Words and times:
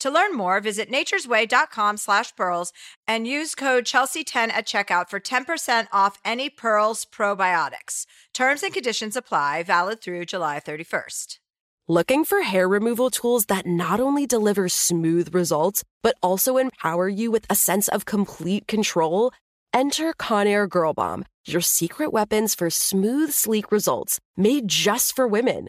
To 0.00 0.10
learn 0.10 0.34
more, 0.34 0.60
visit 0.60 0.90
naturesway.com 0.90 1.98
slash 1.98 2.34
pearls 2.34 2.72
and 3.06 3.26
use 3.26 3.54
code 3.54 3.84
Chelsea10 3.84 4.50
at 4.50 4.66
checkout 4.66 5.08
for 5.10 5.20
10% 5.20 5.88
off 5.92 6.18
any 6.24 6.48
Pearls 6.48 7.04
probiotics. 7.04 8.06
Terms 8.32 8.62
and 8.62 8.72
conditions 8.72 9.14
apply, 9.14 9.62
valid 9.62 10.00
through 10.00 10.24
July 10.24 10.58
31st. 10.58 11.38
Looking 11.86 12.24
for 12.24 12.42
hair 12.42 12.68
removal 12.68 13.10
tools 13.10 13.46
that 13.46 13.66
not 13.66 14.00
only 14.00 14.26
deliver 14.26 14.68
smooth 14.68 15.34
results, 15.34 15.84
but 16.02 16.16
also 16.22 16.56
empower 16.56 17.08
you 17.08 17.30
with 17.30 17.44
a 17.50 17.54
sense 17.54 17.88
of 17.88 18.04
complete 18.04 18.66
control? 18.66 19.32
Enter 19.74 20.14
Conair 20.14 20.68
Girl 20.68 20.94
Bomb, 20.94 21.24
your 21.46 21.60
secret 21.60 22.12
weapons 22.12 22.54
for 22.54 22.70
smooth, 22.70 23.32
sleek 23.32 23.70
results 23.70 24.20
made 24.36 24.68
just 24.68 25.14
for 25.14 25.26
women. 25.26 25.68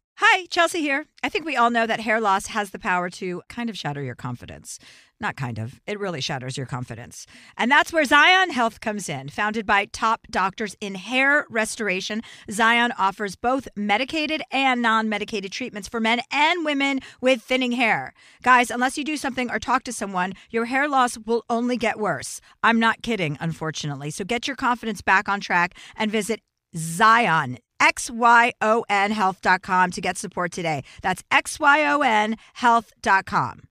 Hi, 0.17 0.45
Chelsea 0.47 0.81
here. 0.81 1.07
I 1.23 1.29
think 1.29 1.45
we 1.45 1.55
all 1.55 1.71
know 1.71 1.87
that 1.87 2.01
hair 2.01 2.21
loss 2.21 2.47
has 2.47 2.69
the 2.69 2.79
power 2.79 3.09
to 3.11 3.41
kind 3.49 3.69
of 3.69 3.77
shatter 3.77 4.03
your 4.03 4.13
confidence. 4.13 4.77
Not 5.19 5.35
kind 5.35 5.57
of, 5.57 5.79
it 5.87 5.99
really 5.99 6.21
shatters 6.21 6.57
your 6.57 6.65
confidence. 6.65 7.25
And 7.57 7.71
that's 7.71 7.91
where 7.91 8.03
Xyon 8.03 8.51
Health 8.51 8.81
comes 8.81 9.09
in. 9.09 9.29
Founded 9.29 9.65
by 9.65 9.85
top 9.85 10.27
doctors 10.29 10.75
in 10.79 10.95
hair 10.95 11.45
restoration, 11.49 12.21
Xyon 12.49 12.91
offers 12.97 13.35
both 13.35 13.67
medicated 13.75 14.41
and 14.51 14.81
non 14.81 15.09
medicated 15.09 15.51
treatments 15.51 15.87
for 15.87 15.99
men 15.99 16.21
and 16.31 16.65
women 16.65 16.99
with 17.19 17.41
thinning 17.41 17.71
hair. 17.71 18.13
Guys, 18.43 18.69
unless 18.69 18.97
you 18.97 19.03
do 19.03 19.17
something 19.17 19.49
or 19.49 19.59
talk 19.59 19.83
to 19.83 19.93
someone, 19.93 20.33
your 20.49 20.65
hair 20.65 20.87
loss 20.87 21.17
will 21.17 21.43
only 21.49 21.77
get 21.77 21.99
worse. 21.99 22.41
I'm 22.63 22.79
not 22.79 23.01
kidding, 23.01 23.37
unfortunately. 23.39 24.11
So 24.11 24.23
get 24.23 24.47
your 24.47 24.55
confidence 24.55 25.01
back 25.01 25.27
on 25.27 25.39
track 25.39 25.75
and 25.95 26.11
visit 26.11 26.41
Xyon, 26.75 27.57
X-Y-O-N 27.81 29.11
health.com 29.11 29.91
to 29.91 30.01
get 30.01 30.17
support 30.17 30.51
today. 30.53 30.83
That's 31.01 31.23
X-Y-O-N 31.29 32.37
health.com. 32.53 33.70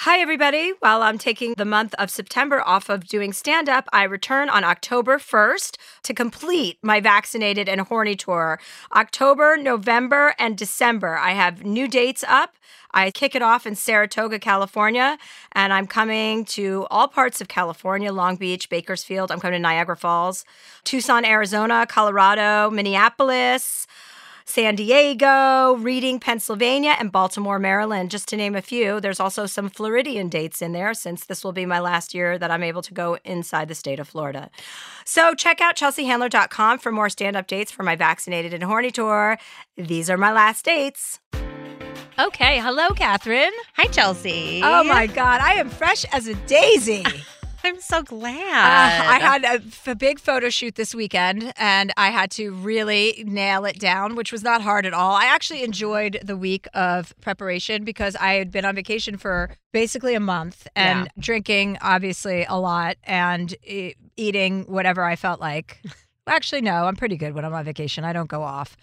Hi, 0.00 0.20
everybody. 0.20 0.74
While 0.80 1.02
I'm 1.02 1.16
taking 1.16 1.54
the 1.54 1.64
month 1.64 1.94
of 1.98 2.10
September 2.10 2.60
off 2.60 2.90
of 2.90 3.08
doing 3.08 3.32
stand 3.32 3.66
up, 3.66 3.88
I 3.94 4.02
return 4.02 4.50
on 4.50 4.62
October 4.62 5.16
1st 5.16 5.78
to 6.02 6.12
complete 6.12 6.78
my 6.82 7.00
vaccinated 7.00 7.66
and 7.66 7.80
horny 7.80 8.14
tour. 8.14 8.60
October, 8.94 9.56
November, 9.56 10.34
and 10.38 10.56
December, 10.56 11.16
I 11.16 11.30
have 11.30 11.64
new 11.64 11.88
dates 11.88 12.22
up. 12.28 12.56
I 12.92 13.10
kick 13.10 13.34
it 13.34 13.40
off 13.40 13.66
in 13.66 13.74
Saratoga, 13.74 14.38
California, 14.38 15.16
and 15.52 15.72
I'm 15.72 15.86
coming 15.86 16.44
to 16.46 16.86
all 16.90 17.08
parts 17.08 17.40
of 17.40 17.48
California 17.48 18.12
Long 18.12 18.36
Beach, 18.36 18.68
Bakersfield. 18.68 19.32
I'm 19.32 19.40
coming 19.40 19.58
to 19.58 19.62
Niagara 19.62 19.96
Falls, 19.96 20.44
Tucson, 20.84 21.24
Arizona, 21.24 21.86
Colorado, 21.88 22.70
Minneapolis. 22.70 23.85
San 24.48 24.76
Diego, 24.76 25.74
Reading, 25.74 26.20
Pennsylvania, 26.20 26.94
and 27.00 27.10
Baltimore, 27.10 27.58
Maryland, 27.58 28.12
just 28.12 28.28
to 28.28 28.36
name 28.36 28.54
a 28.54 28.62
few. 28.62 29.00
There's 29.00 29.18
also 29.18 29.44
some 29.46 29.68
Floridian 29.68 30.28
dates 30.28 30.62
in 30.62 30.70
there 30.72 30.94
since 30.94 31.26
this 31.26 31.42
will 31.42 31.52
be 31.52 31.66
my 31.66 31.80
last 31.80 32.14
year 32.14 32.38
that 32.38 32.50
I'm 32.50 32.62
able 32.62 32.82
to 32.82 32.94
go 32.94 33.18
inside 33.24 33.66
the 33.66 33.74
state 33.74 33.98
of 33.98 34.08
Florida. 34.08 34.48
So 35.04 35.34
check 35.34 35.60
out 35.60 35.76
chelseahandler.com 35.76 36.78
for 36.78 36.92
more 36.92 37.08
stand 37.08 37.36
up 37.36 37.48
dates 37.48 37.72
for 37.72 37.82
my 37.82 37.96
vaccinated 37.96 38.54
and 38.54 38.62
horny 38.62 38.92
tour. 38.92 39.36
These 39.76 40.08
are 40.08 40.16
my 40.16 40.32
last 40.32 40.64
dates. 40.64 41.18
Okay, 42.18 42.60
hello, 42.60 42.90
Catherine. 42.90 43.52
Hi, 43.74 43.86
Chelsea. 43.88 44.62
Oh 44.64 44.84
my 44.84 45.06
God, 45.06 45.40
I 45.40 45.54
am 45.54 45.68
fresh 45.68 46.04
as 46.12 46.28
a 46.28 46.34
daisy. 46.46 47.04
I'm 47.66 47.80
so 47.80 48.02
glad. 48.02 48.32
Uh, 48.32 49.08
I 49.10 49.18
had 49.18 49.62
a 49.86 49.94
big 49.96 50.20
photo 50.20 50.50
shoot 50.50 50.76
this 50.76 50.94
weekend 50.94 51.52
and 51.56 51.92
I 51.96 52.10
had 52.10 52.30
to 52.32 52.52
really 52.52 53.24
nail 53.26 53.64
it 53.64 53.78
down, 53.80 54.14
which 54.14 54.30
was 54.30 54.42
not 54.44 54.62
hard 54.62 54.86
at 54.86 54.94
all. 54.94 55.14
I 55.14 55.24
actually 55.26 55.64
enjoyed 55.64 56.20
the 56.22 56.36
week 56.36 56.68
of 56.74 57.12
preparation 57.20 57.82
because 57.84 58.14
I 58.16 58.34
had 58.34 58.50
been 58.52 58.64
on 58.64 58.76
vacation 58.76 59.16
for 59.16 59.50
basically 59.72 60.14
a 60.14 60.20
month 60.20 60.68
and 60.76 61.06
Yeah. 61.06 61.10
drinking, 61.18 61.78
obviously, 61.82 62.44
a 62.48 62.54
lot 62.54 62.96
and 63.02 63.52
e- 63.64 63.94
eating 64.16 64.62
whatever 64.66 65.02
I 65.02 65.16
felt 65.16 65.40
like. 65.40 65.82
Actually, 66.28 66.60
no, 66.60 66.86
I'm 66.86 66.96
pretty 66.96 67.16
good 67.16 67.34
when 67.34 67.44
I'm 67.44 67.54
on 67.54 67.64
vacation. 67.64 68.04
I 68.04 68.12
don't 68.12 68.28
go 68.28 68.42
off. 68.42 68.76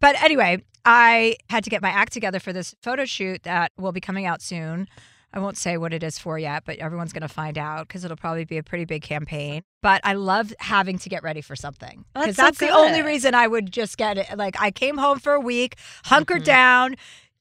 But 0.00 0.22
anyway, 0.22 0.62
I 0.84 1.36
had 1.50 1.64
to 1.64 1.70
get 1.70 1.82
my 1.82 1.90
act 1.90 2.12
together 2.14 2.40
for 2.40 2.52
this 2.52 2.74
photo 2.82 3.04
shoot 3.04 3.42
that 3.42 3.72
will 3.78 3.92
be 3.92 4.00
coming 4.00 4.24
out 4.26 4.40
soon. 4.42 4.86
I 5.32 5.40
won't 5.40 5.58
say 5.58 5.76
what 5.76 5.92
it 5.92 6.02
is 6.02 6.18
for 6.18 6.38
yet, 6.38 6.62
but 6.64 6.78
everyone's 6.78 7.12
going 7.12 7.22
to 7.22 7.28
find 7.28 7.58
out 7.58 7.86
because 7.86 8.04
it'll 8.04 8.16
probably 8.16 8.44
be 8.46 8.56
a 8.56 8.62
pretty 8.62 8.86
big 8.86 9.02
campaign. 9.02 9.62
But 9.82 10.00
I 10.02 10.14
love 10.14 10.54
having 10.58 10.98
to 11.00 11.08
get 11.08 11.22
ready 11.22 11.42
for 11.42 11.54
something 11.54 12.04
Oh, 12.16 12.20
that's 12.20 12.26
because 12.26 12.36
so 12.36 12.42
that's 12.42 12.58
the 12.58 12.70
only 12.70 13.02
reason 13.02 13.34
I 13.34 13.46
would 13.46 13.70
just 13.70 13.98
get 13.98 14.16
it. 14.16 14.26
Like 14.38 14.56
I 14.60 14.70
came 14.70 14.96
home 14.96 15.18
for 15.18 15.34
a 15.34 15.40
week, 15.40 15.76
hunkered 16.04 16.42
Mhm. 16.42 16.46
down. 16.46 16.96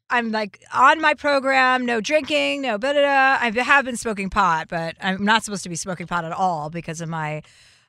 I'm 0.09 0.31
like 0.31 0.63
on 0.73 1.01
my 1.01 1.13
program, 1.13 1.85
no 1.85 1.99
drinking, 2.01 2.61
no 2.61 2.77
da 2.77 2.93
da 2.93 3.01
da. 3.01 3.37
I 3.41 3.51
have 3.63 3.85
been 3.85 3.97
smoking 3.97 4.29
pot, 4.29 4.67
but 4.69 4.95
I'm 5.01 5.23
not 5.23 5.43
supposed 5.43 5.63
to 5.63 5.69
be 5.69 5.75
smoking 5.75 6.07
pot 6.07 6.23
at 6.25 6.31
all 6.31 6.69
because 6.69 7.01
of 7.01 7.09
my 7.09 7.41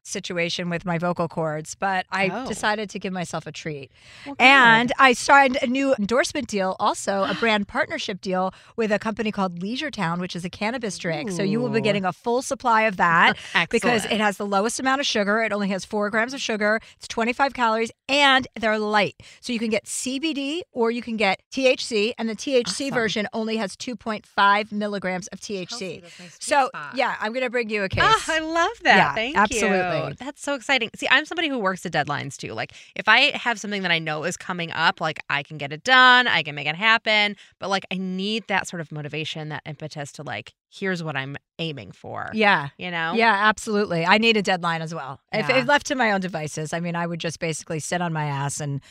situation 0.08 0.70
with 0.70 0.84
my 0.84 0.98
vocal 0.98 1.28
cords. 1.28 1.74
But 1.74 2.06
I 2.10 2.30
Oh. 2.32 2.46
decided 2.46 2.90
to 2.90 2.98
give 2.98 3.12
myself 3.12 3.46
a 3.46 3.52
treat. 3.52 3.90
Well. 4.26 4.36
And 4.38 4.92
I 4.98 5.12
signed 5.12 5.58
a 5.62 5.66
new 5.66 5.94
endorsement 5.98 6.48
deal, 6.48 6.76
also 6.80 7.24
a 7.24 7.34
brand 7.34 7.68
partnership 7.76 8.20
deal 8.20 8.52
with 8.76 8.90
a 8.92 8.98
company 8.98 9.30
called 9.32 9.60
Leisure 9.62 9.90
Town, 9.90 10.20
which 10.20 10.34
is 10.34 10.44
a 10.44 10.50
cannabis 10.50 10.98
drink. 10.98 11.30
So 11.30 11.42
you 11.42 11.60
will 11.60 11.68
be 11.70 11.80
getting 11.80 12.04
a 12.04 12.12
full 12.12 12.42
supply 12.42 12.82
of 12.82 12.96
that 12.96 13.36
because 13.70 14.04
it 14.06 14.20
has 14.20 14.36
the 14.36 14.46
lowest 14.46 14.80
amount 14.80 15.00
of 15.00 15.06
sugar. 15.06 15.42
It 15.42 15.52
only 15.52 15.68
has 15.68 15.84
four 15.84 16.10
grams 16.10 16.32
of 16.34 16.40
sugar. 16.40 16.80
It's 16.96 17.08
25 17.08 17.54
calories 17.54 17.90
and 18.08 18.46
they're 18.58 18.78
light. 18.78 19.16
So 19.40 19.52
you 19.52 19.58
can 19.58 19.70
get 19.70 19.84
CBD 19.84 20.62
or 20.72 20.90
you 20.90 21.02
can 21.02 21.16
get 21.16 21.40
THC. 21.52 22.12
And 22.18 22.28
the 22.28 22.34
THC 22.36 22.66
Awesome. 22.86 22.94
version 22.94 23.28
only 23.32 23.56
has 23.56 23.76
2.5 23.76 24.72
milligrams 24.72 25.26
of 25.28 25.40
THC. 25.40 25.68
Chelsea, 25.68 26.00
that's 26.00 26.18
my 26.18 26.24
sweet 26.26 26.42
So 26.42 26.66
spot. 26.68 26.94
yeah, 26.96 27.16
I'm 27.20 27.32
going 27.32 27.44
to 27.44 27.50
bring 27.50 27.68
you 27.70 27.82
a 27.84 27.88
case. 27.88 28.02
Ah, 28.04 28.24
I 28.28 28.38
love 28.40 28.70
that. 28.82 28.96
Yeah, 28.96 29.14
Thank 29.14 29.36
absolutely. 29.36 29.97
you. 29.97 29.97
That's 30.18 30.42
so 30.42 30.54
exciting. 30.54 30.90
See, 30.96 31.06
I'm 31.10 31.24
somebody 31.24 31.48
who 31.48 31.58
works 31.58 31.82
to 31.82 31.90
deadlines 31.90 32.36
too. 32.36 32.52
Like, 32.52 32.72
if 32.94 33.08
I 33.08 33.36
have 33.36 33.58
something 33.60 33.82
that 33.82 33.90
I 33.90 33.98
know 33.98 34.24
is 34.24 34.36
coming 34.36 34.70
up, 34.72 35.00
like 35.00 35.20
I 35.30 35.42
can 35.42 35.58
get 35.58 35.72
it 35.72 35.84
done, 35.84 36.26
I 36.26 36.42
can 36.42 36.54
make 36.54 36.66
it 36.66 36.76
happen. 36.76 37.36
But 37.58 37.70
like, 37.70 37.84
I 37.90 37.96
need 37.96 38.44
that 38.48 38.66
sort 38.68 38.80
of 38.80 38.90
motivation, 38.92 39.48
that 39.50 39.62
impetus 39.66 40.12
to 40.12 40.22
like 40.22 40.52
here's 40.70 41.02
what 41.02 41.16
I'm 41.16 41.36
aiming 41.58 41.92
for. 41.92 42.30
Yeah. 42.34 42.68
You 42.76 42.90
know? 42.90 43.14
Yeah, 43.16 43.32
absolutely. 43.34 44.04
I 44.04 44.18
need 44.18 44.36
a 44.36 44.42
deadline 44.42 44.82
as 44.82 44.94
well. 44.94 45.18
If, 45.32 45.48
Yeah. 45.48 45.56
if 45.58 45.66
left 45.66 45.86
to 45.86 45.94
my 45.94 46.12
own 46.12 46.20
devices, 46.20 46.72
I 46.72 46.80
mean, 46.80 46.94
I 46.94 47.06
would 47.06 47.20
just 47.20 47.38
basically 47.38 47.80
sit 47.80 48.02
on 48.02 48.12
my 48.12 48.26
ass 48.26 48.60
and 48.60 48.82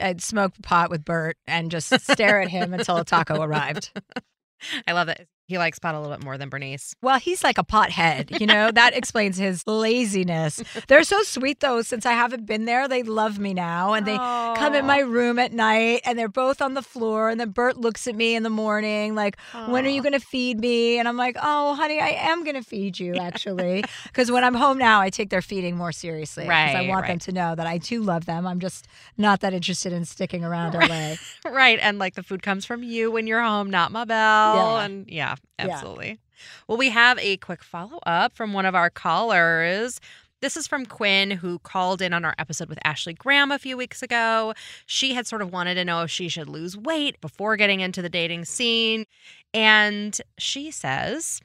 I'd 0.00 0.22
smoke 0.22 0.54
pot 0.62 0.90
with 0.90 1.04
Bert 1.04 1.36
and 1.46 1.70
just 1.70 1.92
stare 2.00 2.40
at 2.40 2.48
him 2.48 2.72
until 2.72 2.96
a 2.96 3.04
taco 3.04 3.42
arrived. 3.42 3.90
I 4.88 4.92
love 4.92 5.06
that. 5.08 5.26
He 5.48 5.56
likes 5.58 5.78
pot 5.78 5.94
a 5.94 5.98
little 6.00 6.14
bit 6.14 6.22
more 6.22 6.36
than 6.36 6.50
Bernice. 6.50 6.94
Well, 7.00 7.18
he's 7.18 7.42
like 7.42 7.56
a 7.56 7.64
pothead, 7.64 8.38
you 8.38 8.46
know, 8.46 8.70
that 8.70 8.94
explains 8.94 9.38
his 9.38 9.66
laziness. 9.66 10.62
They're 10.88 11.02
so 11.04 11.22
sweet 11.22 11.60
though, 11.60 11.80
since 11.82 12.04
I 12.04 12.12
haven't 12.12 12.44
been 12.46 12.66
there, 12.66 12.86
they 12.86 13.02
love 13.02 13.38
me 13.38 13.54
now 13.54 13.94
and 13.94 14.06
they 14.06 14.16
come 14.16 14.74
in 14.74 14.84
my 14.86 14.98
room 15.00 15.38
at 15.38 15.52
night 15.52 16.02
and 16.04 16.18
they're 16.18 16.28
both 16.28 16.60
on 16.60 16.74
the 16.74 16.82
floor 16.82 17.30
and 17.30 17.40
then 17.40 17.50
Bert 17.50 17.78
looks 17.78 18.06
at 18.06 18.14
me 18.14 18.34
in 18.34 18.42
the 18.42 18.50
morning 18.50 19.14
like 19.14 19.38
when 19.68 19.86
are 19.86 19.88
you 19.88 20.02
going 20.02 20.12
to 20.12 20.20
feed 20.20 20.60
me 20.60 20.98
and 20.98 21.08
I'm 21.08 21.16
like 21.16 21.36
oh 21.42 21.74
honey 21.74 21.98
I 22.00 22.08
am 22.08 22.44
going 22.44 22.54
to 22.56 22.62
feed 22.62 22.98
you 22.98 23.14
actually 23.20 23.84
because 24.04 24.30
when 24.30 24.44
I'm 24.44 24.54
home 24.54 24.76
now 24.78 25.00
I 25.00 25.08
take 25.10 25.30
their 25.30 25.40
feeding 25.42 25.76
more 25.76 25.92
seriously 25.92 26.44
because 26.44 26.74
I 26.74 26.80
Right, 26.80 26.88
want 26.88 27.06
them 27.06 27.18
to 27.20 27.32
know 27.32 27.54
that 27.54 27.66
I 27.66 27.78
do 27.78 28.02
love 28.02 28.26
them 28.26 28.46
I'm 28.46 28.60
just 28.60 28.86
not 29.16 29.40
that 29.40 29.54
interested 29.54 29.92
in 29.92 30.04
sticking 30.04 30.44
around 30.44 30.74
LA 30.88 31.14
Right. 31.50 31.78
And 31.80 31.98
like 31.98 32.14
the 32.14 32.22
food 32.22 32.42
comes 32.42 32.64
from 32.66 32.82
you 32.82 33.10
when 33.10 33.26
you're 33.26 33.42
home, 33.42 33.70
not 33.70 33.90
my 33.92 34.04
bell. 34.04 34.54
Yeah. 34.76 34.84
And 34.84 35.08
yeah, 35.08 35.36
Yeah. 35.58 35.66
absolutely. 35.68 36.18
Well, 36.66 36.78
we 36.78 36.90
have 36.90 37.18
a 37.18 37.36
quick 37.38 37.64
follow 37.64 37.98
up 38.06 38.34
from 38.36 38.52
one 38.52 38.66
of 38.66 38.74
our 38.74 38.90
callers. 38.90 40.00
This 40.40 40.56
is 40.56 40.68
from 40.68 40.86
Quinn, 40.86 41.32
who 41.32 41.58
called 41.58 42.00
in 42.00 42.12
on 42.12 42.24
our 42.24 42.34
episode 42.38 42.68
with 42.68 42.78
Ashley 42.84 43.12
Graham 43.12 43.50
a 43.50 43.58
few 43.58 43.76
weeks 43.76 44.02
ago. 44.02 44.54
She 44.86 45.14
had 45.14 45.26
sort 45.26 45.42
of 45.42 45.52
wanted 45.52 45.74
to 45.74 45.84
know 45.84 46.02
if 46.02 46.10
she 46.10 46.28
should 46.28 46.48
lose 46.48 46.76
weight 46.76 47.20
before 47.20 47.56
getting 47.56 47.80
into 47.80 48.02
the 48.02 48.08
dating 48.08 48.44
scene. 48.44 49.04
And 49.52 50.20
she 50.38 50.70
says, 50.70 51.40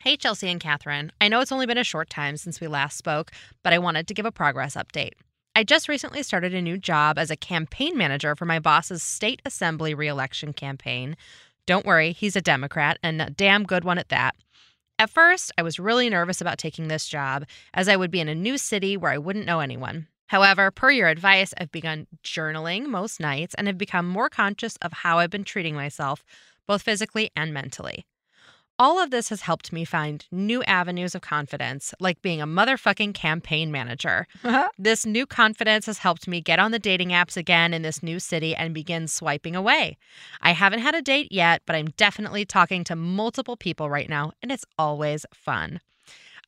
Hey, 0.00 0.16
Chelsea 0.16 0.48
and 0.48 0.60
Catherine. 0.60 1.12
I 1.20 1.28
know 1.28 1.40
it's 1.40 1.52
only 1.52 1.66
been 1.66 1.78
a 1.78 1.84
short 1.84 2.10
time 2.10 2.36
since 2.36 2.60
we 2.60 2.68
last 2.68 2.96
spoke, 2.96 3.32
but 3.62 3.72
I 3.72 3.78
wanted 3.78 4.06
to 4.08 4.14
give 4.14 4.26
a 4.26 4.32
progress 4.32 4.74
update. 4.74 5.12
I 5.54 5.64
just 5.64 5.88
recently 5.88 6.22
started 6.22 6.54
a 6.54 6.62
new 6.62 6.78
job 6.78 7.18
as 7.18 7.30
a 7.30 7.36
campaign 7.36 7.98
manager 7.98 8.36
for 8.36 8.44
my 8.44 8.58
boss's 8.58 9.02
state 9.02 9.42
assembly 9.44 9.94
reelection 9.94 10.52
campaign. 10.52 11.16
Don't 11.66 11.86
worry, 11.86 12.12
he's 12.12 12.36
a 12.36 12.40
Democrat 12.40 12.98
and 13.02 13.20
a 13.20 13.30
damn 13.30 13.64
good 13.64 13.84
one 13.84 13.98
at 13.98 14.08
that. 14.08 14.34
At 14.98 15.10
first, 15.10 15.50
I 15.56 15.62
was 15.62 15.78
really 15.78 16.10
nervous 16.10 16.40
about 16.40 16.58
taking 16.58 16.88
this 16.88 17.08
job, 17.08 17.46
as 17.72 17.88
I 17.88 17.96
would 17.96 18.10
be 18.10 18.20
in 18.20 18.28
a 18.28 18.34
new 18.34 18.58
city 18.58 18.96
where 18.96 19.12
I 19.12 19.18
wouldn't 19.18 19.46
know 19.46 19.60
anyone. 19.60 20.08
However, 20.26 20.70
per 20.70 20.90
your 20.90 21.08
advice, 21.08 21.54
I've 21.58 21.72
begun 21.72 22.06
journaling 22.22 22.86
most 22.86 23.18
nights 23.18 23.54
and 23.54 23.66
have 23.66 23.78
become 23.78 24.06
more 24.06 24.28
conscious 24.28 24.76
of 24.76 24.92
how 24.92 25.18
I've 25.18 25.30
been 25.30 25.42
treating 25.42 25.74
myself, 25.74 26.22
both 26.66 26.82
physically 26.82 27.30
and 27.34 27.52
mentally. 27.54 28.04
All 28.80 28.98
of 28.98 29.10
this 29.10 29.28
has 29.28 29.42
helped 29.42 29.74
me 29.74 29.84
find 29.84 30.24
new 30.32 30.62
avenues 30.62 31.14
of 31.14 31.20
confidence, 31.20 31.92
like 32.00 32.22
being 32.22 32.40
a 32.40 32.46
motherfucking 32.46 33.12
campaign 33.12 33.70
manager. 33.70 34.26
Uh-huh. 34.42 34.70
This 34.78 35.04
new 35.04 35.26
confidence 35.26 35.84
has 35.84 35.98
helped 35.98 36.26
me 36.26 36.40
get 36.40 36.58
on 36.58 36.70
the 36.70 36.78
dating 36.78 37.10
apps 37.10 37.36
again 37.36 37.74
in 37.74 37.82
this 37.82 38.02
new 38.02 38.18
city 38.18 38.56
and 38.56 38.72
begin 38.72 39.06
swiping 39.06 39.54
away. 39.54 39.98
I 40.40 40.52
haven't 40.52 40.78
had 40.78 40.94
a 40.94 41.02
date 41.02 41.30
yet, 41.30 41.60
but 41.66 41.76
I'm 41.76 41.90
definitely 41.98 42.46
talking 42.46 42.82
to 42.84 42.96
multiple 42.96 43.54
people 43.54 43.90
right 43.90 44.08
now, 44.08 44.32
and 44.42 44.50
it's 44.50 44.64
always 44.78 45.26
fun. 45.34 45.80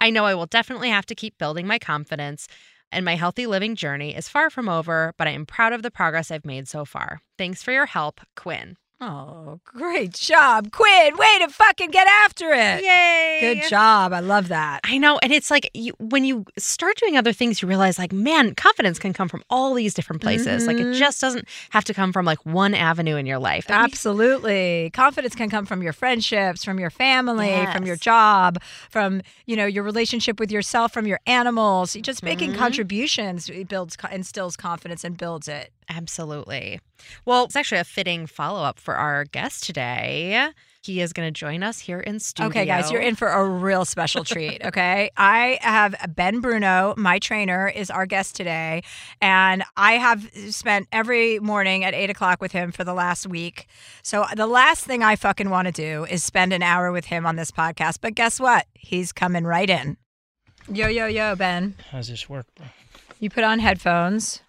I 0.00 0.08
know 0.08 0.24
I 0.24 0.34
will 0.34 0.46
definitely 0.46 0.88
have 0.88 1.04
to 1.06 1.14
keep 1.14 1.36
building 1.36 1.66
my 1.66 1.78
confidence, 1.78 2.48
and 2.90 3.04
my 3.04 3.16
healthy 3.16 3.46
living 3.46 3.76
journey 3.76 4.16
is 4.16 4.30
far 4.30 4.48
from 4.48 4.70
over, 4.70 5.12
but 5.18 5.28
I 5.28 5.32
am 5.32 5.44
proud 5.44 5.74
of 5.74 5.82
the 5.82 5.90
progress 5.90 6.30
I've 6.30 6.46
made 6.46 6.66
so 6.66 6.86
far. 6.86 7.20
Thanks 7.36 7.62
for 7.62 7.72
your 7.72 7.84
help, 7.84 8.22
Quinn. 8.36 8.78
Oh 9.02 9.60
great 9.64 10.14
job 10.14 10.70
Quinn 10.70 11.16
way 11.16 11.38
to 11.40 11.48
fucking 11.48 11.90
get 11.90 12.06
after 12.24 12.50
it 12.52 12.82
Yay! 12.84 13.38
good 13.40 13.68
job 13.68 14.12
I 14.12 14.20
love 14.20 14.48
that 14.48 14.80
I 14.84 14.98
know. 14.98 15.18
And 15.22 15.32
it's 15.32 15.50
like 15.50 15.70
you, 15.74 15.92
when 15.98 16.24
you 16.24 16.44
start 16.58 16.96
doing 16.96 17.16
other 17.16 17.32
things, 17.32 17.62
you 17.62 17.68
realize, 17.68 17.98
like, 17.98 18.12
man, 18.12 18.54
confidence 18.54 18.98
can 18.98 19.12
come 19.12 19.28
from 19.28 19.42
all 19.50 19.74
these 19.74 19.94
different 19.94 20.20
places. 20.22 20.66
Like, 20.66 20.78
it 20.80 20.86
Mhm. 20.88 20.94
just 20.94 21.20
doesn't 21.20 21.48
have 21.70 21.84
to 21.86 21.94
come 21.94 22.12
from 22.12 22.24
like 22.26 22.44
one 22.44 22.74
avenue 22.74 23.16
in 23.16 23.24
your 23.26 23.38
life. 23.38 23.64
And 23.68 23.78
we- 23.78 23.84
Absolutely. 23.84 24.90
Confidence 24.92 25.34
can 25.34 25.48
come 25.50 25.66
from 25.66 25.82
your 25.82 25.92
friendships, 25.92 26.64
from 26.64 26.78
your 26.78 26.90
family, 26.90 27.66
from 27.72 27.84
your 27.86 27.96
job, 27.96 28.58
from, 28.90 29.22
you 29.46 29.56
know, 29.56 29.66
your 29.66 29.82
relationship 29.84 30.38
with 30.38 30.50
yourself, 30.52 30.92
from 30.92 31.06
your 31.06 31.20
animals. 31.26 31.94
Just 32.02 32.22
making 32.22 32.52
Mhm. 32.52 32.58
contributions 32.58 33.48
it 33.48 33.68
builds 33.68 33.96
instills 34.10 34.56
confidence 34.56 35.04
and 35.04 35.16
builds 35.16 35.48
it. 35.48 35.72
Absolutely. 35.88 36.80
Well, 37.24 37.44
it's 37.44 37.56
actually 37.56 37.80
a 37.80 37.84
fitting 37.84 38.26
follow 38.26 38.62
up 38.62 38.78
for 38.78 38.94
our 38.94 39.24
guest 39.24 39.64
today. 39.64 40.48
He 40.84 41.00
is 41.00 41.12
going 41.12 41.28
to 41.28 41.32
join 41.32 41.62
us 41.62 41.78
here 41.78 42.00
in 42.00 42.18
studio. 42.18 42.48
Okay, 42.48 42.66
guys, 42.66 42.90
you're 42.90 43.00
in 43.00 43.14
for 43.14 43.28
a 43.28 43.48
real 43.48 43.84
special 43.84 44.24
treat. 44.24 44.60
Okay. 44.72 45.10
I 45.16 45.58
have 45.60 45.94
Ben 46.08 46.40
Bruno, 46.40 46.94
my 46.96 47.18
trainer, 47.20 47.68
is 47.68 47.88
our 47.90 48.04
guest 48.06 48.34
today. 48.34 48.82
And 49.20 49.62
I 49.76 49.92
have 49.92 50.28
spent 50.50 50.88
every 50.90 51.38
morning 51.38 51.84
at 51.84 51.94
eight 51.94 52.10
o'clock 52.10 52.40
with 52.40 52.50
him 52.52 52.72
for 52.72 52.82
the 52.84 52.94
last 52.94 53.26
week. 53.28 53.66
So 54.02 54.24
the 54.34 54.46
last 54.46 54.84
thing 54.84 55.02
I 55.04 55.14
fucking 55.14 55.50
want 55.50 55.66
to 55.66 55.72
do 55.72 56.04
is 56.04 56.24
spend 56.24 56.52
an 56.52 56.62
hour 56.62 56.90
with 56.90 57.04
him 57.06 57.26
on 57.26 57.36
this 57.36 57.50
podcast. 57.52 57.98
But 58.00 58.14
guess 58.14 58.40
what? 58.40 58.66
He's 58.74 59.12
coming 59.12 59.44
right 59.44 59.70
in. 59.70 59.96
Yo, 60.72 60.88
yo, 60.88 61.06
yo, 61.06 61.36
Ben. 61.36 61.74
How's 61.90 62.08
this 62.08 62.28
work, 62.28 62.46
bro? 62.56 62.66
You 63.20 63.30
put 63.30 63.44
on 63.44 63.58
headphones. 63.60 64.40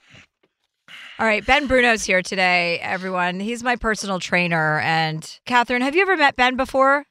All 1.20 1.28
right, 1.28 1.46
Ben 1.46 1.68
Bruno's 1.68 2.04
here 2.04 2.22
today, 2.22 2.80
everyone. 2.80 3.40
He's 3.40 3.64
my 3.64 3.76
personal 3.76 4.20
trainer. 4.20 4.80
And 4.80 5.40
Catherine, 5.46 5.82
have 5.84 5.96
you 5.96 6.02
ever 6.02 6.18
met 6.18 6.36
Ben 6.36 6.56
before? 6.58 7.06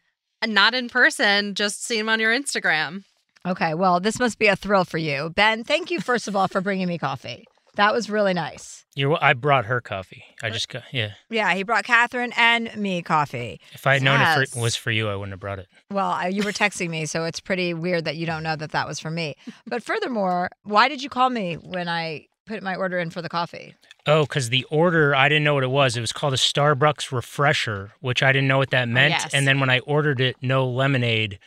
Not 0.44 0.74
in 0.74 0.88
person, 0.88 1.54
just 1.54 1.84
seen 1.84 2.00
him 2.00 2.08
on 2.08 2.18
your 2.18 2.36
Instagram. 2.36 3.04
Okay, 3.46 3.74
well, 3.74 4.00
this 4.00 4.18
must 4.18 4.38
be 4.38 4.48
a 4.48 4.56
thrill 4.56 4.84
for 4.84 4.98
you. 4.98 5.30
Ben, 5.30 5.62
thank 5.62 5.90
you, 5.90 6.00
first 6.00 6.26
of 6.26 6.34
all, 6.34 6.48
for 6.48 6.60
bringing 6.60 6.88
me 6.88 6.98
coffee. 6.98 7.44
That 7.76 7.94
was 7.94 8.10
really 8.10 8.34
nice. 8.34 8.84
You're, 8.94 9.16
I 9.22 9.32
brought 9.34 9.64
her 9.66 9.80
coffee. 9.80 10.24
I 10.42 10.50
just 10.50 10.68
got, 10.68 10.82
yeah. 10.92 11.12
Yeah, 11.30 11.54
he 11.54 11.62
brought 11.62 11.84
Catherine 11.84 12.32
and 12.36 12.76
me 12.76 13.02
coffee. 13.02 13.60
If 13.72 13.86
I 13.86 13.94
had 13.94 14.02
known 14.02 14.20
it 14.20 14.48
for, 14.50 14.60
was 14.60 14.76
for 14.76 14.90
you, 14.90 15.08
I 15.08 15.14
wouldn't 15.14 15.32
have 15.32 15.40
brought 15.40 15.60
it. 15.60 15.68
Well, 15.90 16.10
I- 16.10 16.26
you 16.28 16.42
were 16.42 16.52
texting 16.52 16.90
me, 16.90 17.06
so 17.06 17.24
it's 17.24 17.40
pretty 17.40 17.72
weird 17.72 18.04
that 18.04 18.16
you 18.16 18.26
don't 18.26 18.42
know 18.42 18.56
that 18.56 18.72
that 18.72 18.86
was 18.88 18.98
for 19.00 19.10
me. 19.10 19.36
But 19.66 19.82
furthermore, 19.82 20.50
why 20.64 20.88
did 20.88 21.02
you 21.02 21.08
call 21.08 21.30
me 21.30 21.54
when 21.54 21.88
I 21.88 22.26
put 22.46 22.62
my 22.62 22.74
order 22.74 22.98
in 22.98 23.10
for 23.10 23.22
the 23.22 23.28
coffee? 23.28 23.74
Oh, 24.06 24.22
because 24.22 24.48
the 24.48 24.64
order, 24.70 25.14
I 25.14 25.28
didn't 25.28 25.44
know 25.44 25.54
what 25.54 25.62
it 25.64 25.70
was. 25.70 25.96
It 25.96 26.00
was 26.00 26.12
called 26.12 26.34
a 26.34 26.36
Starbucks 26.36 27.12
Refresher, 27.12 27.92
which 28.00 28.22
I 28.22 28.32
didn't 28.32 28.48
know 28.48 28.58
what 28.58 28.70
that 28.70 28.88
oh, 28.88 28.92
meant. 28.92 29.12
yes. 29.12 29.34
And 29.34 29.46
then 29.46 29.60
when 29.60 29.70
I 29.70 29.78
ordered 29.80 30.20
it, 30.20 30.36
no 30.42 30.68
lemonade, 30.68 31.38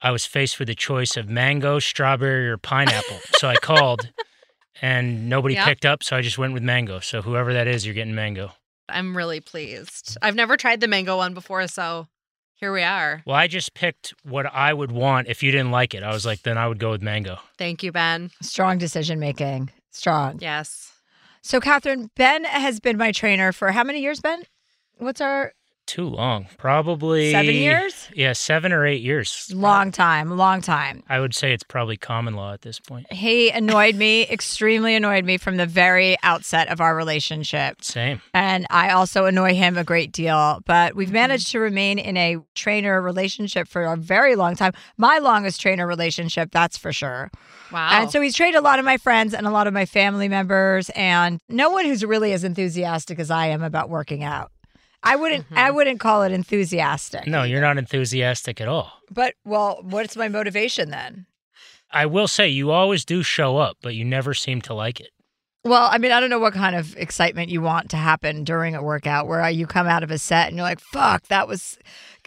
I 0.00 0.10
was 0.10 0.26
faced 0.26 0.58
with 0.58 0.68
the 0.68 0.74
choice 0.74 1.16
of 1.16 1.28
mango, 1.28 1.78
strawberry, 1.78 2.48
or 2.48 2.56
pineapple. 2.58 3.20
so 3.38 3.48
I 3.48 3.56
called 3.56 4.10
and 4.80 5.28
nobody 5.28 5.54
Yep. 5.54 5.64
picked 5.66 5.86
up. 5.86 6.02
So 6.02 6.16
I 6.16 6.22
just 6.22 6.38
went 6.38 6.52
with 6.54 6.62
mango. 6.62 6.98
So 7.00 7.22
whoever 7.22 7.52
that 7.52 7.66
is, 7.68 7.86
you're 7.86 7.94
getting 7.94 8.14
mango. 8.14 8.52
I'm 8.88 9.16
really 9.16 9.40
pleased. 9.40 10.18
I've 10.20 10.34
never 10.34 10.56
tried 10.56 10.80
the 10.80 10.88
mango 10.88 11.16
one 11.16 11.34
before, 11.34 11.66
so 11.68 12.08
here 12.54 12.72
we 12.72 12.82
are. 12.82 13.22
Well, 13.26 13.36
I 13.36 13.46
just 13.46 13.74
picked 13.74 14.12
what 14.24 14.44
I 14.46 14.74
would 14.74 14.92
want 14.92 15.28
if 15.28 15.42
you 15.42 15.50
didn't 15.50 15.70
like 15.70 15.94
it. 15.94 16.02
I 16.02 16.12
was 16.12 16.26
like, 16.26 16.42
then 16.42 16.58
I 16.58 16.66
would 16.68 16.78
go 16.78 16.90
with 16.90 17.00
mango. 17.00 17.38
Thank 17.58 17.82
you, 17.82 17.92
Ben. 17.92 18.30
Strong 18.42 18.78
decision 18.78 19.18
making. 19.18 19.70
Strong. 19.92 20.38
Yes. 20.40 20.92
So, 21.42 21.60
Catherine, 21.60 22.10
Ben 22.16 22.44
has 22.44 22.80
been 22.80 22.96
my 22.96 23.12
trainer 23.12 23.52
for 23.52 23.72
how 23.72 23.84
many 23.84 24.00
years, 24.00 24.20
Ben? 24.20 24.42
What's 24.98 25.20
our 25.20 25.52
Too 25.84 26.06
long. 26.08 26.46
Probably 26.58 27.32
seven 27.32 27.54
years? 27.54 28.08
Yeah, 28.14 28.32
seven 28.34 28.72
or 28.72 28.86
eight 28.86 29.02
years. 29.02 29.50
Long 29.52 29.90
time, 29.90 30.30
long 30.36 30.60
time. 30.60 31.02
I 31.08 31.18
would 31.20 31.34
say 31.34 31.52
it's 31.52 31.64
probably 31.64 31.96
common 31.96 32.34
law 32.34 32.52
at 32.54 32.62
this 32.62 32.78
point. 32.80 33.12
He 33.12 33.50
annoyed 33.50 33.96
me, 33.96 34.22
extremely 34.30 34.94
annoyed 34.94 35.24
me 35.24 35.36
from 35.38 35.56
the 35.56 35.66
very 35.66 36.16
outset 36.22 36.68
of 36.68 36.80
our 36.80 36.94
relationship. 36.96 37.82
Same. 37.82 38.22
And 38.32 38.66
I 38.70 38.90
also 38.90 39.24
annoy 39.26 39.54
him 39.54 39.76
a 39.76 39.84
great 39.84 40.12
deal. 40.12 40.60
But 40.66 40.92
Mm-hmm. 40.92 40.98
we've 40.98 41.12
managed 41.12 41.50
to 41.52 41.58
remain 41.58 41.98
in 41.98 42.16
a 42.16 42.38
trainer 42.54 43.00
relationship 43.02 43.68
for 43.68 43.84
a 43.84 43.96
very 43.96 44.34
long 44.36 44.56
time. 44.56 44.72
My 44.96 45.18
longest 45.18 45.60
trainer 45.60 45.86
relationship, 45.86 46.50
that's 46.52 46.76
for 46.78 46.92
sure. 46.92 47.30
Wow. 47.72 47.88
And 47.92 48.10
so 48.10 48.20
he's 48.20 48.34
trained 48.36 48.56
a 48.56 48.60
lot 48.60 48.78
of 48.78 48.84
my 48.84 48.96
friends 48.98 49.34
and 49.34 49.46
a 49.46 49.50
lot 49.50 49.66
of 49.66 49.74
my 49.74 49.84
family 49.86 50.28
members, 50.28 50.90
and 50.90 51.40
no 51.48 51.70
one 51.70 51.84
who's 51.86 52.04
really 52.04 52.32
as 52.32 52.44
enthusiastic 52.44 53.18
as 53.18 53.30
I 53.30 53.46
am 53.46 53.62
about 53.62 53.90
working 53.90 54.22
out. 54.24 54.50
I 55.04 55.16
wouldn't. 55.16 55.46
I 55.50 55.66
Mm-hmm. 55.68 55.76
wouldn't 55.76 56.00
call 56.00 56.22
it 56.22 56.32
enthusiastic. 56.32 57.26
No, 57.26 57.42
you're 57.42 57.60
not 57.60 57.78
enthusiastic 57.78 58.60
at 58.60 58.68
all. 58.68 58.92
But 59.10 59.34
well, 59.44 59.80
what's 59.82 60.16
my 60.16 60.28
motivation 60.28 60.90
then? 60.90 61.26
I 61.90 62.06
will 62.06 62.28
say 62.28 62.48
you 62.48 62.70
always 62.70 63.04
do 63.04 63.22
show 63.22 63.58
up, 63.58 63.76
but 63.82 63.94
you 63.94 64.04
never 64.04 64.32
seem 64.32 64.62
to 64.62 64.74
like 64.74 65.00
it. 65.00 65.10
Well, 65.64 65.88
I 65.92 65.98
mean, 65.98 66.10
I 66.10 66.18
don't 66.18 66.30
know 66.30 66.40
what 66.40 66.54
kind 66.54 66.74
of 66.74 66.96
excitement 66.96 67.48
you 67.50 67.60
want 67.60 67.90
to 67.90 67.96
happen 67.96 68.42
during 68.42 68.74
a 68.74 68.82
workout 68.82 69.28
where 69.28 69.48
you 69.50 69.66
come 69.66 69.86
out 69.86 70.02
of 70.02 70.10
a 70.10 70.18
set 70.18 70.48
and 70.48 70.56
you're 70.56 70.64
like, 70.66 70.80
"Fuck, 70.80 71.28
that 71.28 71.46
was, 71.46 71.78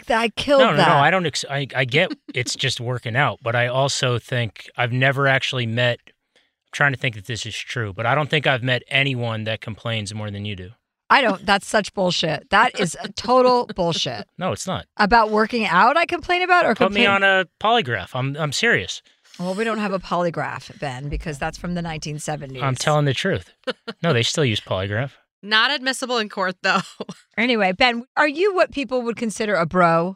I 0.08 0.30
killed 0.30 0.62
No, 0.62 0.72
no, 0.72 0.78
that." 0.78 0.88
no. 0.88 0.96
I 0.96 1.10
don't. 1.12 1.26
Ex- 1.26 1.44
I, 1.50 1.68
I 1.76 1.84
get 1.86 2.14
it's 2.34 2.56
just 2.56 2.80
working 2.80 3.16
out, 3.16 3.40
but 3.42 3.56
I 3.56 3.68
also 3.68 4.20
think 4.20 4.70
I've 4.78 4.94
never 4.94 5.28
actually 5.28 5.66
met. 5.66 6.00
I'm 6.06 6.42
trying 6.72 6.94
to 6.94 7.00
think 7.00 7.16
that 7.16 7.26
this 7.26 7.46
is 7.46 7.56
true, 7.58 7.92
but 7.94 8.06
I 8.06 8.16
don't 8.16 8.30
think 8.30 8.48
I've 8.48 8.64
met 8.64 8.84
anyone 8.88 9.44
that 9.46 9.60
complains 9.62 10.14
more 10.14 10.30
than 10.32 10.46
you 10.46 10.56
do. 10.56 10.70
I 11.10 11.22
don't. 11.22 11.46
That's 11.46 11.68
such 11.68 11.94
bullshit. 11.94 12.50
That 12.50 12.80
is 12.80 12.98
a 13.04 13.12
total 13.12 13.68
bullshit. 13.76 14.28
No, 14.38 14.52
it's 14.52 14.66
not. 14.66 14.86
About 14.98 15.30
working 15.30 15.66
out, 15.66 15.98
I 15.98 16.06
complain 16.06 16.42
about, 16.42 16.66
or 16.66 16.70
Put 16.76 16.86
complain. 16.86 17.04
me 17.04 17.08
on 17.08 17.24
a 17.24 17.46
polygraph. 17.62 18.10
I'm 18.16 18.36
I'm 18.38 18.52
serious. 18.52 19.02
well, 19.40 19.54
we 19.54 19.64
don't 19.64 19.78
have 19.80 19.94
a 19.94 20.00
polygraph, 20.00 20.80
Ben, 20.80 21.10
because 21.10 21.38
that's 21.38 21.58
from 21.58 21.76
the 21.76 21.82
1970s. 21.82 22.62
I'm 22.62 22.76
telling 22.76 23.06
the 23.06 23.14
truth. 23.14 23.54
No, 24.02 24.14
they 24.14 24.24
still 24.24 24.46
use 24.46 24.60
polygraph. 24.60 25.12
Not 25.44 25.70
admissible 25.72 26.18
in 26.18 26.30
court, 26.30 26.56
though. 26.64 26.80
Anyway, 27.38 27.74
Ben, 27.74 28.06
are 28.16 28.30
you 28.30 28.56
what 28.56 28.72
people 28.72 29.02
would 29.02 29.18
consider 29.18 29.56
a 29.56 29.66
bro? 29.66 30.16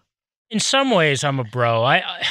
In 0.50 0.62
some 0.62 0.90
ways, 0.90 1.22
I'm 1.24 1.38
a 1.38 1.44
bro. 1.44 1.84
I, 1.84 1.98
I 1.98 2.26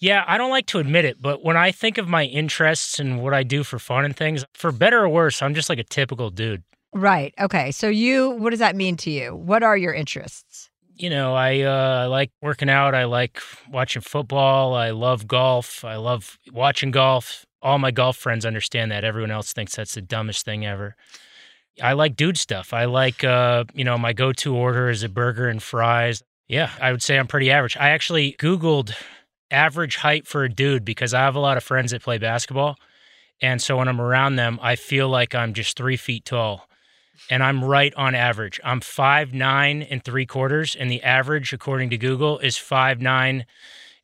yeah, 0.00 0.24
I 0.26 0.36
don't 0.36 0.50
like 0.50 0.66
to 0.66 0.80
admit 0.80 1.04
it, 1.04 1.22
but 1.22 1.44
when 1.44 1.56
I 1.56 1.70
think 1.70 1.96
of 1.96 2.08
my 2.08 2.24
interests 2.24 2.98
and 2.98 3.22
what 3.22 3.32
I 3.32 3.44
do 3.44 3.62
for 3.62 3.78
fun 3.78 4.04
and 4.04 4.14
things, 4.16 4.44
for 4.52 4.72
better 4.72 5.02
or 5.04 5.08
worse, 5.08 5.40
I'm 5.42 5.54
just 5.54 5.68
like 5.70 5.78
a 5.78 5.84
typical 5.84 6.30
dude. 6.30 6.64
Right. 6.94 7.34
Okay. 7.40 7.72
So 7.72 7.88
you, 7.88 8.30
what 8.30 8.50
does 8.50 8.60
that 8.60 8.76
mean 8.76 8.96
to 8.98 9.10
you? 9.10 9.34
What 9.34 9.62
are 9.62 9.76
your 9.76 9.92
interests? 9.92 10.70
you 10.96 11.10
know, 11.10 11.34
I 11.34 11.60
uh, 11.60 12.08
like 12.08 12.30
working 12.40 12.70
out. 12.70 12.94
I 12.94 13.04
like 13.04 13.40
watching 13.70 14.02
football. 14.02 14.74
I 14.74 14.90
love 14.90 15.26
golf. 15.26 15.84
I 15.84 15.96
love 15.96 16.38
watching 16.52 16.90
golf. 16.90 17.44
All 17.62 17.78
my 17.78 17.90
golf 17.90 18.16
friends 18.16 18.46
understand 18.46 18.92
that. 18.92 19.04
Everyone 19.04 19.30
else 19.30 19.52
thinks 19.52 19.74
that's 19.74 19.94
the 19.94 20.02
dumbest 20.02 20.44
thing 20.44 20.64
ever. 20.64 20.96
I 21.82 21.94
like 21.94 22.14
dude 22.14 22.38
stuff. 22.38 22.72
I 22.72 22.84
like, 22.84 23.24
uh, 23.24 23.64
you 23.74 23.84
know, 23.84 23.98
my 23.98 24.12
go-to 24.12 24.54
order 24.54 24.88
is 24.88 25.02
a 25.02 25.08
burger 25.08 25.48
and 25.48 25.60
fries. 25.60 26.22
Yeah, 26.46 26.70
I 26.80 26.92
would 26.92 27.02
say 27.02 27.18
I'm 27.18 27.26
pretty 27.26 27.50
average. 27.50 27.76
I 27.76 27.90
actually 27.90 28.36
Googled 28.38 28.94
average 29.50 29.96
height 29.96 30.26
for 30.28 30.44
a 30.44 30.48
dude 30.48 30.84
because 30.84 31.12
I 31.12 31.20
have 31.20 31.34
a 31.34 31.40
lot 31.40 31.56
of 31.56 31.64
friends 31.64 31.90
that 31.90 32.02
play 32.02 32.18
basketball. 32.18 32.76
And 33.40 33.60
so 33.60 33.78
when 33.78 33.88
I'm 33.88 34.00
around 34.00 34.36
them, 34.36 34.60
I 34.62 34.76
feel 34.76 35.08
like 35.08 35.34
I'm 35.34 35.54
just 35.54 35.76
three 35.76 35.96
feet 35.96 36.24
tall 36.24 36.68
and 37.30 37.42
I'm 37.42 37.64
right 37.64 37.94
on 37.94 38.14
average. 38.14 38.60
I'm 38.64 38.80
five 38.80 39.32
nine 39.32 39.82
and 39.82 40.04
three 40.04 40.26
quarters, 40.26 40.76
and 40.76 40.90
the 40.90 41.02
average, 41.02 41.52
according 41.52 41.90
to 41.90 41.98
Google, 41.98 42.38
is 42.38 42.56
five 42.56 43.00
nine 43.00 43.46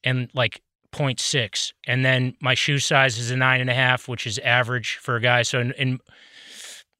and 0.03 0.31
like 0.35 0.63
0.6. 0.93 1.73
And 1.87 2.05
then 2.05 2.35
my 2.41 2.55
shoe 2.55 2.79
size 2.79 3.19
is 3.19 3.31
a 3.31 3.37
nine 3.37 3.61
and 3.61 3.71
a 3.71 3.75
half, 3.75 4.09
which 4.09 4.27
is 4.27 4.39
average 4.39 4.97
for 4.97 5.17
a 5.17 5.21
guy. 5.21 5.43
So 5.43 5.61
in, 5.61 5.73
in 5.73 6.01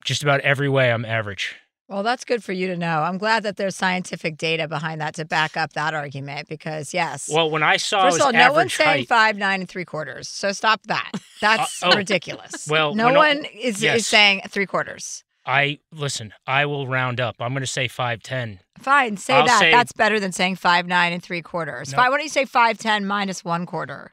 just 0.05 0.23
about 0.23 0.41
every 0.41 0.69
way, 0.69 0.93
I'm 0.93 1.05
average. 1.05 1.57
Well, 1.89 2.05
that's 2.05 2.25
good 2.25 2.45
for 2.45 2.53
you 2.53 2.69
to 2.69 2.77
know. 2.77 3.03
I'm 3.03 3.19
glad 3.19 3.43
that 3.43 3.57
there's 3.57 3.75
scientific 3.75 4.37
data 4.39 4.69
behind 4.69 5.01
that 5.01 5.15
to 5.17 5.25
back 5.25 5.57
up 5.57 5.73
that 5.73 5.93
argument 5.93 6.49
because, 6.49 6.95
yes. 6.95 7.29
Well, 7.33 7.51
when 7.51 7.65
I 7.65 7.79
saw 7.79 8.05
First 8.05 8.21
of 8.21 8.27
all, 8.27 8.33
no 8.33 8.53
one's 8.53 8.53
average 8.53 8.77
saying 8.77 8.89
height, 8.89 9.09
five 9.09 9.37
nine 9.37 9.61
and 9.61 9.69
three 9.69 9.85
quarters. 9.85 10.29
So 10.29 10.53
stop 10.53 10.83
that. 10.85 11.11
Uh, 11.43 11.57
that's 11.57 11.83
oh. 11.83 11.97
ridiculous. 11.97 12.69
Well, 12.69 12.95
no 12.95 13.07
when 13.07 13.15
I- 13.15 13.19
one 13.19 13.45
is, 13.47 13.83
yes. 13.83 14.01
is 14.01 14.07
saying 14.07 14.43
three 14.51 14.67
quarters. 14.67 15.25
I 15.47 15.79
listen. 15.93 16.33
I 16.47 16.67
will 16.67 16.87
round 16.87 17.21
up. 17.21 17.37
I'm 17.41 17.53
going 17.53 17.63
to 17.63 17.67
say 17.67 17.89
five 17.89 18.23
ten. 18.23 18.61
Fine, 18.79 19.17
say 19.17 19.35
I'll 19.35 19.47
that. 19.47 19.59
say- 19.59 19.71
That's 19.71 19.93
better 19.93 20.21
than 20.21 20.33
saying 20.33 20.57
five 20.57 20.87
nine 20.87 21.13
and 21.13 21.23
three 21.23 21.43
quarters. 21.43 21.93
No. 21.93 21.99
Why 21.99 22.09
don't 22.09 22.23
you 22.23 22.29
say 22.29 22.45
five 22.45 22.79
ten 22.79 23.07
minus 23.07 23.45
one 23.45 23.67
quarter? 23.67 24.13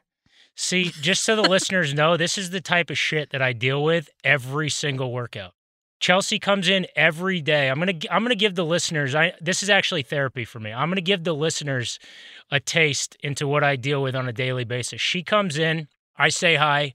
See, 0.56 0.84
just 0.84 1.22
so 1.24 1.36
the 1.36 1.42
listeners 1.48 1.94
know, 1.94 2.16
this 2.16 2.36
is 2.38 2.50
the 2.50 2.60
type 2.60 2.90
of 2.90 2.98
shit 2.98 3.30
that 3.30 3.42
I 3.42 3.52
deal 3.52 3.82
with 3.84 4.08
every 4.24 4.68
single 4.70 5.12
workout. 5.12 5.52
Chelsea 6.00 6.38
comes 6.38 6.68
in 6.68 6.86
every 6.94 7.40
day. 7.40 7.68
I'm 7.68 7.78
gonna 7.80 7.92
I'm 8.10 8.22
gonna 8.22 8.36
give 8.36 8.54
the 8.54 8.64
listeners. 8.64 9.14
I 9.16 9.32
this 9.40 9.62
is 9.64 9.68
actually 9.70 10.02
therapy 10.02 10.44
for 10.44 10.60
me. 10.60 10.72
I'm 10.72 10.88
gonna 10.90 11.00
give 11.00 11.24
the 11.24 11.34
listeners 11.34 11.98
a 12.52 12.60
taste 12.60 13.16
into 13.20 13.48
what 13.48 13.64
I 13.64 13.74
deal 13.74 14.00
with 14.00 14.14
on 14.14 14.28
a 14.28 14.32
daily 14.32 14.62
basis. 14.64 15.00
She 15.00 15.22
comes 15.24 15.58
in. 15.58 15.88
I 16.16 16.28
say 16.28 16.54
hi. 16.54 16.94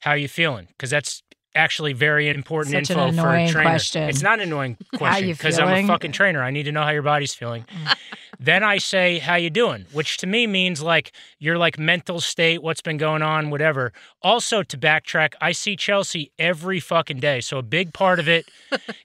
How 0.00 0.12
you 0.12 0.28
feeling? 0.28 0.68
Because 0.68 0.90
that's 0.90 1.22
actually 1.56 1.92
very 1.92 2.28
important 2.28 2.72
Such 2.72 2.96
an 2.96 3.08
info 3.08 3.22
for 3.22 3.34
a 3.34 3.48
trainer. 3.48 3.68
question. 3.68 4.02
It's 4.08 4.22
not 4.22 4.40
an 4.40 4.48
annoying 4.48 4.76
question 4.96 5.30
because 5.30 5.58
I'm 5.58 5.84
a 5.84 5.86
fucking 5.86 6.12
trainer. 6.12 6.42
I 6.42 6.50
need 6.50 6.64
to 6.64 6.72
know 6.72 6.82
how 6.82 6.90
your 6.90 7.02
body's 7.02 7.34
feeling. 7.34 7.64
Mm. 7.64 7.96
then 8.40 8.62
I 8.62 8.78
say, 8.78 9.18
"How 9.18 9.36
you 9.36 9.50
doing?" 9.50 9.86
Which 9.92 10.18
to 10.18 10.26
me 10.26 10.46
means 10.46 10.82
like 10.82 11.12
your 11.38 11.58
like 11.58 11.78
mental 11.78 12.20
state, 12.20 12.62
what's 12.62 12.80
been 12.80 12.98
going 12.98 13.22
on, 13.22 13.50
whatever. 13.50 13.92
Also, 14.22 14.62
to 14.62 14.76
backtrack, 14.78 15.34
I 15.40 15.52
see 15.52 15.76
Chelsea 15.76 16.30
every 16.38 16.80
fucking 16.80 17.20
day, 17.20 17.40
so 17.40 17.58
a 17.58 17.62
big 17.62 17.92
part 17.92 18.18
of 18.18 18.28
it 18.28 18.46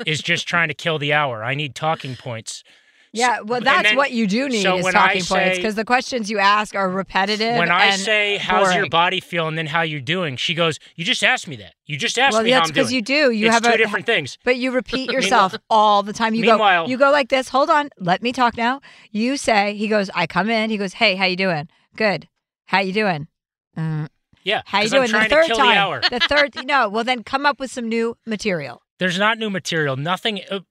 is 0.05 0.22
just 0.22 0.48
trying 0.48 0.67
to 0.67 0.74
kill 0.74 1.00
the 1.00 1.13
hour. 1.13 1.43
I 1.43 1.55
need 1.55 1.75
talking 1.75 2.15
points. 2.15 2.63
Yeah, 3.13 3.41
well, 3.41 3.60
that's 3.60 3.89
then- 3.89 3.98
what 3.98 4.12
you 4.12 4.25
do 4.25 4.48
need 4.48 4.62
so 4.63 4.77
is 4.77 4.86
talking 4.86 5.22
points 5.24 5.58
because 5.58 5.75
the 5.75 5.84
questions 5.84 6.32
you 6.32 6.39
ask 6.39 6.75
are 6.75 6.89
repetitive. 6.89 7.58
When 7.58 7.70
I 7.70 7.91
say, 7.98 8.38
"How's 8.38 8.74
your 8.74 8.88
body 8.88 9.20
feel?" 9.20 9.50
and 9.50 9.58
then 9.58 9.68
"How 9.68 9.82
you 9.82 10.00
doing," 10.00 10.38
she 10.38 10.53
goes, 10.53 10.80
"You 10.96 11.03
just 11.03 11.22
asked 11.24 11.46
me 11.48 11.58
that. 11.58 11.74
You 11.86 11.98
just 11.98 12.18
asked 12.18 12.34
well, 12.36 12.44
me 12.44 12.51
how 12.51 12.60
that's 12.60 12.70
I'm 12.70 12.74
because 12.74 12.94
you 12.94 13.01
do. 13.01 13.32
You 13.32 13.48
it's 13.48 13.56
have 13.56 13.63
two 13.63 13.72
a 13.72 13.77
different 13.77 14.06
things. 14.06 14.38
But 14.46 14.56
you 14.58 14.72
repeat 14.72 15.12
yourself 15.15 15.53
all 15.70 16.03
the 16.03 16.13
time. 16.13 16.34
You 16.34 16.44
Meanwhile- 16.44 16.86
go, 16.86 16.89
you 16.89 16.98
go 16.98 17.12
like 17.12 17.27
this. 17.27 17.50
Hold 17.50 17.70
on, 17.70 17.89
let 17.98 18.22
me 18.22 18.32
talk 18.32 18.56
now. 18.56 18.80
You 19.12 19.36
say, 19.36 19.75
he 19.75 19.89
goes, 19.89 20.10
I 20.15 20.25
come 20.25 20.50
in. 20.50 20.70
He 20.70 20.77
goes, 20.77 20.94
Hey, 20.94 21.15
how 21.15 21.25
you 21.25 21.36
doing? 21.36 21.68
Good. 21.98 22.30
How 22.68 22.80
you 22.80 22.94
doing? 22.94 23.27
Mm. 23.77 24.08
Yeah, 24.44 24.62
How 24.65 24.82
you 24.82 24.89
doing? 24.89 25.12
the 25.12 25.25
third 25.25 25.48
time. 25.48 25.58
the 25.68 25.74
hour. 25.77 26.01
The 26.10 26.20
third. 26.22 26.65
No. 26.65 26.88
Well, 26.89 27.03
then 27.03 27.24
come 27.24 27.46
up 27.46 27.60
with 27.60 27.72
some 27.72 27.88
new 27.89 28.18
material. 28.25 28.82
There's 28.98 29.20
not 29.20 29.38
new 29.38 29.50
material. 29.50 29.98
Nothing. 29.98 30.41
Uh, 30.50 30.62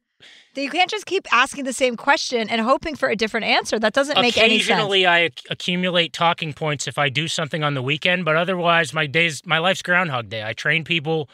You 0.55 0.69
can't 0.71 0.91
just 0.91 1.07
keep 1.07 1.27
asking 1.33 1.65
the 1.65 1.73
same 1.73 1.97
question 1.97 2.49
and 2.51 2.61
hoping 2.61 2.97
for 2.97 3.09
a 3.09 3.15
different 3.17 3.47
answer. 3.47 3.79
That 3.79 3.93
doesn't 3.93 4.21
make 4.21 4.37
any 4.37 4.59
sense. 4.59 4.69
Occasionally, 4.69 5.07
I 5.07 5.19
ac- 5.21 5.35
accumulate 5.49 6.13
talking 6.13 6.53
points 6.53 6.89
if 6.89 6.99
I 6.99 7.09
do 7.09 7.29
something 7.29 7.63
on 7.63 7.75
the 7.75 7.83
weekend, 7.83 8.25
but 8.25 8.37
otherwise, 8.37 8.93
my 8.93 9.07
days, 9.07 9.43
my 9.47 9.59
life's 9.59 9.83
Groundhog 9.83 10.29
Day. 10.29 10.45
I 10.45 10.53
train 10.53 10.83
people, 10.83 11.29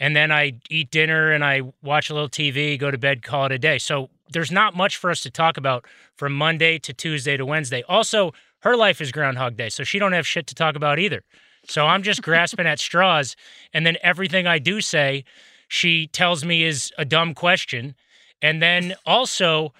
and 0.00 0.16
then 0.16 0.32
I 0.32 0.54
eat 0.70 0.90
dinner 0.90 1.32
and 1.32 1.44
I 1.44 1.62
watch 1.82 2.08
a 2.08 2.14
little 2.14 2.30
TV, 2.30 2.78
go 2.78 2.90
to 2.90 2.98
bed, 2.98 3.22
call 3.22 3.44
it 3.46 3.52
a 3.52 3.58
day. 3.58 3.78
So 3.78 4.08
there's 4.30 4.50
not 4.50 4.74
much 4.74 4.96
for 4.96 5.10
us 5.10 5.20
to 5.22 5.30
talk 5.30 5.56
about 5.58 5.84
from 6.14 6.32
Monday 6.32 6.78
to 6.78 6.94
Tuesday 6.94 7.36
to 7.36 7.44
Wednesday. 7.44 7.82
Also, 7.88 8.32
her 8.60 8.74
life 8.74 9.00
is 9.02 9.12
Groundhog 9.12 9.56
Day, 9.56 9.68
so 9.68 9.84
she 9.84 9.98
don't 9.98 10.12
have 10.12 10.26
shit 10.26 10.46
to 10.46 10.54
talk 10.54 10.76
about 10.76 10.98
either. 10.98 11.22
So 11.68 11.86
I'm 11.86 12.02
just 12.02 12.22
grasping 12.22 12.66
at 12.66 12.78
straws, 12.78 13.36
and 13.74 13.84
then 13.84 13.96
everything 14.02 14.46
I 14.46 14.58
do 14.58 14.80
say, 14.80 15.24
she 15.68 16.06
tells 16.06 16.44
me 16.44 16.62
is 16.62 16.92
a 16.96 17.04
dumb 17.04 17.34
question. 17.34 17.94
And 18.42 18.60
then 18.60 18.94
also, 19.04 19.72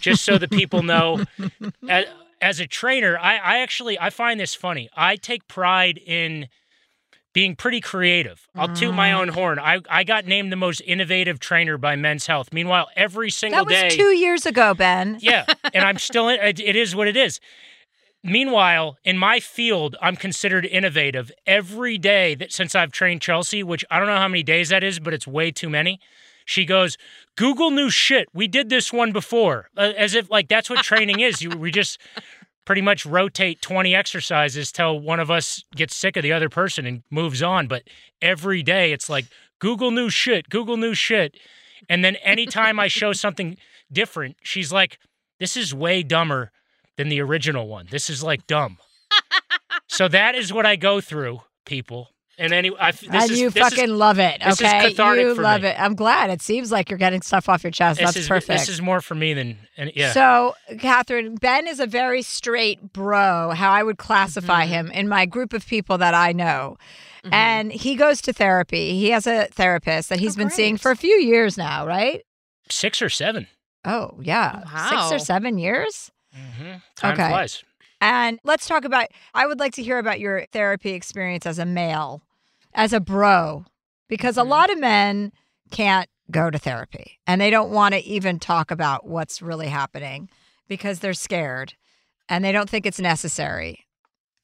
just 0.00 0.24
so 0.24 0.38
the 0.38 0.48
people 0.48 0.82
know, 0.82 1.24
as, 1.88 2.06
as 2.40 2.60
a 2.60 2.66
trainer, 2.66 3.16
I, 3.18 3.36
I 3.36 3.58
actually 3.58 3.98
I 3.98 4.10
find 4.10 4.40
this 4.40 4.54
funny. 4.54 4.90
I 4.96 5.16
take 5.16 5.46
pride 5.46 5.98
in 5.98 6.48
being 7.32 7.56
pretty 7.56 7.80
creative. 7.80 8.46
I'll 8.54 8.74
toot 8.74 8.94
my 8.94 9.10
mm. 9.10 9.20
own 9.20 9.28
horn. 9.28 9.58
I, 9.58 9.80
I 9.88 10.04
got 10.04 10.26
named 10.26 10.52
the 10.52 10.56
most 10.56 10.82
innovative 10.84 11.40
trainer 11.40 11.78
by 11.78 11.96
Men's 11.96 12.26
Health. 12.26 12.52
Meanwhile, 12.52 12.88
every 12.94 13.30
single 13.30 13.64
that 13.64 13.70
was 13.70 13.74
day, 13.92 13.96
two 13.96 14.14
years 14.14 14.44
ago, 14.44 14.74
Ben. 14.74 15.18
yeah, 15.20 15.46
and 15.72 15.84
I'm 15.84 15.98
still 15.98 16.28
in. 16.28 16.38
It, 16.42 16.58
it 16.60 16.76
is 16.76 16.96
what 16.96 17.06
it 17.06 17.16
is. 17.16 17.40
Meanwhile, 18.24 18.98
in 19.04 19.16
my 19.16 19.38
field, 19.40 19.96
I'm 20.02 20.16
considered 20.16 20.66
innovative 20.66 21.30
every 21.46 21.98
day 21.98 22.34
that 22.34 22.52
since 22.52 22.74
I've 22.74 22.92
trained 22.92 23.22
Chelsea, 23.22 23.62
which 23.62 23.84
I 23.90 23.98
don't 23.98 24.08
know 24.08 24.16
how 24.16 24.28
many 24.28 24.42
days 24.42 24.68
that 24.70 24.82
is, 24.84 24.98
but 24.98 25.14
it's 25.14 25.26
way 25.26 25.50
too 25.50 25.70
many. 25.70 26.00
She 26.44 26.64
goes, 26.64 26.98
"Google 27.36 27.70
new 27.70 27.90
shit. 27.90 28.28
We 28.32 28.48
did 28.48 28.68
this 28.68 28.92
one 28.92 29.12
before," 29.12 29.68
Uh, 29.76 29.92
as 29.96 30.14
if 30.14 30.30
like 30.30 30.48
that's 30.48 30.70
what 30.70 30.84
training 30.84 31.20
is. 31.20 31.42
You 31.42 31.50
we 31.50 31.70
just 31.70 31.98
pretty 32.64 32.82
much 32.82 33.04
rotate 33.04 33.60
20 33.60 33.94
exercises 33.94 34.70
till 34.70 34.98
one 35.00 35.18
of 35.20 35.30
us 35.30 35.64
gets 35.74 35.96
sick 35.96 36.16
of 36.16 36.22
the 36.22 36.32
other 36.32 36.48
person 36.48 36.86
and 36.86 37.02
moves 37.10 37.42
on. 37.42 37.66
But 37.66 37.82
every 38.20 38.62
day 38.62 38.92
it's 38.92 39.08
like 39.08 39.26
Google 39.58 39.90
new 39.90 40.10
shit, 40.10 40.48
Google 40.48 40.76
new 40.76 40.94
shit. 40.94 41.36
And 41.88 42.04
then 42.04 42.16
anytime 42.16 42.78
I 42.78 42.88
show 42.88 43.12
something 43.12 43.56
different, 43.92 44.36
she's 44.42 44.72
like, 44.72 44.98
this 45.40 45.56
is 45.56 45.74
way 45.74 46.02
dumber 46.02 46.52
than 46.96 47.08
the 47.08 47.20
original 47.20 47.66
one. 47.66 47.88
This 47.90 48.08
is 48.08 48.22
like 48.22 48.46
dumb. 48.46 48.78
so 49.88 50.08
that 50.08 50.34
is 50.34 50.52
what 50.52 50.66
I 50.66 50.76
go 50.76 51.00
through, 51.00 51.40
people. 51.66 52.10
And 52.38 52.52
anyway, 52.54 52.78
I, 52.80 52.90
this 52.92 53.02
and 53.04 53.30
is, 53.30 53.38
you 53.40 53.50
this 53.50 53.62
is- 53.66 53.74
fucking 53.76 53.94
love 53.94 54.18
it. 54.18 54.40
this 54.42 54.54
is 54.60 54.66
Okay, 54.66 54.88
cathartic 54.90 55.22
you 55.24 55.34
for 55.34 55.42
love 55.42 55.62
me. 55.62 55.68
it. 55.68 55.76
I'm 55.78 55.94
glad. 55.94 56.30
It 56.30 56.40
seems 56.40 56.72
like 56.72 56.88
you're 56.88 56.98
getting 56.98 57.20
stuff 57.20 57.48
off 57.48 57.62
your 57.62 57.70
chest. 57.70 57.98
this 58.00 58.06
That's 58.06 58.16
is, 58.16 58.28
perfect. 58.28 58.60
This 58.60 58.68
is 58.70 58.80
more 58.80 59.00
for 59.02 59.14
me 59.14 59.34
than, 59.34 59.58
and 59.76 59.92
yeah. 59.94 60.12
So, 60.12 60.54
Catherine, 60.78 61.34
Ben 61.34 61.66
is 61.66 61.78
a 61.78 61.86
very 61.86 62.22
straight 62.22 62.92
bro, 62.94 63.50
how 63.50 63.70
I 63.70 63.82
would 63.82 63.98
classify 63.98 64.64
Mm-hmm. 64.64 64.72
him 64.72 64.90
in 64.92 65.08
my 65.08 65.26
group 65.26 65.52
of 65.52 65.66
people 65.66 65.98
that 65.98 66.14
I 66.14 66.32
know. 66.32 66.78
And 67.30 67.70
he 67.72 67.94
goes 67.94 68.20
to 68.22 68.32
therapy. 68.32 68.98
He 68.98 69.10
has 69.10 69.26
a 69.28 69.46
therapist 69.52 70.08
that 70.08 70.18
he's 70.18 70.34
Oh, 70.34 70.38
been 70.38 70.50
seeing 70.50 70.76
for 70.76 70.90
a 70.90 70.96
few 70.96 71.14
years 71.16 71.56
now, 71.56 71.86
right? 71.86 72.22
Six 72.68 73.00
or 73.00 73.08
seven. 73.10 73.46
Oh, 73.84 74.18
yeah. 74.20 74.62
Six 74.88 75.12
or 75.12 75.18
seven 75.20 75.58
years? 75.58 76.10
hmm 76.34 76.72
Time 76.96 77.12
Okay. 77.12 77.28
flies. 77.28 77.62
And 78.02 78.40
let's 78.42 78.66
talk 78.66 78.84
about, 78.84 79.06
I 79.32 79.46
would 79.46 79.60
like 79.60 79.74
to 79.74 79.82
hear 79.82 79.98
about 79.98 80.18
your 80.18 80.44
therapy 80.52 80.90
experience 80.90 81.46
as 81.46 81.60
a 81.60 81.64
male, 81.64 82.20
as 82.74 82.92
a 82.92 82.98
bro, 82.98 83.64
because 84.08 84.36
a 84.36 84.42
Mhm. 84.42 84.48
lot 84.48 84.70
of 84.70 84.80
men 84.80 85.32
can't 85.70 86.10
go 86.28 86.50
to 86.50 86.58
therapy 86.58 87.20
and 87.28 87.40
they 87.40 87.48
don't 87.48 87.70
want 87.70 87.94
to 87.94 88.00
even 88.00 88.40
talk 88.40 88.72
about 88.72 89.06
what's 89.06 89.40
really 89.40 89.68
happening 89.68 90.28
because 90.66 90.98
they're 90.98 91.14
scared 91.14 91.74
and 92.28 92.44
they 92.44 92.50
don't 92.50 92.68
think 92.68 92.86
it's 92.86 92.98
necessary. 92.98 93.86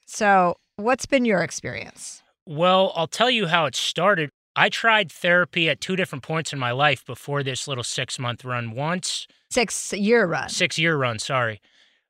So, 0.07 0.57
what's 0.77 1.07
been 1.07 1.25
your 1.25 1.43
experience? 1.43 2.23
Well, 2.47 2.93
I'll 2.95 3.09
tell 3.09 3.31
you 3.31 3.49
how 3.49 3.67
it 3.67 3.75
started. 3.75 4.31
I 4.55 4.69
tried 4.69 5.11
therapy 5.11 5.69
at 5.69 5.81
two 5.81 5.97
different 5.97 6.23
points 6.23 6.53
in 6.53 6.61
my 6.61 6.71
life 6.71 7.05
before 7.05 7.43
this 7.43 7.67
little 7.67 7.85
six 7.85 8.21
month 8.21 8.45
run. 8.45 8.71
Once, 8.71 9.27
Six 9.51 9.93
year 9.93 10.27
run. 10.27 10.49
six 10.49 10.79
year 10.79 10.97
run, 10.97 11.19
sorry. 11.19 11.61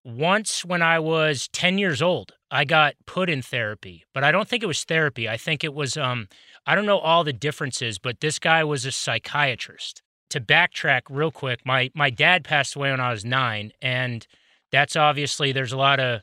Once 0.08 0.64
when 0.64 0.80
I 0.80 0.98
was 0.98 1.48
10 1.52 1.76
years 1.76 2.00
old, 2.00 2.32
I 2.50 2.64
got 2.64 2.94
put 3.04 3.28
in 3.28 3.42
therapy, 3.42 4.06
but 4.14 4.24
I 4.24 4.32
don't 4.32 4.48
think 4.48 4.62
it 4.62 4.66
was 4.66 4.82
therapy. 4.84 5.28
I 5.28 5.36
think 5.36 5.62
it 5.62 5.74
was, 5.74 5.98
um, 5.98 6.28
I 6.66 6.74
don't 6.74 6.86
know 6.86 6.98
all 6.98 7.24
the 7.24 7.32
differences, 7.34 7.98
but 7.98 8.20
this 8.20 8.38
guy 8.38 8.64
was 8.64 8.86
a 8.86 8.92
psychiatrist. 8.92 10.00
To 10.30 10.40
backtrack 10.40 11.02
real 11.10 11.30
quick, 11.30 11.60
my, 11.66 11.90
my 11.94 12.08
dad 12.08 12.42
passed 12.42 12.74
away 12.74 12.90
when 12.90 13.00
I 13.00 13.10
was 13.10 13.22
nine, 13.22 13.72
and 13.82 14.26
that's 14.72 14.96
obviously, 14.96 15.52
there's 15.52 15.74
a 15.74 15.76
lot 15.76 16.00
of 16.00 16.22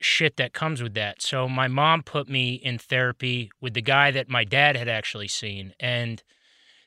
shit 0.00 0.36
that 0.36 0.52
comes 0.52 0.82
with 0.82 0.94
that. 0.94 1.22
So 1.22 1.48
my 1.48 1.68
mom 1.68 2.02
put 2.02 2.28
me 2.28 2.54
in 2.54 2.78
therapy 2.78 3.52
with 3.60 3.74
the 3.74 3.82
guy 3.82 4.10
that 4.10 4.28
my 4.28 4.42
dad 4.42 4.76
had 4.76 4.88
actually 4.88 5.28
seen. 5.28 5.72
And 5.78 6.20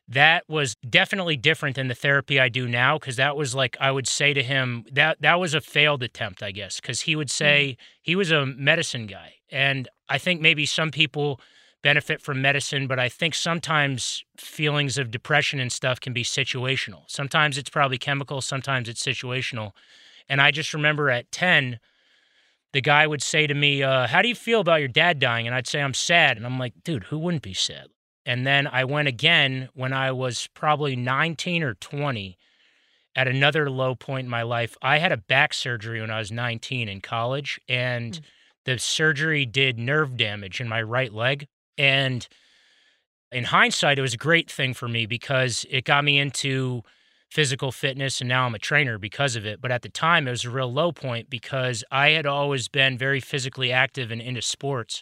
that 0.08 0.44
was 0.48 0.76
definitely 0.90 1.36
different 1.36 1.76
than 1.76 1.88
the 1.88 1.96
therapy 1.96 2.40
I 2.40 2.50
do 2.50 2.68
now 2.68 2.98
because 2.98 3.18
that 3.18 3.36
was 3.36 3.54
like 3.54 3.76
I 3.80 3.92
would 3.92 4.08
say 4.08 4.34
to 4.34 4.42
him 4.42 4.86
that 4.92 5.22
that 5.22 5.40
was 5.40 5.54
a 5.54 5.62
failed 5.62 6.02
attempt, 6.02 6.42
I 6.42 6.52
guess, 6.52 6.80
because 6.80 7.02
he 7.02 7.16
would 7.16 7.30
say 7.30 7.78
he 8.02 8.16
was 8.16 8.32
a 8.32 8.46
medicine 8.46 9.08
guy, 9.08 9.36
and 9.52 9.90
I 10.08 10.18
think 10.18 10.40
maybe 10.40 10.66
some 10.66 10.92
people 10.92 11.42
benefit 11.84 12.22
from 12.22 12.42
medicine, 12.42 12.88
but 12.88 13.00
I 13.00 13.10
think 13.10 13.36
sometimes 13.36 14.24
feelings 14.38 14.98
of 14.98 15.12
depression 15.12 15.60
and 15.60 15.72
stuff 15.72 16.00
can 16.00 16.14
be 16.14 16.24
situational. 16.24 17.04
Sometimes 17.08 17.58
it's 17.58 17.70
probably 17.70 17.98
chemical, 17.98 18.42
sometimes 18.42 18.90
it's 18.90 19.04
situational, 19.04 19.72
and 20.30 20.42
I 20.42 20.52
just 20.52 20.74
remember 20.74 21.10
at 21.10 21.32
ten. 21.32 21.80
The 22.74 22.82
guy 22.82 23.08
would 23.08 23.24
say 23.24 23.48
to 23.48 23.54
me, 23.54 23.84
uh, 23.84 24.08
"How 24.08 24.22
do 24.22 24.30
you 24.30 24.36
feel 24.36 24.62
about 24.62 24.80
your 24.80 24.90
dad 24.90 25.20
dying?" 25.20 25.48
And 25.48 25.56
I'd 25.56 25.68
say, 25.68 25.82
"I'm 25.82 25.94
sad." 25.94 26.38
And 26.38 26.46
I'm 26.46 26.60
like, 26.60 26.74
"Dude, 26.84 27.06
who 27.06 27.18
wouldn't 27.18 27.44
be 27.44 27.54
sad?" 27.54 27.88
And 28.28 28.46
then 28.46 28.68
I 28.68 28.84
went 28.84 29.08
again 29.08 29.70
when 29.74 29.94
I 29.94 30.12
was 30.12 30.48
probably 30.54 30.98
19 30.98 31.64
or 31.64 31.76
20 31.76 32.38
at 33.16 33.28
another 33.28 33.70
low 33.72 33.96
point 33.96 34.26
in 34.26 34.30
my 34.30 34.44
life. 34.44 34.76
I 34.82 35.00
had 35.00 35.14
a 35.14 35.18
back 35.18 35.54
surgery 35.54 36.02
when 36.02 36.12
I 36.12 36.20
was 36.20 36.32
19 36.32 36.90
in 36.90 37.02
college, 37.02 37.60
and 37.70 38.14
Mm. 38.16 38.22
the 38.66 38.80
surgery 38.80 39.46
did 39.46 39.80
nerve 39.80 40.18
damage 40.18 40.60
in 40.60 40.68
my 40.68 40.82
right 40.82 41.12
leg. 41.14 41.48
And 41.78 42.28
in 43.32 43.46
hindsight, 43.46 43.98
it 43.98 44.02
was 44.02 44.14
a 44.14 44.18
great 44.18 44.52
thing 44.52 44.74
for 44.74 44.90
me 44.90 45.06
because 45.06 45.66
it 45.70 45.86
got 45.86 46.04
me 46.04 46.20
into 46.20 46.84
physical 47.30 47.72
fitness, 47.72 48.22
and 48.22 48.28
now 48.28 48.46
I'm 48.46 48.56
a 48.56 48.60
trainer 48.60 48.98
because 48.98 49.36
of 49.38 49.46
it. 49.46 49.62
But 49.62 49.72
at 49.72 49.82
the 49.84 49.90
time, 49.90 50.28
it 50.28 50.32
was 50.32 50.46
a 50.46 50.50
real 50.50 50.72
low 50.72 50.92
point 50.92 51.30
because 51.30 51.84
I 51.92 52.10
had 52.12 52.26
always 52.26 52.68
been 52.68 52.98
very 52.98 53.20
physically 53.22 53.72
active 53.72 54.12
and 54.12 54.22
into 54.22 54.42
sports. 54.42 55.02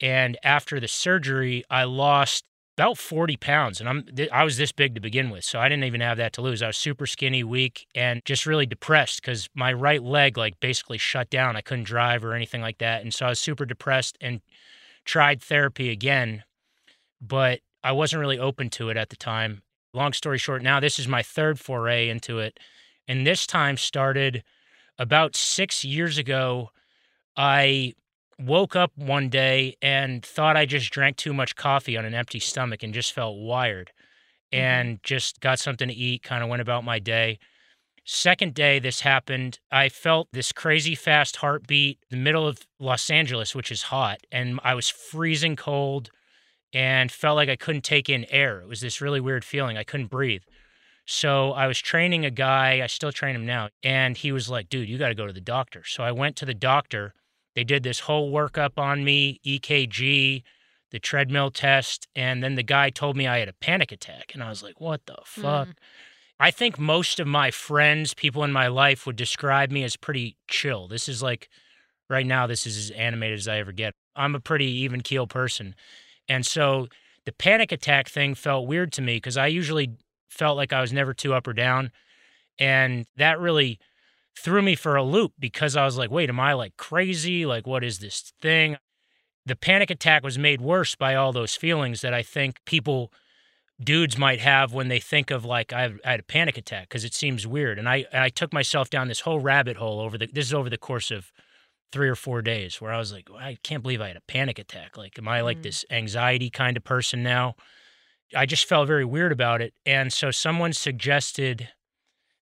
And 0.00 0.36
after 0.42 0.80
the 0.80 0.88
surgery, 0.88 1.64
I 1.70 1.84
lost 1.84 2.44
about 2.78 2.96
40 2.96 3.36
pounds. 3.36 3.80
And 3.80 3.88
I'm 3.88 4.04
th- 4.04 4.30
I 4.32 4.44
was 4.44 4.56
this 4.56 4.70
big 4.70 4.94
to 4.94 5.00
begin 5.00 5.30
with. 5.30 5.44
So 5.44 5.58
I 5.58 5.68
didn't 5.68 5.82
even 5.82 6.00
have 6.00 6.16
that 6.18 6.32
to 6.34 6.42
lose. 6.42 6.62
I 6.62 6.68
was 6.68 6.76
super 6.76 7.06
skinny, 7.06 7.42
weak, 7.42 7.88
and 7.92 8.24
just 8.24 8.46
really 8.46 8.66
depressed 8.66 9.20
because 9.20 9.48
my 9.52 9.72
right 9.72 10.00
leg 10.00 10.38
like 10.38 10.60
basically 10.60 10.98
shut 10.98 11.28
down. 11.28 11.56
I 11.56 11.60
couldn't 11.60 11.84
drive 11.84 12.24
or 12.24 12.34
anything 12.34 12.60
like 12.60 12.78
that. 12.78 13.02
And 13.02 13.12
so 13.12 13.26
I 13.26 13.30
was 13.30 13.40
super 13.40 13.66
depressed 13.66 14.16
and 14.20 14.40
tried 15.04 15.42
therapy 15.42 15.90
again, 15.90 16.44
but 17.20 17.60
I 17.82 17.90
wasn't 17.90 18.20
really 18.20 18.38
open 18.38 18.70
to 18.70 18.90
it 18.90 18.96
at 18.96 19.08
the 19.08 19.16
time. 19.16 19.62
Long 19.92 20.12
story 20.12 20.38
short, 20.38 20.62
now 20.62 20.78
this 20.78 21.00
is 21.00 21.08
my 21.08 21.22
third 21.22 21.58
foray 21.58 22.08
into 22.08 22.38
it. 22.38 22.60
And 23.08 23.26
this 23.26 23.44
time 23.44 23.76
started 23.76 24.44
about 24.98 25.34
six 25.34 25.84
years 25.84 26.16
ago. 26.16 26.70
I 27.36 27.94
woke 28.40 28.76
up 28.76 28.92
one 28.96 29.28
day 29.28 29.76
and 29.82 30.24
thought 30.24 30.56
I 30.56 30.66
just 30.66 30.90
drank 30.90 31.16
too 31.16 31.32
much 31.32 31.56
coffee 31.56 31.96
on 31.96 32.04
an 32.04 32.14
empty 32.14 32.38
stomach 32.38 32.82
and 32.82 32.94
just 32.94 33.12
felt 33.12 33.38
wired 33.38 33.92
mm-hmm. 34.52 34.64
and 34.64 35.02
just 35.02 35.40
got 35.40 35.58
something 35.58 35.88
to 35.88 35.94
eat, 35.94 36.22
kind 36.22 36.42
of 36.42 36.48
went 36.48 36.62
about 36.62 36.84
my 36.84 36.98
day. 36.98 37.38
Second 38.04 38.54
day 38.54 38.78
this 38.78 39.00
happened, 39.00 39.58
I 39.70 39.88
felt 39.90 40.28
this 40.32 40.52
crazy 40.52 40.94
fast 40.94 41.36
heartbeat 41.36 41.98
in 42.10 42.18
the 42.18 42.24
middle 42.24 42.46
of 42.46 42.66
Los 42.80 43.10
Angeles, 43.10 43.54
which 43.54 43.70
is 43.70 43.82
hot, 43.82 44.20
and 44.32 44.58
I 44.64 44.74
was 44.74 44.88
freezing 44.88 45.56
cold 45.56 46.10
and 46.72 47.12
felt 47.12 47.36
like 47.36 47.48
I 47.48 47.56
couldn't 47.56 47.84
take 47.84 48.08
in 48.08 48.24
air. 48.30 48.60
It 48.60 48.68
was 48.68 48.80
this 48.80 49.00
really 49.00 49.20
weird 49.20 49.44
feeling. 49.44 49.76
I 49.76 49.84
couldn't 49.84 50.10
breathe. 50.10 50.42
So 51.06 51.52
I 51.52 51.66
was 51.66 51.78
training 51.78 52.26
a 52.26 52.30
guy, 52.30 52.82
I 52.82 52.86
still 52.86 53.12
train 53.12 53.34
him 53.34 53.46
now, 53.46 53.70
and 53.82 54.16
he 54.16 54.30
was 54.30 54.50
like, 54.50 54.68
dude, 54.68 54.88
you 54.88 54.98
got 54.98 55.08
to 55.08 55.14
go 55.14 55.26
to 55.26 55.32
the 55.32 55.40
doctor. 55.40 55.82
So 55.84 56.02
I 56.02 56.12
went 56.12 56.36
to 56.36 56.46
the 56.46 56.54
doctor. 56.54 57.14
They 57.54 57.64
did 57.64 57.82
this 57.82 58.00
whole 58.00 58.32
workup 58.32 58.78
on 58.78 59.04
me, 59.04 59.40
EKG, 59.44 60.42
the 60.90 60.98
treadmill 60.98 61.50
test, 61.50 62.08
and 62.14 62.42
then 62.42 62.54
the 62.54 62.62
guy 62.62 62.90
told 62.90 63.16
me 63.16 63.26
I 63.26 63.38
had 63.38 63.48
a 63.48 63.54
panic 63.54 63.92
attack. 63.92 64.32
And 64.32 64.42
I 64.42 64.48
was 64.48 64.62
like, 64.62 64.80
what 64.80 65.06
the 65.06 65.16
fuck? 65.24 65.68
Mm. 65.68 65.74
I 66.40 66.50
think 66.50 66.78
most 66.78 67.18
of 67.18 67.26
my 67.26 67.50
friends, 67.50 68.14
people 68.14 68.44
in 68.44 68.52
my 68.52 68.68
life 68.68 69.06
would 69.06 69.16
describe 69.16 69.70
me 69.70 69.82
as 69.82 69.96
pretty 69.96 70.36
chill. 70.46 70.86
This 70.86 71.08
is 71.08 71.22
like, 71.22 71.48
right 72.08 72.26
now, 72.26 72.46
this 72.46 72.66
is 72.66 72.76
as 72.76 72.90
animated 72.92 73.38
as 73.38 73.48
I 73.48 73.58
ever 73.58 73.72
get. 73.72 73.94
I'm 74.14 74.34
a 74.34 74.40
pretty 74.40 74.66
even 74.66 75.00
keel 75.00 75.26
person. 75.26 75.74
And 76.28 76.46
so 76.46 76.88
the 77.24 77.32
panic 77.32 77.72
attack 77.72 78.08
thing 78.08 78.34
felt 78.34 78.66
weird 78.66 78.92
to 78.92 79.02
me 79.02 79.16
because 79.16 79.36
I 79.36 79.48
usually 79.48 79.96
felt 80.28 80.56
like 80.56 80.72
I 80.72 80.80
was 80.80 80.92
never 80.92 81.12
too 81.12 81.34
up 81.34 81.46
or 81.46 81.52
down. 81.52 81.90
And 82.58 83.06
that 83.16 83.40
really 83.40 83.78
threw 84.38 84.62
me 84.62 84.74
for 84.74 84.96
a 84.96 85.02
loop 85.02 85.32
because 85.38 85.76
I 85.76 85.84
was 85.84 85.98
like, 85.98 86.10
wait, 86.10 86.28
am 86.28 86.40
I 86.40 86.52
like 86.52 86.76
crazy? 86.76 87.44
Like, 87.44 87.66
what 87.66 87.84
is 87.84 87.98
this 87.98 88.32
thing? 88.40 88.76
The 89.44 89.56
panic 89.56 89.90
attack 89.90 90.22
was 90.22 90.38
made 90.38 90.60
worse 90.60 90.94
by 90.94 91.14
all 91.14 91.32
those 91.32 91.54
feelings 91.56 92.00
that 92.02 92.14
I 92.14 92.22
think 92.22 92.58
people, 92.64 93.12
dudes, 93.82 94.18
might 94.18 94.40
have 94.40 94.72
when 94.72 94.88
they 94.88 95.00
think 95.00 95.30
of 95.30 95.44
like, 95.44 95.72
I, 95.72 95.92
had 96.04 96.20
a 96.20 96.24
panic 96.24 96.56
attack 96.58 96.88
because 96.88 97.04
it 97.04 97.14
seems 97.14 97.46
weird. 97.46 97.78
And 97.78 97.88
I, 97.88 98.04
I 98.12 98.28
took 98.28 98.52
myself 98.52 98.90
down 98.90 99.08
this 99.08 99.20
whole 99.20 99.40
rabbit 99.40 99.76
hole 99.76 100.00
over 100.00 100.18
the, 100.18 100.26
this 100.26 100.46
is 100.46 100.54
over 100.54 100.68
the 100.68 100.78
course 100.78 101.10
of 101.10 101.32
three 101.90 102.08
or 102.08 102.14
four 102.14 102.42
days 102.42 102.80
where 102.80 102.92
I 102.92 102.98
was 102.98 103.12
like, 103.12 103.28
I 103.38 103.56
can't 103.62 103.82
believe 103.82 104.00
I 104.00 104.08
had 104.08 104.16
a 104.16 104.22
panic 104.28 104.58
attack. 104.58 104.96
Like, 104.96 105.18
am 105.18 105.26
I 105.28 105.40
like 105.40 105.58
Mm. 105.58 105.62
this 105.62 105.84
anxiety 105.90 106.50
kind 106.50 106.76
of 106.76 106.84
person 106.84 107.22
now? 107.22 107.54
I 108.36 108.44
just 108.44 108.66
felt 108.66 108.86
very 108.86 109.06
weird 109.06 109.32
about 109.32 109.62
it. 109.62 109.72
And 109.86 110.12
so 110.12 110.30
someone 110.30 110.74
suggested 110.74 111.70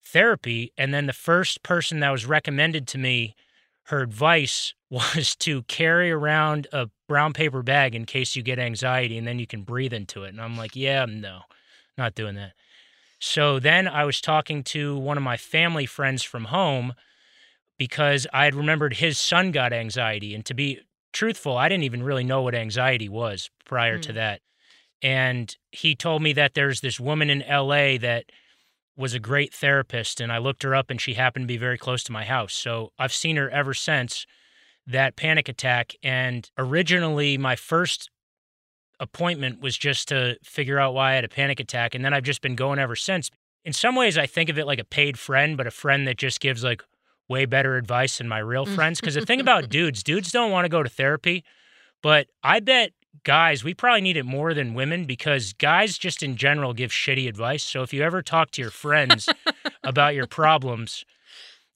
therapy. 0.07 0.73
And 0.77 0.95
then 0.95 1.07
the 1.07 1.13
first 1.13 1.63
person 1.63 2.01
that 2.01 2.11
was 2.11 2.27
recommended 2.27 2.87
to 2.89 2.99
me, 2.99 3.35
her 3.85 4.03
advice 4.03 4.75
was 4.91 5.35
to 5.37 5.63
carry 5.65 6.11
around 6.11 6.69
a 6.73 6.89
brown 7.09 7.33
paper 7.33 7.63
bag 7.63 7.95
in 7.95 8.05
case 8.05 8.37
you 8.37 8.43
get 8.43 8.59
anxiety 8.59 9.19
and 9.19 9.27
then 9.27 9.39
you 9.39 9.47
can 9.47 9.63
breathe 9.63 9.93
into 9.93 10.25
it. 10.25 10.29
And 10.29 10.41
I'm 10.41 10.57
like, 10.57 10.77
yeah, 10.77 11.05
no, 11.07 11.41
not 11.99 12.15
doing 12.15 12.37
that. 12.37 12.53
So 13.19 13.59
then 13.59 13.89
I 13.89 14.05
was 14.05 14.21
talking 14.21 14.63
to 14.65 14.97
one 14.97 15.17
of 15.17 15.23
my 15.23 15.37
family 15.37 15.87
friends 15.87 16.23
from 16.23 16.47
home 16.47 16.95
because 17.79 18.27
I 18.33 18.45
had 18.45 18.55
remembered 18.55 18.95
his 18.95 19.19
son 19.19 19.51
got 19.51 19.73
anxiety. 19.73 20.35
And 20.35 20.45
to 20.47 20.55
be 20.55 20.81
truthful, 21.13 21.57
I 21.57 21.69
didn't 21.69 21.85
even 21.85 22.03
really 22.03 22.25
know 22.25 22.43
what 22.43 22.55
anxiety 22.55 23.09
was 23.09 23.51
prior 23.65 23.99
to 23.99 24.13
Mm. 24.13 24.15
that. 24.15 24.41
And 25.03 25.57
he 25.73 25.95
told 25.95 26.23
me 26.23 26.33
that 26.35 26.55
there's 26.55 26.81
this 26.81 27.01
woman 27.01 27.31
in 27.31 27.43
LA 27.43 27.99
that 27.99 28.27
was 28.97 29.15
a 29.15 29.19
great 29.19 29.53
therapist. 29.53 30.21
And 30.21 30.33
I 30.33 30.39
looked 30.39 30.63
her 30.63 30.75
up 30.75 30.91
and 30.91 31.01
she 31.01 31.15
happened 31.15 31.45
to 31.45 31.53
be 31.53 31.59
very 31.59 31.79
close 31.79 32.03
to 32.05 32.13
my 32.13 32.25
house. 32.25 32.55
So 32.55 32.93
I've 32.99 33.13
seen 33.13 33.37
her 33.37 33.51
ever 33.51 33.75
since 33.75 34.27
that 34.87 35.17
panic 35.17 35.49
attack. 35.49 35.95
And 36.03 36.51
originally, 36.57 37.37
my 37.37 37.57
first 37.57 38.11
appointment 38.99 39.61
was 39.61 39.77
just 39.77 40.09
to 40.09 40.39
figure 40.43 40.79
out 40.79 40.95
why 40.95 41.13
I 41.13 41.15
had 41.17 41.25
a 41.25 41.29
panic 41.29 41.61
attack. 41.61 41.95
And 41.95 42.05
then 42.05 42.15
I've 42.15 42.23
just 42.23 42.41
been 42.41 42.57
going 42.57 42.79
ever 42.79 42.97
since. 42.97 43.31
In 43.65 43.73
some 43.73 43.97
ways, 43.97 44.17
I 44.17 44.27
think 44.27 44.49
of 44.49 44.59
it 44.59 44.67
like 44.67 44.79
a 44.79 44.85
paid 44.85 45.19
friend, 45.19 45.57
but 45.57 45.67
a 45.67 45.73
friend 45.73 46.07
that 46.07 46.17
just 46.17 46.41
gives 46.41 46.65
like 46.65 46.83
way 47.29 47.45
better 47.45 47.77
advice 47.77 48.19
than 48.19 48.29
my 48.29 48.39
real 48.39 48.65
friends. 48.65 49.01
Because 49.01 49.15
the 49.15 49.27
thing 49.27 49.41
about 49.41 49.65
mm-hmm. 49.65 49.71
dudes, 49.71 50.03
dudes 50.03 50.31
don't 50.31 50.53
want 50.53 50.65
to 50.65 50.69
go 50.69 50.83
to 50.83 50.89
therapy, 50.89 51.45
but 52.03 52.29
I 52.43 52.61
bet 52.61 52.93
guys, 53.25 53.65
we 53.65 53.75
probably 53.75 54.01
need 54.01 54.17
it 54.17 54.25
more 54.25 54.55
than 54.55 54.75
women 54.75 55.05
because 55.05 55.53
guys 55.53 55.99
just 55.99 56.23
in 56.23 56.37
general 56.37 56.73
give 56.73 56.91
shitty 56.91 57.29
advice. 57.29 57.65
So 57.65 57.83
if 57.83 57.93
you 57.93 58.03
ever 58.03 58.23
talk 58.23 58.51
to 58.53 58.63
your 58.63 58.71
friends 58.71 59.29
about 59.85 60.15
your 60.15 60.27
problems, 60.27 61.05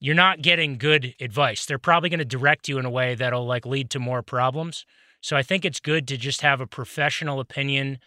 you're 0.01 0.15
not 0.15 0.43
getting 0.43 0.79
good 0.79 1.15
advice. 1.21 1.67
They're 1.67 1.79
probably 1.79 2.09
going 2.09 2.19
to 2.19 2.25
direct 2.25 2.69
you 2.69 2.79
in 2.79 2.85
a 2.85 2.91
way 2.91 3.15
that'll 3.15 3.47
like 3.47 3.67
lead 3.67 3.91
to 3.91 3.99
more 3.99 4.23
problems. 4.23 4.85
So 5.21 5.37
I 5.37 5.43
think 5.43 5.65
it's 5.65 5.81
good 5.81 6.09
to 6.09 6.17
just 6.17 6.41
have 6.43 6.61
a 6.61 6.67
professional 6.67 7.41
opinion. 7.41 7.99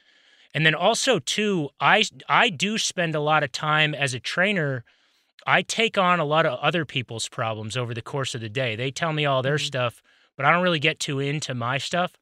And 0.54 0.65
then 0.65 0.76
also 0.76 1.19
too, 1.19 1.69
I 1.80 2.04
I 2.28 2.50
do 2.50 2.78
spend 2.78 3.15
a 3.15 3.19
lot 3.19 3.43
of 3.43 3.52
time 3.52 3.93
as 3.93 4.13
a 4.13 4.19
trainer 4.19 4.84
I 5.46 5.62
take 5.62 5.98
on 5.98 6.19
a 6.19 6.26
lot 6.26 6.46
of 6.46 6.60
other 6.60 6.86
people's 6.86 7.28
problems 7.28 7.76
over 7.76 7.93
the 7.93 8.02
course 8.02 8.34
of 8.34 8.41
the 8.41 8.50
day. 8.50 8.76
They 8.76 8.91
tell 8.91 9.12
me 9.13 9.26
all 9.26 9.41
their 9.41 9.58
Mhm. 9.58 9.65
stuff, 9.65 10.02
but 10.38 10.46
I 10.46 10.52
don't 10.52 10.63
really 10.63 10.80
get 10.80 11.00
too 11.00 11.19
into 11.19 11.54
my 11.54 11.78
stuff. 11.78 12.13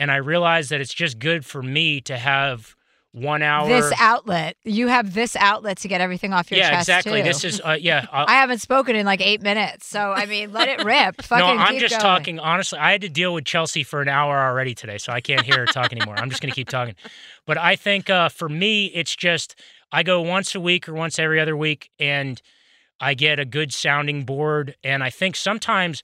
And 0.00 0.10
I 0.10 0.16
realize 0.16 0.70
that 0.70 0.80
it's 0.80 0.92
just 0.92 1.20
good 1.20 1.44
for 1.46 1.62
me 1.62 2.00
to 2.02 2.16
have 2.18 2.74
one 3.12 3.42
hour. 3.42 3.68
This 3.68 3.92
outlet. 3.98 4.56
You 4.64 4.88
have 4.88 5.14
this 5.14 5.36
outlet 5.36 5.78
to 5.78 5.88
get 5.88 6.00
everything 6.00 6.32
off 6.32 6.50
your 6.50 6.58
yeah, 6.58 6.70
chest. 6.70 6.88
Yeah, 6.88 6.98
exactly. 6.98 7.20
too. 7.20 7.28
This 7.28 7.44
is 7.44 7.60
uh, 7.60 7.76
yeah. 7.78 8.06
uh, 8.12 8.24
I 8.26 8.34
haven't 8.34 8.60
spoken 8.60 8.96
in 8.96 9.04
like 9.04 9.20
eight 9.20 9.42
minutes, 9.42 9.86
so 9.86 10.12
I 10.12 10.26
mean, 10.26 10.52
let 10.52 10.68
it 10.68 10.84
rip. 10.84 11.22
Fucking 11.22 11.56
no, 11.56 11.62
I'm 11.62 11.78
just 11.78 11.92
going. 11.92 12.02
talking 12.02 12.40
honestly. 12.40 12.78
I 12.78 12.92
had 12.92 13.00
to 13.02 13.08
deal 13.08 13.34
with 13.34 13.44
Chelsea 13.44 13.82
for 13.82 14.00
an 14.00 14.08
hour 14.08 14.38
already 14.38 14.74
today, 14.74 14.98
so 14.98 15.12
I 15.12 15.20
can't 15.20 15.42
hear 15.42 15.58
her 15.58 15.66
talk 15.66 15.92
anymore. 15.92 16.16
I'm 16.16 16.30
just 16.30 16.40
going 16.40 16.50
to 16.50 16.56
keep 16.56 16.68
talking. 16.68 16.94
But 17.46 17.58
I 17.58 17.76
think 17.76 18.08
uh, 18.08 18.28
for 18.28 18.48
me, 18.48 18.86
it's 18.86 19.14
just 19.14 19.54
I 19.92 20.02
go 20.02 20.20
once 20.22 20.54
a 20.54 20.60
week 20.60 20.88
or 20.88 20.94
once 20.94 21.18
every 21.18 21.40
other 21.40 21.56
week, 21.56 21.90
and 21.98 22.40
I 23.00 23.14
get 23.14 23.38
a 23.38 23.44
good 23.44 23.72
sounding 23.72 24.24
board. 24.24 24.76
And 24.84 25.02
I 25.02 25.10
think 25.10 25.34
sometimes, 25.34 26.02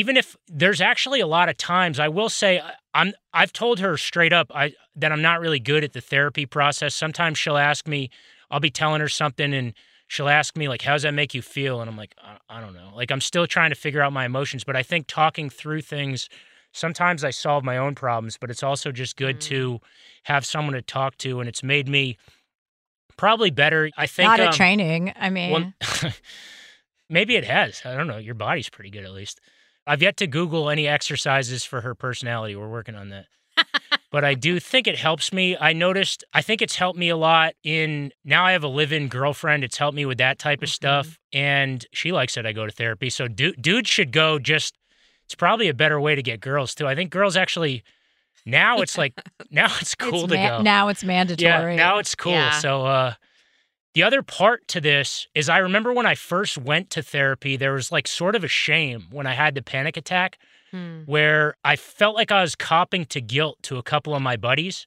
even 0.00 0.16
if 0.16 0.36
there's 0.46 0.80
actually 0.80 1.20
a 1.20 1.26
lot 1.26 1.48
of 1.48 1.56
times, 1.56 1.98
I 1.98 2.08
will 2.08 2.28
say 2.28 2.58
I- 2.60 2.72
I'm 2.92 3.12
I've 3.32 3.52
told 3.52 3.78
her 3.80 3.96
straight 3.96 4.32
up 4.32 4.48
I 4.54 4.72
that 4.96 5.10
I'm 5.12 5.22
not 5.22 5.40
really 5.40 5.60
good 5.60 5.82
at 5.84 5.92
the 5.92 6.00
therapy 6.00 6.44
process. 6.46 6.94
Sometimes 6.94 7.38
she'll 7.38 7.56
ask 7.58 7.86
me, 7.88 8.10
I'll 8.50 8.60
be 8.60 8.70
telling 8.70 9.00
her 9.00 9.08
something 9.08 9.54
and 9.54 9.72
she'll 10.08 10.28
ask 10.28 10.56
me 10.56 10.68
like 10.68 10.82
how 10.82 10.92
does 10.92 11.02
that 11.02 11.14
make 11.14 11.34
you 11.34 11.42
feel 11.42 11.80
and 11.80 11.90
i'm 11.90 11.96
like 11.96 12.14
I, 12.22 12.36
I 12.48 12.60
don't 12.60 12.74
know 12.74 12.92
like 12.94 13.10
i'm 13.10 13.20
still 13.20 13.44
trying 13.48 13.70
to 13.70 13.74
figure 13.74 14.00
out 14.00 14.12
my 14.12 14.24
emotions 14.24 14.62
but 14.62 14.76
i 14.76 14.82
think 14.84 15.08
talking 15.08 15.50
through 15.50 15.80
things 15.80 16.28
sometimes 16.72 17.24
i 17.24 17.30
solve 17.30 17.64
my 17.64 17.76
own 17.76 17.96
problems 17.96 18.36
but 18.40 18.48
it's 18.48 18.62
also 18.62 18.92
just 18.92 19.16
good 19.16 19.38
Mm. 19.38 19.48
to 19.50 19.80
have 20.22 20.46
someone 20.46 20.74
to 20.74 20.82
talk 20.82 21.18
to 21.18 21.40
and 21.40 21.48
it's 21.48 21.64
made 21.64 21.88
me 21.88 22.18
probably 23.16 23.50
better 23.50 23.90
i 23.96 24.06
think 24.06 24.28
Not 24.28 24.38
um, 24.40 24.52
training. 24.52 25.12
I 25.18 25.28
mean, 25.28 25.50
well, 25.50 26.12
maybe 27.10 27.34
it 27.34 27.44
has 27.44 27.82
i 27.84 27.96
don't 27.96 28.06
know 28.06 28.18
your 28.18 28.34
body's 28.36 28.68
pretty 28.68 28.90
good 28.90 29.04
at 29.04 29.10
least 29.12 29.40
i've 29.86 30.02
yet 30.02 30.16
to 30.16 30.26
google 30.26 30.68
any 30.70 30.86
exercises 30.88 31.64
for 31.64 31.80
her 31.82 31.94
personality 31.94 32.54
we're 32.56 32.68
working 32.68 32.94
on 32.94 33.08
that 33.10 33.26
but 34.12 34.22
I 34.24 34.34
do 34.34 34.60
think 34.60 34.86
it 34.86 34.96
helps 34.96 35.32
me. 35.32 35.56
I 35.58 35.72
noticed, 35.72 36.24
I 36.32 36.40
think 36.40 36.62
it's 36.62 36.76
helped 36.76 36.98
me 36.98 37.08
a 37.08 37.16
lot 37.16 37.54
in 37.64 38.12
now 38.24 38.44
I 38.46 38.52
have 38.52 38.62
a 38.64 38.68
live 38.68 38.92
in 38.92 39.08
girlfriend. 39.08 39.64
It's 39.64 39.76
helped 39.76 39.96
me 39.96 40.06
with 40.06 40.18
that 40.18 40.38
type 40.38 40.62
of 40.62 40.68
Mhm. 40.68 40.72
stuff. 40.72 41.18
And 41.32 41.84
she 41.92 42.12
likes 42.12 42.36
it. 42.36 42.46
I 42.46 42.52
go 42.52 42.64
to 42.66 42.72
therapy. 42.72 43.10
So 43.10 43.28
dude, 43.28 43.60
dude 43.60 43.88
should 43.88 44.12
go 44.12 44.38
just, 44.38 44.74
it's 45.24 45.34
probably 45.34 45.68
a 45.68 45.74
better 45.74 46.00
way 46.00 46.14
to 46.14 46.22
get 46.22 46.40
girls 46.40 46.74
too. 46.74 46.86
I 46.86 46.94
think 46.94 47.10
girls 47.10 47.36
actually, 47.36 47.82
now 48.46 48.80
it's 48.80 48.96
like, 48.96 49.12
now 49.50 49.66
it's 49.80 49.94
cool 49.94 50.24
it's 50.24 50.32
to 50.32 50.36
go. 50.38 50.62
now 50.62 50.88
it's 50.88 51.02
mandatory. 51.04 51.72
Yeah, 51.72 51.76
now 51.76 51.98
it's 51.98 52.14
cool. 52.14 52.32
Yeah. 52.32 52.58
So 52.60 52.86
uh 52.86 53.14
the 53.96 54.02
other 54.02 54.22
part 54.22 54.68
to 54.68 54.78
this 54.80 55.26
is 55.34 55.48
I 55.48 55.56
remember 55.56 55.90
when 55.90 56.04
I 56.04 56.14
first 56.14 56.58
went 56.58 56.90
to 56.90 57.02
therapy, 57.02 57.56
there 57.56 57.72
was 57.72 57.90
like 57.90 58.06
sort 58.06 58.36
of 58.36 58.44
a 58.44 58.48
shame 58.48 59.06
when 59.10 59.26
I 59.26 59.32
had 59.32 59.54
the 59.54 59.62
panic 59.62 59.96
attack 59.96 60.38
Hmm. 60.70 61.02
where 61.06 61.54
I 61.64 61.76
felt 61.76 62.14
like 62.16 62.30
I 62.32 62.42
was 62.42 62.54
copping 62.56 63.04
to 63.06 63.20
guilt 63.20 63.56
to 63.62 63.78
a 63.78 63.82
couple 63.82 64.14
of 64.14 64.20
my 64.20 64.36
buddies. 64.36 64.84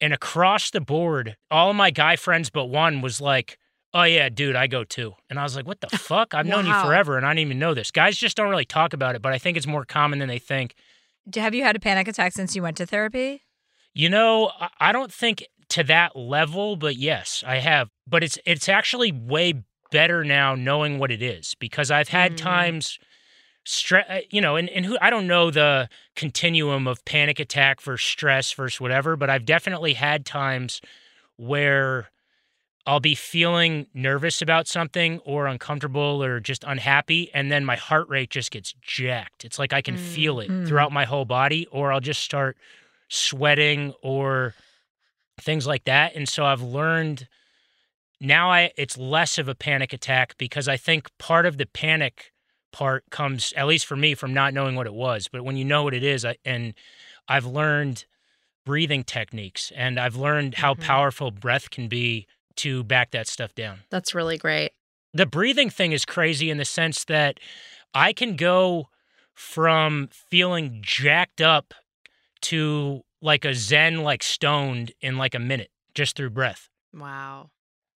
And 0.00 0.12
across 0.12 0.70
the 0.70 0.80
board, 0.82 1.36
all 1.50 1.70
of 1.70 1.76
my 1.76 1.90
guy 1.90 2.16
friends 2.16 2.50
but 2.50 2.66
one 2.66 3.00
was 3.00 3.20
like, 3.20 3.58
Oh 3.94 4.04
yeah, 4.04 4.28
dude, 4.28 4.56
I 4.56 4.66
go 4.68 4.84
too. 4.84 5.14
And 5.28 5.38
I 5.40 5.42
was 5.42 5.56
like, 5.56 5.66
What 5.66 5.80
the 5.80 5.88
fuck? 5.98 6.32
I've 6.34 6.46
known 6.46 6.66
you 6.66 6.74
forever 6.80 7.16
and 7.16 7.26
I 7.26 7.30
didn't 7.30 7.46
even 7.48 7.58
know 7.58 7.74
this. 7.74 7.90
Guys 7.90 8.16
just 8.16 8.36
don't 8.36 8.50
really 8.50 8.64
talk 8.66 8.92
about 8.92 9.16
it, 9.16 9.22
but 9.22 9.32
I 9.32 9.38
think 9.38 9.56
it's 9.56 9.66
more 9.66 9.84
common 9.84 10.18
than 10.20 10.28
they 10.28 10.38
think. 10.38 10.74
Have 11.34 11.54
you 11.54 11.64
had 11.64 11.76
a 11.76 11.80
panic 11.80 12.06
attack 12.08 12.32
since 12.32 12.54
you 12.54 12.62
went 12.62 12.76
to 12.76 12.86
therapy? 12.86 13.42
You 13.94 14.08
know, 14.08 14.52
I 14.78 14.92
don't 14.92 15.12
think 15.12 15.44
to 15.70 15.82
that 15.84 16.14
level, 16.14 16.76
but 16.76 16.96
yes, 16.96 17.42
I 17.46 17.56
have. 17.56 17.88
But 18.06 18.24
it's 18.24 18.38
it's 18.44 18.68
actually 18.68 19.12
way 19.12 19.62
better 19.90 20.24
now 20.24 20.54
knowing 20.54 20.98
what 20.98 21.10
it 21.10 21.22
is 21.22 21.54
because 21.58 21.90
I've 21.90 22.08
had 22.08 22.32
Mm. 22.32 22.36
times 22.38 22.98
stress, 23.64 24.24
you 24.30 24.40
know, 24.40 24.56
and, 24.56 24.68
and 24.70 24.84
who 24.86 24.96
I 25.00 25.10
don't 25.10 25.26
know 25.26 25.50
the 25.50 25.88
continuum 26.16 26.86
of 26.88 27.04
panic 27.04 27.38
attack 27.38 27.80
versus 27.80 28.08
stress 28.08 28.52
versus 28.52 28.80
whatever, 28.80 29.16
but 29.16 29.30
I've 29.30 29.44
definitely 29.44 29.92
had 29.94 30.26
times 30.26 30.80
where 31.36 32.10
I'll 32.84 32.98
be 33.00 33.14
feeling 33.14 33.86
nervous 33.94 34.42
about 34.42 34.66
something 34.66 35.20
or 35.20 35.46
uncomfortable 35.46 36.20
or 36.22 36.40
just 36.40 36.64
unhappy, 36.64 37.30
and 37.32 37.52
then 37.52 37.64
my 37.64 37.76
heart 37.76 38.08
rate 38.08 38.30
just 38.30 38.50
gets 38.50 38.74
jacked. 38.82 39.44
It's 39.44 39.58
like 39.58 39.72
I 39.72 39.80
can 39.82 39.96
feel 39.96 40.40
it 40.40 40.50
Mm. 40.50 40.66
throughout 40.66 40.90
my 40.90 41.04
whole 41.04 41.24
body, 41.24 41.66
or 41.70 41.92
I'll 41.92 42.00
just 42.00 42.22
start 42.24 42.56
sweating 43.08 43.94
or 44.02 44.54
things 45.40 45.66
like 45.66 45.84
that. 45.84 46.16
And 46.16 46.28
so 46.28 46.44
I've 46.44 46.62
learned 46.62 47.28
now 48.22 48.50
I 48.50 48.70
it's 48.76 48.96
less 48.96 49.36
of 49.38 49.48
a 49.48 49.54
panic 49.54 49.92
attack 49.92 50.36
because 50.38 50.68
I 50.68 50.76
think 50.76 51.10
part 51.18 51.44
of 51.44 51.58
the 51.58 51.66
panic 51.66 52.32
part 52.72 53.04
comes 53.10 53.52
at 53.56 53.66
least 53.66 53.84
for 53.84 53.96
me 53.96 54.14
from 54.14 54.32
not 54.32 54.54
knowing 54.54 54.76
what 54.76 54.86
it 54.86 54.94
was. 54.94 55.28
But 55.28 55.44
when 55.44 55.56
you 55.56 55.64
know 55.64 55.82
what 55.82 55.92
it 55.92 56.02
is, 56.02 56.24
I, 56.24 56.36
and 56.44 56.72
I've 57.28 57.44
learned 57.44 58.06
breathing 58.64 59.04
techniques 59.04 59.72
and 59.76 59.98
I've 59.98 60.16
learned 60.16 60.54
how 60.54 60.74
Mhm. 60.74 60.80
powerful 60.80 61.30
breath 61.30 61.68
can 61.70 61.88
be 61.88 62.26
to 62.56 62.84
back 62.84 63.10
that 63.10 63.26
stuff 63.26 63.54
down. 63.54 63.80
That's 63.90 64.14
really 64.14 64.38
great. 64.38 64.72
The 65.12 65.26
breathing 65.26 65.68
thing 65.68 65.92
is 65.92 66.04
crazy 66.04 66.48
in 66.48 66.56
the 66.58 66.64
sense 66.64 67.04
that 67.04 67.38
I 67.92 68.12
can 68.12 68.36
go 68.36 68.88
from 69.34 70.08
feeling 70.12 70.78
jacked 70.80 71.40
up 71.40 71.74
to 72.42 73.04
like 73.20 73.44
a 73.44 73.54
zen 73.54 74.02
like 74.02 74.22
stoned 74.22 74.92
in 75.00 75.18
like 75.18 75.34
a 75.34 75.38
minute 75.38 75.70
just 75.94 76.16
through 76.16 76.30
breath. 76.30 76.68
Wow. 76.94 77.50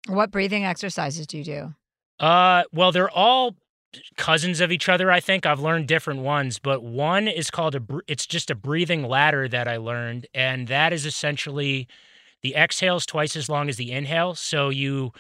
What 0.07 0.31
breathing 0.31 0.65
exercises 0.65 1.27
do 1.27 1.39
you 1.39 1.45
do? 1.45 1.75
Uh, 2.19 2.65
well, 2.73 2.93
they're 2.93 3.11
all 3.11 3.57
cousins 4.17 4.61
of 4.61 4.71
each 4.73 4.89
other. 4.89 5.11
I 5.11 5.21
think 5.21 5.47
I've 5.47 5.61
learned 5.61 5.89
different 5.89 6.21
ones, 6.21 6.59
but 6.59 6.83
one 6.83 7.29
is 7.29 7.51
called 7.51 7.75
a. 7.75 7.83
It's 8.07 8.27
just 8.27 8.51
a 8.51 8.55
breathing 8.55 9.03
ladder 9.09 9.49
that 9.49 9.69
I 9.69 9.77
learned, 9.77 10.27
and 10.35 10.69
that 10.69 10.93
is 10.93 11.07
essentially 11.07 11.89
the 12.43 12.55
exhales 12.55 13.07
twice 13.07 13.37
as 13.37 13.49
long 13.49 13.69
as 13.69 13.77
the 13.77 13.93
inhale. 13.93 14.35
So 14.35 14.69
you 14.69 15.13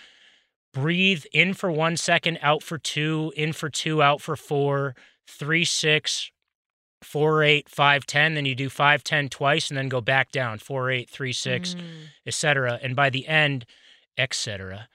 breathe 0.72 1.25
in 1.33 1.55
for 1.55 1.70
one 1.70 1.96
second, 1.96 2.38
out 2.42 2.62
for 2.62 2.79
two, 2.79 3.33
in 3.37 3.53
for 3.53 3.68
two, 3.70 4.03
out 4.03 4.20
for 4.20 4.37
four, 4.37 4.94
three, 5.27 5.64
six, 5.64 6.31
four, 7.03 7.42
eight, 7.42 7.68
five, 7.68 8.05
ten. 8.07 8.35
Then 8.35 8.44
you 8.46 8.55
do 8.55 8.68
five, 8.68 9.03
ten 9.03 9.29
twice, 9.29 9.68
and 9.70 9.77
then 9.79 9.88
go 9.88 10.01
back 10.01 10.31
down 10.33 10.59
four, 10.59 10.90
eight, 10.90 11.09
three, 11.11 11.33
six, 11.33 11.75
Mm. 11.75 11.81
etc. 12.27 12.79
And 12.83 12.94
by 12.94 13.11
the 13.11 13.27
end, 13.27 13.64
etc. 14.16 14.88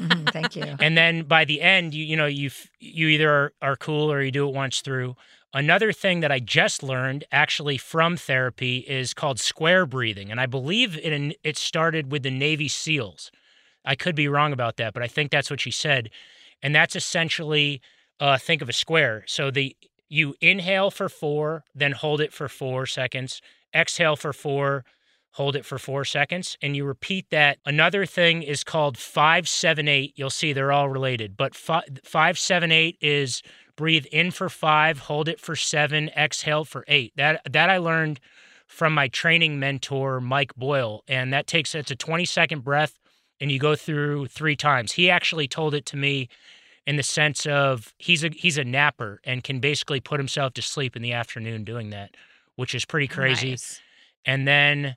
Mhm, 0.00 0.30
thank 0.32 0.56
you. 0.56 0.76
and 0.80 0.96
then 0.96 1.22
by 1.22 1.44
the 1.44 1.60
end 1.60 1.94
you 1.94 2.04
you 2.04 2.16
know 2.16 2.26
you 2.26 2.50
you 2.80 3.08
either 3.08 3.30
are, 3.30 3.52
are 3.62 3.76
cool 3.76 4.10
or 4.10 4.22
you 4.22 4.30
do 4.30 4.48
it 4.48 4.54
once 4.54 4.80
through 4.80 5.16
another 5.54 5.92
thing 5.92 6.20
that 6.20 6.32
i 6.32 6.38
just 6.38 6.82
learned 6.82 7.24
actually 7.32 7.78
from 7.78 8.16
therapy 8.16 8.78
is 8.88 9.14
called 9.14 9.38
square 9.38 9.86
breathing 9.86 10.30
and 10.30 10.40
i 10.40 10.46
believe 10.46 10.96
it 10.98 11.36
it 11.44 11.56
started 11.56 12.10
with 12.10 12.22
the 12.22 12.30
navy 12.30 12.68
seals 12.68 13.30
i 13.84 13.94
could 13.94 14.14
be 14.14 14.28
wrong 14.28 14.52
about 14.52 14.76
that 14.76 14.92
but 14.94 15.02
i 15.02 15.06
think 15.08 15.30
that's 15.30 15.50
what 15.50 15.60
she 15.60 15.70
said 15.70 16.10
and 16.62 16.74
that's 16.74 16.96
essentially 16.96 17.80
uh, 18.20 18.38
think 18.38 18.62
of 18.62 18.68
a 18.68 18.72
square 18.72 19.24
so 19.26 19.50
the 19.50 19.76
you 20.08 20.34
inhale 20.40 20.90
for 20.90 21.08
four 21.08 21.64
then 21.74 21.92
hold 21.92 22.20
it 22.20 22.32
for 22.32 22.48
four 22.48 22.86
seconds 22.86 23.40
exhale 23.74 24.16
for 24.16 24.32
four 24.32 24.84
hold 25.36 25.54
it 25.54 25.66
for 25.66 25.78
four 25.78 26.02
seconds, 26.02 26.56
and 26.62 26.74
you 26.74 26.82
repeat 26.82 27.26
that. 27.30 27.58
Another 27.66 28.06
thing 28.06 28.42
is 28.42 28.64
called 28.64 28.96
five, 28.96 29.46
seven, 29.46 29.86
eight. 29.86 30.14
You'll 30.16 30.30
see 30.30 30.54
they're 30.54 30.72
all 30.72 30.88
related, 30.88 31.36
but 31.36 31.54
five, 31.54 31.84
five, 32.04 32.38
seven, 32.38 32.72
eight 32.72 32.96
is 33.02 33.42
breathe 33.76 34.06
in 34.10 34.30
for 34.30 34.48
five, 34.48 35.00
hold 35.00 35.28
it 35.28 35.38
for 35.38 35.54
seven, 35.54 36.08
exhale 36.16 36.64
for 36.64 36.84
eight. 36.88 37.12
That 37.16 37.42
that 37.50 37.68
I 37.68 37.76
learned 37.76 38.18
from 38.66 38.94
my 38.94 39.08
training 39.08 39.58
mentor 39.60 40.22
Mike 40.22 40.54
Boyle, 40.56 41.04
and 41.06 41.32
that 41.34 41.46
takes 41.46 41.74
it's 41.74 41.90
a 41.90 41.96
20 41.96 42.24
second 42.24 42.64
breath, 42.64 42.98
and 43.38 43.52
you 43.52 43.58
go 43.58 43.76
through 43.76 44.28
three 44.28 44.56
times. 44.56 44.92
He 44.92 45.10
actually 45.10 45.46
told 45.48 45.74
it 45.74 45.84
to 45.86 45.98
me 45.98 46.28
in 46.86 46.96
the 46.96 47.02
sense 47.02 47.44
of 47.44 47.92
he's 47.98 48.24
a 48.24 48.30
he's 48.30 48.56
a 48.56 48.64
napper 48.64 49.20
and 49.24 49.44
can 49.44 49.60
basically 49.60 50.00
put 50.00 50.18
himself 50.18 50.54
to 50.54 50.62
sleep 50.62 50.96
in 50.96 51.02
the 51.02 51.12
afternoon 51.12 51.62
doing 51.62 51.90
that, 51.90 52.16
which 52.54 52.74
is 52.74 52.86
pretty 52.86 53.06
crazy 53.06 53.50
Nice. 53.50 53.82
and 54.24 54.48
then 54.48 54.96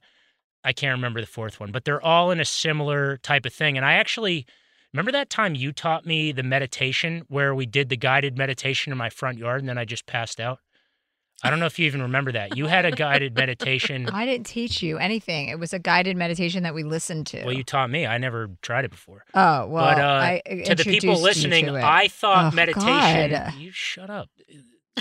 I 0.63 0.73
can't 0.73 0.95
remember 0.97 1.21
the 1.21 1.27
fourth 1.27 1.59
one, 1.59 1.71
but 1.71 1.85
they're 1.85 2.01
all 2.03 2.31
in 2.31 2.39
a 2.39 2.45
similar 2.45 3.17
type 3.17 3.45
of 3.45 3.53
thing. 3.53 3.77
And 3.77 3.85
I 3.85 3.93
actually 3.93 4.45
remember 4.93 5.11
that 5.13 5.29
time 5.29 5.55
you 5.55 5.71
taught 5.71 6.05
me 6.05 6.31
the 6.31 6.43
meditation 6.43 7.23
where 7.27 7.55
we 7.55 7.65
did 7.65 7.89
the 7.89 7.97
guided 7.97 8.37
meditation 8.37 8.91
in 8.91 8.97
my 8.97 9.09
front 9.09 9.37
yard 9.37 9.61
and 9.61 9.69
then 9.69 9.77
I 9.77 9.85
just 9.85 10.05
passed 10.05 10.39
out. 10.39 10.59
I 11.41 11.49
don't 11.49 11.59
know 11.61 11.67
if 11.67 11.79
you 11.79 11.85
even 11.85 12.01
remember 12.01 12.33
that. 12.33 12.57
You 12.57 12.65
had 12.67 12.83
a 12.83 12.91
guided 12.91 13.33
meditation. 13.33 14.09
I 14.13 14.25
didn't 14.25 14.45
teach 14.45 14.83
you 14.83 14.97
anything. 14.97 15.47
It 15.47 15.57
was 15.57 15.71
a 15.71 15.79
guided 15.79 16.17
meditation 16.17 16.63
that 16.63 16.73
we 16.75 16.83
listened 16.83 17.27
to. 17.27 17.45
Well, 17.45 17.53
you 17.53 17.63
taught 17.63 17.89
me. 17.89 18.05
I 18.05 18.17
never 18.17 18.49
tried 18.61 18.83
it 18.83 18.91
before. 18.91 19.23
oh 19.33 19.65
well, 19.67 19.85
but 19.85 19.99
uh, 19.99 20.05
I 20.05 20.41
to 20.65 20.75
the 20.75 20.83
people 20.83 21.21
listening. 21.21 21.69
I 21.69 22.09
thought 22.09 22.51
Oh, 22.51 22.55
meditation. 22.55 23.31
God. 23.31 23.53
You 23.57 23.71
shut 23.71 24.09
up. 24.09 24.29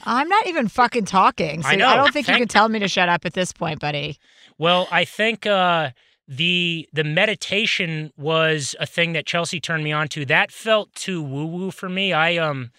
I'm 0.04 0.28
not 0.28 0.46
even 0.46 0.68
fucking 0.68 1.04
talking. 1.04 1.62
So 1.62 1.68
I 1.68 1.72
I, 1.72 1.96
don't 1.96 2.12
think 2.12 2.28
you 2.28 2.36
can 2.36 2.48
tell 2.48 2.68
me 2.68 2.78
to 2.80 2.88
shut 2.88 3.08
up 3.08 3.24
at 3.24 3.34
this 3.34 3.52
point, 3.52 3.80
buddy. 3.80 4.18
Well, 4.58 4.88
I 4.90 5.04
think 5.04 5.46
uh, 5.46 5.90
the 6.26 6.88
the 6.92 7.04
meditation 7.04 8.12
was 8.16 8.76
a 8.78 8.86
thing 8.86 9.12
that 9.14 9.26
Chelsea 9.26 9.60
turned 9.60 9.84
me 9.84 9.92
on 9.92 10.08
to. 10.08 10.24
That 10.24 10.52
felt 10.52 10.94
too 10.94 11.22
woo 11.22 11.46
woo 11.46 11.70
for 11.70 11.88
me. 11.88 12.12
I 12.12 12.36
um 12.36 12.70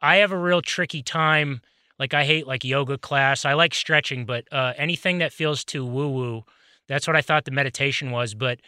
I 0.00 0.16
have 0.16 0.32
a 0.32 0.38
real 0.38 0.62
tricky 0.62 1.02
time. 1.02 1.60
Like 1.98 2.14
I 2.14 2.24
hate 2.24 2.46
like 2.46 2.64
yoga 2.64 2.98
class. 2.98 3.44
I 3.44 3.54
like 3.54 3.74
stretching, 3.74 4.24
but 4.24 4.50
uh, 4.52 4.72
anything 4.76 5.18
that 5.18 5.32
feels 5.32 5.64
too 5.64 5.84
woo 5.84 6.08
woo, 6.08 6.44
That's 6.88 7.06
what 7.06 7.16
I 7.16 7.22
thought 7.22 7.44
the 7.44 7.50
meditation 7.50 8.10
was. 8.10 8.34
But 8.34 8.60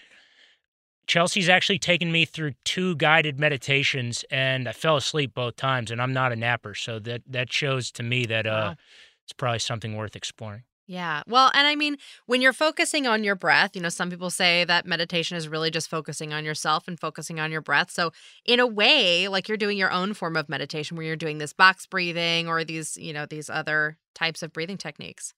Chelsea's 1.09 1.49
actually 1.49 1.79
taken 1.81 2.13
me 2.13 2.25
through 2.25 2.53
two 2.65 2.95
guided 2.97 3.41
meditations, 3.41 4.25
and 4.31 4.69
I 4.69 4.73
fell 4.73 4.97
asleep 4.97 5.35
both 5.35 5.57
times. 5.57 5.91
And 5.91 6.01
I'm 6.01 6.13
not 6.13 6.33
a 6.33 6.37
napper, 6.37 6.75
so 6.75 6.99
that 7.01 7.23
that 7.27 7.53
shows 7.53 7.91
to 7.93 8.03
me 8.05 8.27
that 8.27 8.47
uh, 8.47 8.51
Wow. 8.51 8.77
it's 9.25 9.33
probably 9.33 9.59
something 9.59 9.97
worth 9.97 10.15
exploring. 10.17 10.65
Yeah. 10.87 11.23
Well, 11.27 11.51
and 11.55 11.67
I 11.67 11.75
mean, 11.75 11.99
when 12.25 12.41
you're 12.41 12.55
focusing 12.55 13.07
on 13.07 13.23
your 13.23 13.35
breath, 13.35 13.77
you 13.77 13.83
know, 13.83 13.91
some 13.91 14.09
people 14.09 14.31
say 14.31 14.65
that 14.65 14.87
meditation 14.87 15.37
is 15.37 15.47
really 15.47 15.71
just 15.71 15.91
focusing 15.91 16.33
on 16.33 16.47
yourself 16.47 16.89
and 16.89 16.99
focusing 16.99 17.39
on 17.39 17.53
your 17.53 17.61
breath. 17.61 17.91
So, 17.91 18.11
in 18.47 18.59
a 18.59 18.67
way, 18.67 19.29
like 19.29 19.49
you're 19.49 19.59
doing 19.59 19.77
your 19.77 19.91
own 19.91 20.15
form 20.15 20.35
of 20.37 20.49
meditation 20.49 20.97
where 20.97 21.05
you're 21.05 21.17
doing 21.17 21.39
this 21.39 21.53
box 21.53 21.87
breathing 21.87 22.49
or 22.49 22.65
these, 22.65 22.97
you 22.97 23.13
know, 23.13 23.27
these 23.27 23.51
other 23.51 23.99
types 24.15 24.43
of 24.43 24.53
breathing 24.53 24.79
techniques. 24.79 25.35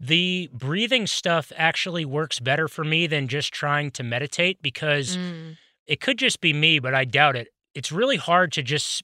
The 0.00 0.48
breathing 0.52 1.06
stuff 1.06 1.52
actually 1.56 2.04
works 2.04 2.38
better 2.40 2.68
for 2.68 2.84
me 2.84 3.06
than 3.06 3.26
just 3.28 3.52
trying 3.52 3.90
to 3.92 4.02
meditate 4.02 4.62
because 4.62 5.16
Mm. 5.16 5.56
it 5.86 6.00
could 6.00 6.18
just 6.18 6.40
be 6.40 6.52
me, 6.52 6.78
but 6.78 6.94
I 6.94 7.04
doubt 7.04 7.34
it. 7.36 7.48
It's 7.74 7.90
really 7.90 8.16
hard 8.16 8.52
to 8.52 8.62
just 8.62 9.02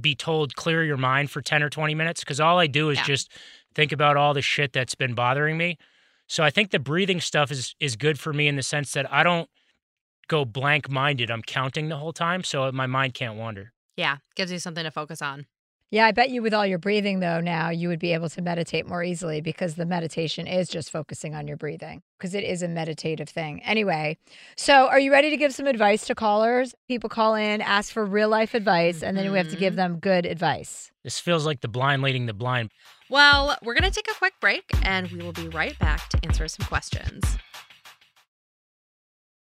be 0.00 0.14
told 0.14 0.56
clear 0.56 0.84
your 0.84 0.96
mind 0.96 1.30
for 1.30 1.40
10 1.40 1.62
or 1.62 1.70
20 1.70 1.94
minutes 1.94 2.20
because 2.20 2.40
all 2.40 2.58
I 2.58 2.66
do 2.66 2.90
is 2.90 2.98
Yeah. 2.98 3.04
just 3.04 3.32
think 3.74 3.92
about 3.92 4.16
all 4.16 4.34
the 4.34 4.42
shit 4.42 4.72
that's 4.72 4.94
been 4.96 5.14
bothering 5.14 5.56
me. 5.56 5.78
So 6.26 6.42
I 6.44 6.50
think 6.50 6.70
the 6.70 6.78
breathing 6.78 7.20
stuff 7.20 7.50
is 7.50 7.74
is 7.80 7.96
good 7.96 8.18
for 8.18 8.32
me 8.32 8.46
in 8.48 8.56
the 8.56 8.62
sense 8.62 8.92
that 8.92 9.10
I 9.12 9.22
don't 9.22 9.48
go 10.28 10.44
blank 10.44 10.88
minded. 10.90 11.30
I'm 11.30 11.42
counting 11.42 11.88
the 11.88 11.96
whole 11.96 12.12
time 12.12 12.44
so 12.44 12.70
my 12.72 12.86
mind 12.86 13.14
can't 13.14 13.36
wander. 13.36 13.72
Yeah. 13.96 14.18
Gives 14.36 14.52
you 14.52 14.58
something 14.58 14.84
to 14.84 14.90
focus 14.90 15.22
on. 15.22 15.46
Yeah, 15.92 16.06
I 16.06 16.12
bet 16.12 16.30
you 16.30 16.40
with 16.40 16.54
all 16.54 16.64
your 16.64 16.78
breathing 16.78 17.18
though 17.18 17.40
now 17.40 17.70
you 17.70 17.88
would 17.88 17.98
be 17.98 18.12
able 18.14 18.28
to 18.30 18.40
meditate 18.42 18.86
more 18.86 19.02
easily 19.02 19.40
because 19.40 19.74
the 19.74 19.84
meditation 19.84 20.46
is 20.46 20.68
just 20.68 20.88
focusing 20.90 21.34
on 21.34 21.48
your 21.48 21.56
breathing 21.56 22.02
because 22.16 22.32
it 22.32 22.44
is 22.44 22.62
a 22.62 22.68
meditative 22.68 23.28
thing. 23.28 23.60
Anyway, 23.64 24.16
so 24.56 24.86
are 24.86 25.00
you 25.00 25.10
ready 25.10 25.30
to 25.30 25.36
give 25.36 25.52
some 25.52 25.66
advice 25.66 26.06
to 26.06 26.14
callers? 26.14 26.76
People 26.86 27.10
call 27.10 27.34
in, 27.34 27.60
ask 27.60 27.92
for 27.92 28.06
real 28.06 28.28
life 28.28 28.54
advice, 28.54 29.02
and 29.02 29.16
then 29.16 29.32
we 29.32 29.38
have 29.38 29.48
to 29.50 29.56
give 29.56 29.72
Mhm. 29.74 29.76
them 29.76 29.98
good 29.98 30.26
advice. 30.26 30.92
This 31.02 31.18
feels 31.18 31.44
like 31.44 31.60
the 31.60 31.68
blind 31.68 32.02
leading 32.02 32.26
the 32.26 32.34
blind. 32.34 32.70
Well, 33.08 33.58
we're 33.64 33.74
going 33.74 33.90
to 33.90 33.94
take 33.94 34.08
a 34.08 34.14
quick 34.16 34.34
break 34.40 34.70
and 34.84 35.10
we 35.10 35.18
will 35.24 35.32
be 35.32 35.48
right 35.48 35.76
back 35.80 36.08
to 36.10 36.20
answer 36.22 36.46
some 36.46 36.66
questions. 36.66 37.24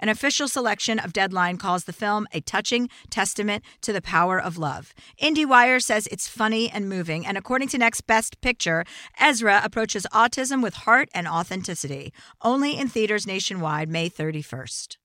An 0.00 0.08
official 0.08 0.48
selection 0.48 0.98
of 0.98 1.12
Deadline 1.12 1.56
calls 1.56 1.84
the 1.84 1.92
film 1.92 2.26
a 2.32 2.40
touching 2.40 2.88
testament 3.10 3.64
to 3.82 3.92
the 3.92 4.02
power 4.02 4.40
of 4.40 4.58
love. 4.58 4.94
IndieWire 5.22 5.82
says 5.82 6.06
it's 6.08 6.28
funny 6.28 6.70
and 6.70 6.88
moving, 6.88 7.26
and 7.26 7.36
according 7.36 7.68
to 7.68 7.78
Next 7.78 8.02
Best 8.02 8.40
Picture, 8.40 8.84
Ezra 9.18 9.60
approaches 9.64 10.06
autism 10.12 10.62
with 10.62 10.74
heart 10.74 11.08
and 11.14 11.26
authenticity. 11.26 12.12
Only 12.42 12.78
in 12.78 12.88
theaters 12.88 13.26
nationwide, 13.26 13.88
May 13.88 14.08
31st. 14.08 14.96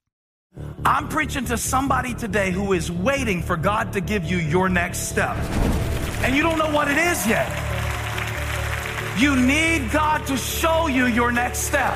I'm 0.86 1.08
preaching 1.08 1.46
to 1.46 1.58
somebody 1.58 2.14
today 2.14 2.52
who 2.52 2.74
is 2.74 2.92
waiting 2.92 3.42
for 3.42 3.58
God 3.58 3.94
to 3.94 4.02
give 4.02 4.24
you 4.26 4.38
your 4.38 4.70
next 4.70 5.10
step. 5.10 5.36
And 6.24 6.36
you 6.36 6.44
don't 6.44 6.60
know 6.60 6.72
what 6.72 6.88
it 6.88 6.98
is 6.98 7.26
yet. 7.28 7.50
You 9.18 9.36
need 9.36 9.92
God 9.92 10.26
to 10.28 10.38
show 10.38 10.88
you 10.88 11.06
your 11.08 11.32
next 11.32 11.60
step. 11.60 11.96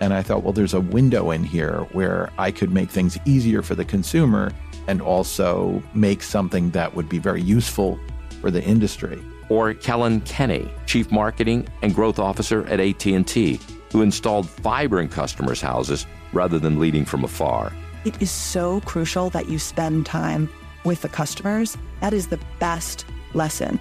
And 0.00 0.14
I 0.14 0.22
thought, 0.22 0.42
well, 0.42 0.52
there's 0.52 0.74
a 0.74 0.80
window 0.80 1.30
in 1.30 1.44
here 1.44 1.86
where 1.92 2.30
I 2.38 2.50
could 2.50 2.72
make 2.72 2.90
things 2.90 3.18
easier 3.24 3.62
for 3.62 3.74
the 3.74 3.84
consumer 3.84 4.52
and 4.86 5.02
also 5.02 5.82
make 5.94 6.22
something 6.22 6.70
that 6.70 6.94
would 6.94 7.08
be 7.08 7.18
very 7.18 7.42
useful 7.42 7.98
for 8.40 8.50
the 8.50 8.62
industry. 8.62 9.22
Or 9.48 9.74
Kellyn 9.74 10.20
Kenny, 10.22 10.70
Chief 10.86 11.10
Marketing 11.10 11.66
and 11.82 11.94
Growth 11.94 12.18
Officer 12.18 12.66
at 12.66 12.80
AT&T, 12.80 13.60
who 13.92 14.02
installed 14.02 14.48
fiber 14.48 15.00
in 15.00 15.08
customers' 15.08 15.60
houses 15.60 16.06
rather 16.32 16.58
than 16.58 16.78
leading 16.78 17.04
from 17.04 17.24
afar. 17.24 17.72
It 18.04 18.20
is 18.22 18.30
so 18.30 18.80
crucial 18.82 19.30
that 19.30 19.48
you 19.48 19.58
spend 19.58 20.06
time 20.06 20.48
with 20.84 21.02
the 21.02 21.08
customers. 21.08 21.76
That 22.00 22.12
is 22.12 22.28
the 22.28 22.38
best 22.58 23.04
lesson. 23.34 23.80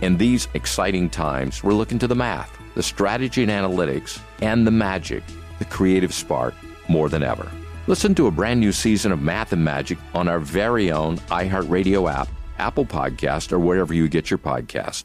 In 0.00 0.16
these 0.16 0.48
exciting 0.54 1.08
times, 1.08 1.62
we're 1.62 1.72
looking 1.72 1.98
to 2.00 2.06
the 2.06 2.14
math, 2.14 2.58
the 2.76 2.82
strategy 2.82 3.42
and 3.42 3.50
analytics, 3.50 4.20
and 4.42 4.66
the 4.66 4.70
magic, 4.70 5.24
the 5.58 5.64
creative 5.64 6.14
spark, 6.14 6.54
more 6.88 7.08
than 7.08 7.22
ever. 7.22 7.50
Listen 7.88 8.14
to 8.14 8.26
a 8.26 8.30
brand 8.30 8.60
new 8.60 8.70
season 8.70 9.10
of 9.10 9.22
Math 9.22 9.52
and 9.52 9.64
Magic 9.64 9.98
on 10.14 10.28
our 10.28 10.38
very 10.38 10.92
own 10.92 11.16
iHeartRadio 11.30 12.12
app, 12.12 12.28
Apple 12.58 12.84
Podcast, 12.84 13.50
or 13.50 13.58
wherever 13.58 13.94
you 13.94 14.08
get 14.08 14.30
your 14.30 14.38
podcast. 14.38 15.04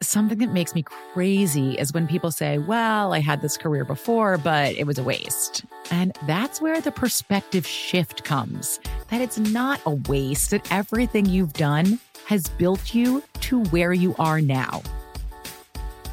Something 0.00 0.38
that 0.38 0.52
makes 0.52 0.74
me 0.74 0.82
crazy 0.82 1.72
is 1.72 1.92
when 1.92 2.06
people 2.06 2.30
say, 2.30 2.58
Well, 2.58 3.12
I 3.12 3.18
had 3.18 3.40
this 3.40 3.56
career 3.56 3.84
before, 3.84 4.38
but 4.38 4.74
it 4.76 4.86
was 4.86 4.98
a 4.98 5.02
waste. 5.02 5.64
And 5.90 6.16
that's 6.26 6.60
where 6.60 6.80
the 6.80 6.92
perspective 6.92 7.66
shift 7.66 8.22
comes 8.22 8.78
that 9.08 9.20
it's 9.20 9.38
not 9.38 9.80
a 9.86 9.94
waste, 9.94 10.50
that 10.50 10.70
everything 10.70 11.24
you've 11.26 11.54
done 11.54 11.98
has 12.26 12.48
built 12.48 12.94
you 12.94 13.24
to 13.40 13.64
where 13.64 13.92
you 13.92 14.14
are 14.18 14.40
now. 14.40 14.82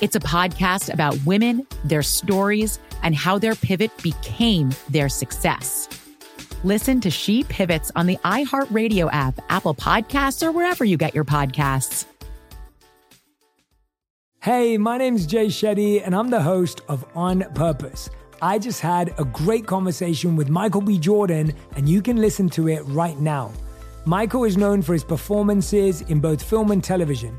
It's 0.00 0.16
a 0.16 0.20
podcast 0.20 0.92
about 0.92 1.16
women, 1.24 1.66
their 1.84 2.02
stories, 2.02 2.80
and 3.02 3.14
how 3.14 3.38
their 3.38 3.54
pivot 3.54 3.90
became 4.02 4.70
their 4.90 5.08
success. 5.08 5.88
Listen 6.64 7.00
to 7.00 7.10
She 7.10 7.44
Pivots 7.44 7.92
on 7.94 8.06
the 8.06 8.16
iHeartRadio 8.24 9.08
app, 9.12 9.38
Apple 9.50 9.74
Podcasts, 9.74 10.42
or 10.42 10.50
wherever 10.50 10.84
you 10.84 10.96
get 10.96 11.14
your 11.14 11.24
podcasts. 11.24 12.06
Hey, 14.42 14.76
my 14.78 14.98
name's 14.98 15.26
Jay 15.26 15.46
Shetty, 15.46 16.04
and 16.04 16.14
I'm 16.14 16.28
the 16.28 16.42
host 16.42 16.80
of 16.88 17.04
On 17.14 17.42
Purpose. 17.54 18.10
I 18.42 18.58
just 18.58 18.80
had 18.80 19.14
a 19.18 19.24
great 19.24 19.66
conversation 19.66 20.34
with 20.34 20.48
Michael 20.48 20.80
B. 20.80 20.98
Jordan, 20.98 21.54
and 21.76 21.88
you 21.88 22.02
can 22.02 22.16
listen 22.16 22.48
to 22.50 22.68
it 22.68 22.82
right 22.86 23.18
now. 23.20 23.52
Michael 24.06 24.44
is 24.44 24.56
known 24.56 24.82
for 24.82 24.92
his 24.92 25.04
performances 25.04 26.02
in 26.02 26.18
both 26.20 26.42
film 26.42 26.72
and 26.72 26.82
television. 26.82 27.38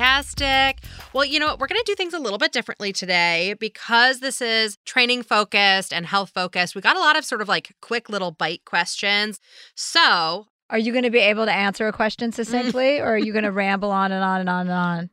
Fantastic. 0.00 0.78
Well, 1.12 1.26
you 1.26 1.38
know 1.38 1.48
what? 1.48 1.60
We're 1.60 1.66
going 1.66 1.78
to 1.78 1.84
do 1.84 1.94
things 1.94 2.14
a 2.14 2.18
little 2.18 2.38
bit 2.38 2.52
differently 2.52 2.90
today 2.90 3.54
because 3.60 4.20
this 4.20 4.40
is 4.40 4.78
training 4.86 5.24
focused 5.24 5.92
and 5.92 6.06
health 6.06 6.30
focused. 6.30 6.74
We 6.74 6.80
got 6.80 6.96
a 6.96 7.00
lot 7.00 7.18
of 7.18 7.24
sort 7.26 7.42
of 7.42 7.48
like 7.48 7.76
quick 7.82 8.08
little 8.08 8.30
bite 8.30 8.64
questions. 8.64 9.40
So, 9.74 10.46
Are 10.70 10.78
you 10.78 10.92
going 10.92 11.04
to 11.04 11.10
be 11.10 11.18
able 11.18 11.44
to 11.44 11.52
answer 11.52 11.86
a 11.86 11.92
question 11.92 12.32
succinctly, 12.32 12.92
mm. 12.92 13.00
or 13.00 13.08
are 13.08 13.18
you 13.18 13.30
going 13.34 13.44
to 13.44 13.52
ramble 13.52 13.90
on 13.90 14.10
and 14.10 14.24
on 14.24 14.40
and 14.40 14.48
on 14.48 14.60
and 14.62 14.70
on? 14.70 15.10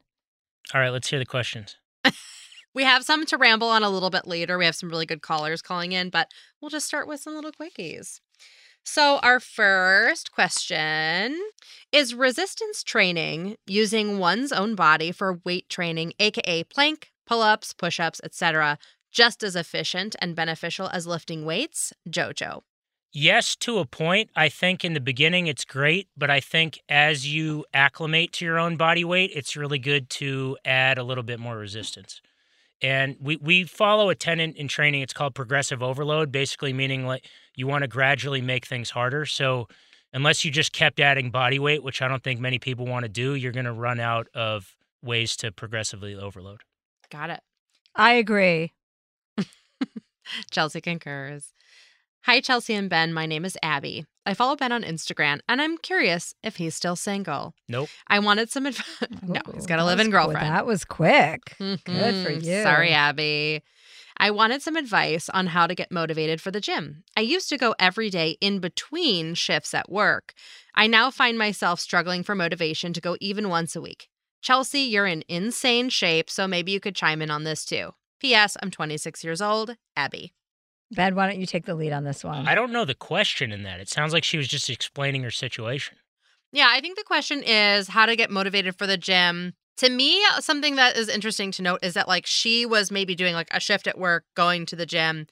All 0.73 0.79
right, 0.79 0.89
let's 0.89 1.09
hear 1.09 1.19
the 1.19 1.25
questions. 1.25 1.75
we 2.73 2.85
have 2.85 3.03
some 3.03 3.25
to 3.25 3.37
ramble 3.37 3.67
on 3.67 3.83
a 3.83 3.89
little 3.89 4.09
bit 4.09 4.25
later. 4.25 4.57
We 4.57 4.63
have 4.63 4.75
some 4.75 4.87
really 4.87 5.05
good 5.05 5.21
callers 5.21 5.61
calling 5.61 5.91
in, 5.91 6.09
but 6.09 6.31
we'll 6.61 6.69
just 6.69 6.87
start 6.87 7.09
with 7.09 7.19
some 7.19 7.35
little 7.35 7.51
quickies. 7.51 8.21
So, 8.89 9.17
our 9.17 9.41
first 9.41 10.31
question 10.31 11.37
is 11.91 12.15
resistance 12.15 12.83
training 12.83 13.57
using 13.67 14.17
one's 14.17 14.53
own 14.53 14.75
body 14.75 15.11
for 15.11 15.41
weight 15.43 15.67
training, 15.67 16.13
aka 16.19 16.63
plank, 16.63 17.11
pull-ups, 17.25 17.73
push-ups, 17.73 18.21
etc., 18.23 18.79
just 19.11 19.43
as 19.43 19.57
efficient 19.57 20.15
and 20.19 20.37
beneficial 20.37 20.87
as 20.87 21.05
lifting 21.05 21.43
weights? 21.43 21.91
Jojo. 22.09 22.61
Yes, 23.11 23.57
to 23.57 23.79
a 23.79 23.85
point. 23.85 24.29
I 24.37 24.47
think 24.47 24.85
in 24.85 24.93
the 24.93 25.01
beginning 25.01 25.47
it's 25.47 25.65
great, 25.65 26.07
but 26.15 26.29
I 26.29 26.39
think 26.39 26.79
as 26.87 27.27
you 27.27 27.65
acclimate 27.73 28.31
to 28.33 28.45
your 28.45 28.57
own 28.57 28.77
body 28.77 29.03
weight, 29.03 29.31
it's 29.35 29.57
really 29.57 29.79
good 29.79 30.09
to 30.11 30.57
add 30.63 30.97
a 30.97 31.03
little 31.03 31.25
bit 31.25 31.41
more 31.41 31.57
resistance. 31.57 32.21
And 32.81 33.17
we, 33.19 33.37
we 33.37 33.63
follow 33.63 34.09
a 34.09 34.15
tenant 34.15 34.55
in 34.55 34.67
training. 34.67 35.01
It's 35.01 35.13
called 35.13 35.33
progressive 35.33 35.81
overload, 35.81 36.31
basically 36.31 36.73
meaning 36.73 37.05
like 37.05 37.25
you 37.57 37.67
want 37.67 37.81
to 37.81 37.87
gradually 37.89 38.39
make 38.41 38.65
things 38.65 38.91
harder. 38.91 39.25
So 39.25 39.67
unless 40.13 40.45
you 40.45 40.51
just 40.51 40.71
kept 40.71 41.01
adding 41.01 41.29
body 41.31 41.59
weight, 41.59 41.83
which 41.83 42.01
I 42.01 42.07
don't 42.07 42.23
think 42.23 42.39
many 42.39 42.59
people 42.59 42.85
want 42.85 43.03
to 43.03 43.09
do, 43.09 43.33
you're 43.35 43.51
going 43.51 43.65
to 43.65 43.73
run 43.73 43.99
out 43.99 44.27
of 44.33 44.77
ways 45.03 45.35
to 45.37 45.51
progressively 45.51 46.15
overload. 46.15 46.61
Got 47.11 47.31
it. 47.31 47.41
I 47.95 48.13
agree. 48.13 48.71
Chelsea 50.51 50.81
concurs. 50.81 51.53
Hi, 52.25 52.41
Chelsea 52.41 52.73
and 52.73 52.89
Ben. 52.89 53.13
My 53.13 53.25
name 53.25 53.45
is 53.45 53.57
Abby. 53.63 54.05
I 54.25 54.33
follow 54.33 54.57
Ben 54.57 54.73
on 54.73 54.83
Instagram, 54.83 55.39
and 55.47 55.61
I'm 55.61 55.77
curious 55.77 56.33
if 56.43 56.57
he's 56.57 56.75
still 56.75 56.97
single. 56.97 57.53
Nope. 57.69 57.87
I 58.07 58.19
wanted 58.19 58.49
some 58.51 58.65
advice. 58.65 58.85
no, 59.21 59.39
he's 59.53 59.65
got 59.65 59.75
a 59.75 59.77
That 59.77 59.85
was 59.85 59.85
live-in 59.85 60.07
quick. 60.07 60.11
girlfriend. 60.11 60.47
That 60.47 60.65
was 60.65 60.83
quick. 60.83 61.41
Good 61.57 61.79
for 61.85 61.91
Mhm. 61.91 62.43
you. 62.43 62.63
Sorry, 62.63 62.91
Abby. 62.91 63.63
I 64.19 64.31
wanted 64.31 64.61
some 64.61 64.75
advice 64.75 65.29
on 65.29 65.47
how 65.47 65.67
to 65.67 65.75
get 65.75 65.91
motivated 65.91 66.41
for 66.41 66.49
the 66.49 66.59
gym. 66.59 67.03
I 67.15 67.21
used 67.21 67.49
to 67.49 67.57
go 67.57 67.75
every 67.77 68.09
day 68.09 68.37
in 68.41 68.59
between 68.59 69.35
shifts 69.35 69.73
at 69.73 69.91
work. 69.91 70.33
I 70.73 70.87
now 70.87 71.11
find 71.11 71.37
myself 71.37 71.79
struggling 71.79 72.23
for 72.23 72.33
motivation 72.33 72.93
to 72.93 73.01
go 73.01 73.15
even 73.21 73.49
once 73.49 73.75
a 73.75 73.81
week. 73.81 74.09
Chelsea, 74.41 74.81
you're 74.81 75.05
in 75.05 75.23
insane 75.27 75.89
shape, 75.89 76.29
so 76.29 76.47
maybe 76.47 76.71
you 76.71 76.79
could 76.79 76.95
chime 76.95 77.21
in 77.21 77.29
on 77.29 77.43
this 77.43 77.63
too. 77.65 77.91
P.S. 78.19 78.57
I'm 78.61 78.71
26 78.71 79.23
years 79.23 79.41
old. 79.41 79.75
Abby. 79.95 80.33
Ben, 80.91 81.15
why 81.15 81.27
don't 81.27 81.39
you 81.39 81.45
take 81.45 81.65
the 81.65 81.75
lead 81.75 81.91
on 81.91 82.03
this 82.03 82.23
one? 82.23 82.47
I 82.47 82.55
don't 82.55 82.71
know 82.71 82.85
the 82.85 82.95
question 82.95 83.51
in 83.51 83.63
that. 83.63 83.79
It 83.79 83.89
sounds 83.89 84.13
like 84.13 84.23
she 84.23 84.37
was 84.37 84.47
just 84.47 84.69
explaining 84.69 85.23
her 85.23 85.31
situation. 85.31 85.97
Yeah, 86.51 86.69
I 86.71 86.79
think 86.79 86.97
the 86.97 87.03
question 87.03 87.43
is 87.43 87.89
how 87.89 88.05
to 88.05 88.15
get 88.15 88.31
motivated 88.31 88.75
for 88.75 88.87
the 88.87 88.97
gym. 88.97 89.53
To 89.77 89.89
me, 89.89 90.23
uh, 90.25 90.41
something 90.41 90.75
that 90.75 90.97
is 90.97 91.07
interesting 91.07 91.51
to 91.51 91.61
note 91.61 91.79
is 91.83 91.93
that 91.93 92.07
like 92.07 92.25
she 92.25 92.65
was 92.65 92.91
maybe 92.91 93.15
doing 93.15 93.33
like 93.33 93.49
a 93.51 93.59
shift 93.59 93.87
at 93.87 93.97
work, 93.97 94.25
going 94.35 94.65
to 94.67 94.75
the 94.75 94.85
gym, 94.85 95.27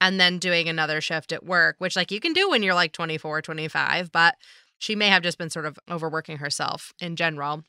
and 0.00 0.20
then 0.20 0.38
doing 0.38 0.68
another 0.68 1.00
shift 1.00 1.32
at 1.32 1.44
work, 1.44 1.76
which 1.78 1.96
like 1.96 2.10
you 2.10 2.20
can 2.20 2.32
do 2.32 2.50
when 2.50 2.62
you're 2.62 2.74
like 2.74 2.92
24, 2.92 3.42
25, 3.42 4.12
but 4.12 4.36
she 4.78 4.94
may 4.94 5.08
have 5.08 5.22
just 5.22 5.38
been 5.38 5.50
sort 5.50 5.66
of 5.66 5.78
overworking 5.90 6.38
herself 6.38 6.92
in 7.00 7.16
general. 7.16 7.64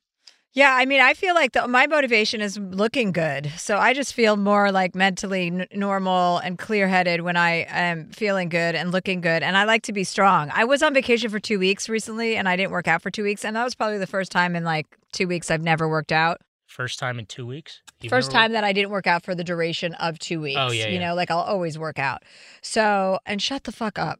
Yeah, 0.54 0.74
I 0.74 0.86
mean, 0.86 1.02
I 1.02 1.14
feel 1.14 1.36
like 1.36 1.52
the, 1.52 1.68
my 1.68 1.86
motivation 1.86 2.42
is 2.42 2.58
looking 2.58 3.12
good. 3.12 3.52
So 3.58 3.78
I 3.78 3.94
just 3.94 4.14
feel 4.14 4.38
more 4.38 4.72
like 4.72 4.96
mentally 4.96 5.48
n- 5.48 5.68
normal 5.74 6.40
and 6.40 6.58
clear 6.58 6.88
headed 6.88 7.22
when 7.22 7.38
I 7.38 7.68
am 7.70 8.10
feeling 8.10 8.50
good 8.50 8.74
and 8.74 8.92
looking 8.92 9.22
good. 9.22 9.44
And 9.44 9.56
I 9.56 9.66
like 9.66 9.84
to 9.84 9.94
be 9.94 10.04
strong. 10.04 10.50
I 10.54 10.64
was 10.64 10.82
on 10.82 10.96
vacation 10.96 11.30
for 11.30 11.40
two 11.40 11.60
weeks 11.60 11.88
recently 11.88 12.38
and 12.38 12.50
I 12.50 12.56
didn't 12.56 12.72
work 12.72 12.88
out 12.88 13.04
for 13.04 13.12
two 13.12 13.24
weeks. 13.24 13.46
And 13.46 13.56
that 13.56 13.64
was 13.64 13.76
probably 13.76 14.00
the 14.00 14.08
first 14.08 14.32
time 14.32 14.56
in 14.56 14.64
like 14.64 14.88
two 15.12 15.28
weeks 15.28 15.52
I've 15.52 15.62
never 15.62 15.88
worked 15.88 16.12
out. 16.12 16.42
First 16.66 16.98
time 16.98 17.20
in 17.20 17.26
two 17.26 17.46
weeks. 17.46 17.82
You've 18.02 18.10
First 18.10 18.32
time 18.32 18.52
that 18.54 18.64
I 18.64 18.74
didn't 18.74 18.92
work 18.92 19.08
out 19.08 19.24
for 19.24 19.34
the 19.34 19.44
duration 19.44 19.94
of 19.96 20.20
two 20.20 20.40
oh, 20.40 20.44
weeks. 20.44 20.60
Oh, 20.60 20.72
yeah, 20.72 20.88
You 20.88 21.00
yeah. 21.00 21.10
know, 21.10 21.16
like 21.16 21.32
I'll 21.32 21.40
always 21.40 21.78
work 21.78 21.98
out. 21.98 22.24
So, 22.62 23.20
and 23.26 23.42
shut 23.42 23.64
the 23.64 23.72
fuck 23.72 23.98
up. 23.98 24.20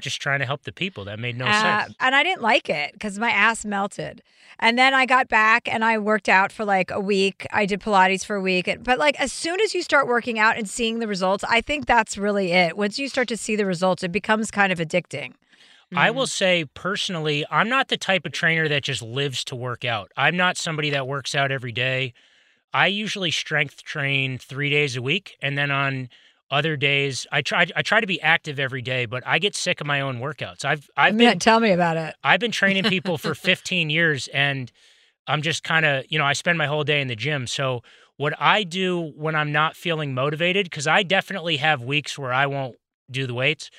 Just 0.00 0.20
trying 0.20 0.40
to 0.40 0.46
help 0.46 0.62
the 0.64 0.72
people. 0.72 1.04
That 1.04 1.18
made 1.18 1.36
no 1.36 1.46
Uh, 1.46 1.84
sense. 1.84 1.94
and 2.00 2.14
I 2.14 2.22
didn't 2.22 2.42
like 2.42 2.68
it 2.68 2.92
because 2.92 3.18
my 3.18 3.30
ass 3.30 3.64
melted. 3.64 4.22
And 4.58 4.78
then 4.78 4.94
I 4.94 5.06
got 5.06 5.28
back 5.28 5.66
and 5.72 5.84
I 5.84 5.98
worked 5.98 6.28
out 6.28 6.52
for 6.52 6.64
like 6.64 6.90
a 6.90 7.00
week. 7.00 7.46
I 7.52 7.66
did 7.66 7.80
Pilates 7.80 8.24
for 8.24 8.36
a 8.36 8.40
week. 8.40 8.68
But 8.82 8.98
like 8.98 9.18
as 9.20 9.32
soon 9.32 9.60
as 9.60 9.74
you 9.74 9.82
start 9.82 10.06
working 10.06 10.38
out 10.38 10.56
and 10.56 10.68
seeing 10.68 10.98
the 10.98 11.08
results, 11.08 11.44
I 11.48 11.60
think 11.60 11.86
that's 11.86 12.16
really 12.18 12.52
it. 12.52 12.76
Once 12.76 12.98
you 12.98 13.08
start 13.08 13.28
to 13.28 13.36
see 13.36 13.56
the 13.56 13.66
results, 13.66 14.02
it 14.02 14.12
becomes 14.12 14.50
kind 14.50 14.72
of 14.72 14.78
addicting. 14.78 15.32
I 15.94 16.10
will 16.10 16.26
say 16.26 16.64
personally, 16.72 17.44
I'm 17.50 17.68
not 17.68 17.88
the 17.88 17.98
type 17.98 18.24
of 18.24 18.32
trainer 18.32 18.66
that 18.66 18.82
just 18.82 19.02
lives 19.02 19.44
to 19.44 19.54
work 19.56 19.84
out. 19.84 20.10
I'm 20.16 20.38
not 20.38 20.56
somebody 20.56 20.88
that 20.90 21.06
works 21.06 21.34
out 21.34 21.52
every 21.52 21.72
day. 21.72 22.14
I 22.72 22.86
usually 22.86 23.30
strength 23.30 23.82
train 23.84 24.38
three 24.38 24.70
days 24.70 24.96
a 24.96 25.02
week, 25.02 25.36
and 25.42 25.58
then 25.58 25.70
on 25.70 26.08
other 26.52 26.76
days, 26.76 27.26
I 27.32 27.40
try 27.40 27.66
I 27.74 27.80
try 27.80 28.00
to 28.00 28.06
be 28.06 28.20
active 28.20 28.60
every 28.60 28.82
day, 28.82 29.06
but 29.06 29.26
I 29.26 29.38
get 29.38 29.56
sick 29.56 29.80
of 29.80 29.86
my 29.86 30.02
own 30.02 30.18
workouts. 30.20 30.66
I've 30.66 30.88
I've 30.96 31.16
been 31.16 31.38
tell 31.38 31.58
me 31.58 31.72
about 31.72 31.96
it. 31.96 32.14
I've 32.22 32.40
been 32.40 32.52
training 32.52 32.84
people 32.90 33.16
for 33.16 33.34
15 33.34 33.88
years, 33.88 34.28
and 34.28 34.70
I'm 35.26 35.40
just 35.40 35.64
kind 35.64 35.86
of 35.86 36.04
you 36.10 36.18
know 36.18 36.26
I 36.26 36.34
spend 36.34 36.58
my 36.58 36.66
whole 36.66 36.84
day 36.84 37.00
in 37.00 37.08
the 37.08 37.16
gym. 37.16 37.46
So 37.46 37.82
what 38.18 38.34
I 38.38 38.64
do 38.64 39.12
when 39.16 39.34
I'm 39.34 39.50
not 39.50 39.76
feeling 39.76 40.12
motivated, 40.12 40.66
because 40.66 40.86
I 40.86 41.02
definitely 41.02 41.56
have 41.56 41.82
weeks 41.82 42.18
where 42.18 42.34
I 42.34 42.46
won't 42.46 42.76
do 43.10 43.26
the 43.26 43.34
weights, 43.34 43.70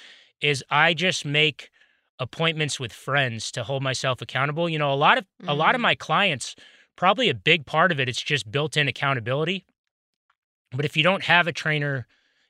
is 0.42 0.64
I 0.72 0.96
just 0.96 1.26
make 1.26 1.70
appointments 2.18 2.80
with 2.80 2.92
friends 2.92 3.52
to 3.52 3.64
hold 3.64 3.84
myself 3.84 4.20
accountable. 4.20 4.68
You 4.68 4.80
know, 4.80 4.92
a 4.92 4.96
lot 4.96 5.20
of 5.20 5.26
a 5.48 5.54
lot 5.54 5.76
of 5.76 5.80
mm-hmm. 5.80 5.84
my 5.84 5.96
clients, 5.96 6.56
probably 6.96 7.30
a 7.30 7.36
big 7.36 7.68
part 7.68 7.92
of 7.92 8.00
it, 8.00 8.10
it's 8.10 8.22
just 8.22 8.52
built-in 8.52 8.88
accountability. 8.88 9.64
But 10.72 10.86
if 10.86 10.98
you 10.98 11.04
don't 11.04 11.26
have 11.26 11.46
a 11.46 11.52
trainer, 11.52 12.08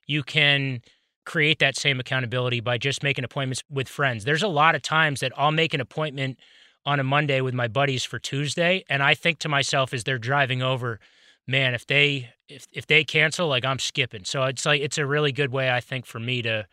you 0.08 0.24
can 0.24 0.82
create 1.26 1.60
that 1.60 1.78
same 1.78 2.00
accountability 2.00 2.60
by 2.60 2.78
just 2.78 3.04
making 3.04 3.24
appointments 3.24 3.64
with 3.70 3.88
friends. 3.88 4.26
There's 4.26 4.44
a 4.44 4.48
lot 4.48 4.76
of 4.76 4.82
times 4.82 5.22
that 5.22 5.32
I'll 5.38 5.52
make 5.52 5.74
an 5.74 5.82
appointment 5.82 6.38
on 6.86 7.00
a 7.00 7.04
Monday 7.04 7.40
with 7.42 7.54
my 7.54 7.68
buddies 7.68 8.04
for 8.04 8.20
Tuesday, 8.20 8.84
and 8.90 9.02
I 9.02 9.14
think 9.14 9.40
to 9.40 9.50
myself 9.50 9.94
as 9.94 10.04
they're 10.04 10.18
driving 10.18 10.62
over, 10.62 11.00
man, 11.48 11.74
if 11.74 11.88
they 11.88 12.30
if 12.50 12.68
if 12.74 12.88
they 12.88 13.04
cancel, 13.04 13.48
like 13.48 13.64
I'm 13.64 13.80
skipping. 13.80 14.26
So 14.26 14.44
it's 14.44 14.66
like 14.66 14.82
it's 14.82 14.98
a 14.98 15.06
really 15.06 15.32
good 15.32 15.52
way 15.52 15.72
I 15.72 15.80
think 15.80 16.06
for 16.06 16.20
me 16.20 16.42
to 16.42 16.68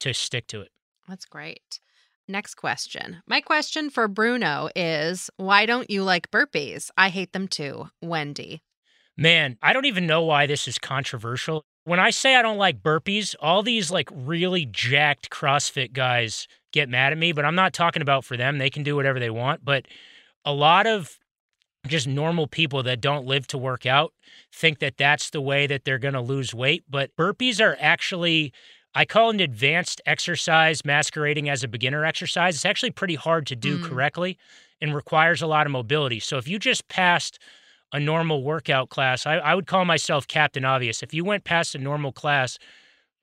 to 0.00 0.14
stick 0.14 0.46
to 0.48 0.60
it. 0.60 0.70
That's 1.08 1.24
great. 1.24 1.80
Next 2.28 2.56
question. 2.56 3.22
My 3.26 3.40
question 3.40 3.88
for 3.90 4.06
Bruno 4.06 4.68
is 4.76 5.30
why 5.38 5.66
don't 5.66 5.90
you 5.90 6.04
like 6.04 6.30
burpees? 6.30 6.90
I 6.96 7.08
hate 7.08 7.32
them 7.32 7.48
too. 7.48 7.88
Wendy. 8.02 8.62
Man, 9.16 9.56
I 9.62 9.72
don't 9.72 9.86
even 9.86 10.06
know 10.06 10.22
why 10.22 10.46
this 10.46 10.68
is 10.68 10.78
controversial. 10.78 11.64
When 11.88 11.98
I 11.98 12.10
say 12.10 12.36
I 12.36 12.42
don't 12.42 12.58
like 12.58 12.82
burpees, 12.82 13.34
all 13.40 13.62
these 13.62 13.90
like 13.90 14.10
really 14.12 14.66
jacked 14.66 15.30
CrossFit 15.30 15.94
guys 15.94 16.46
get 16.70 16.88
mad 16.90 17.12
at 17.12 17.18
me, 17.18 17.32
but 17.32 17.46
I'm 17.46 17.54
not 17.54 17.72
talking 17.72 18.02
about 18.02 18.26
for 18.26 18.36
them. 18.36 18.58
They 18.58 18.68
can 18.68 18.82
do 18.82 18.94
whatever 18.94 19.18
they 19.18 19.30
want. 19.30 19.64
But 19.64 19.86
a 20.44 20.52
lot 20.52 20.86
of 20.86 21.18
just 21.86 22.06
normal 22.06 22.46
people 22.46 22.82
that 22.82 23.00
don't 23.00 23.24
live 23.24 23.46
to 23.46 23.56
work 23.56 23.86
out 23.86 24.12
think 24.52 24.80
that 24.80 24.98
that's 24.98 25.30
the 25.30 25.40
way 25.40 25.66
that 25.66 25.86
they're 25.86 25.98
going 25.98 26.12
to 26.12 26.20
lose 26.20 26.52
weight. 26.52 26.84
But 26.90 27.16
burpees 27.16 27.58
are 27.58 27.76
actually, 27.80 28.52
I 28.94 29.06
call 29.06 29.30
an 29.30 29.40
advanced 29.40 30.02
exercise 30.04 30.84
masquerading 30.84 31.48
as 31.48 31.64
a 31.64 31.68
beginner 31.68 32.04
exercise. 32.04 32.56
It's 32.56 32.66
actually 32.66 32.90
pretty 32.90 33.14
hard 33.14 33.46
to 33.46 33.56
do 33.56 33.78
Mm. 33.78 33.84
correctly 33.88 34.36
and 34.80 34.94
requires 34.94 35.40
a 35.40 35.46
lot 35.46 35.66
of 35.66 35.72
mobility. 35.72 36.20
So 36.20 36.36
if 36.36 36.46
you 36.46 36.58
just 36.58 36.86
passed 36.88 37.38
a 37.92 38.00
normal 38.00 38.42
workout 38.42 38.90
class, 38.90 39.26
I, 39.26 39.34
I 39.36 39.54
would 39.54 39.66
call 39.66 39.84
myself 39.84 40.26
Captain 40.26 40.64
Obvious. 40.64 41.02
If 41.02 41.14
you 41.14 41.24
went 41.24 41.44
past 41.44 41.74
a 41.74 41.78
normal 41.78 42.12
class, 42.12 42.58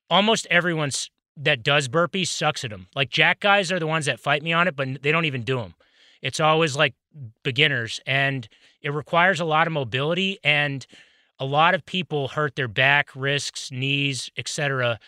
almost 0.10 0.48
everyone 0.50 0.92
that 1.38 1.64
does 1.64 1.88
burpees 1.88 2.28
sucks 2.28 2.64
at 2.64 2.70
them. 2.70 2.88
Like 2.96 3.10
jack 3.10 3.40
guys 3.40 3.72
are 3.72 3.80
the 3.80 3.88
ones 3.88 4.06
that 4.06 4.20
fight 4.20 4.42
me 4.42 4.54
on 4.54 4.68
it, 4.68 4.76
but 4.76 5.02
they 5.02 5.12
don't 5.12 5.26
even 5.26 5.44
do 5.44 5.58
them. 5.58 5.76
It's 6.22 6.40
always 6.40 6.76
like 6.76 6.96
beginners, 7.44 8.00
and 8.06 8.48
it 8.82 8.90
requires 8.92 9.40
a 9.40 9.46
lot 9.46 9.68
of 9.68 9.74
mobility, 9.74 10.40
and 10.44 10.86
a 11.40 11.46
lot 11.46 11.76
of 11.76 11.86
people 11.86 12.30
hurt 12.30 12.56
their 12.56 12.68
back, 12.68 13.10
wrists, 13.16 13.72
knees, 13.72 14.32
etc. 14.38 15.00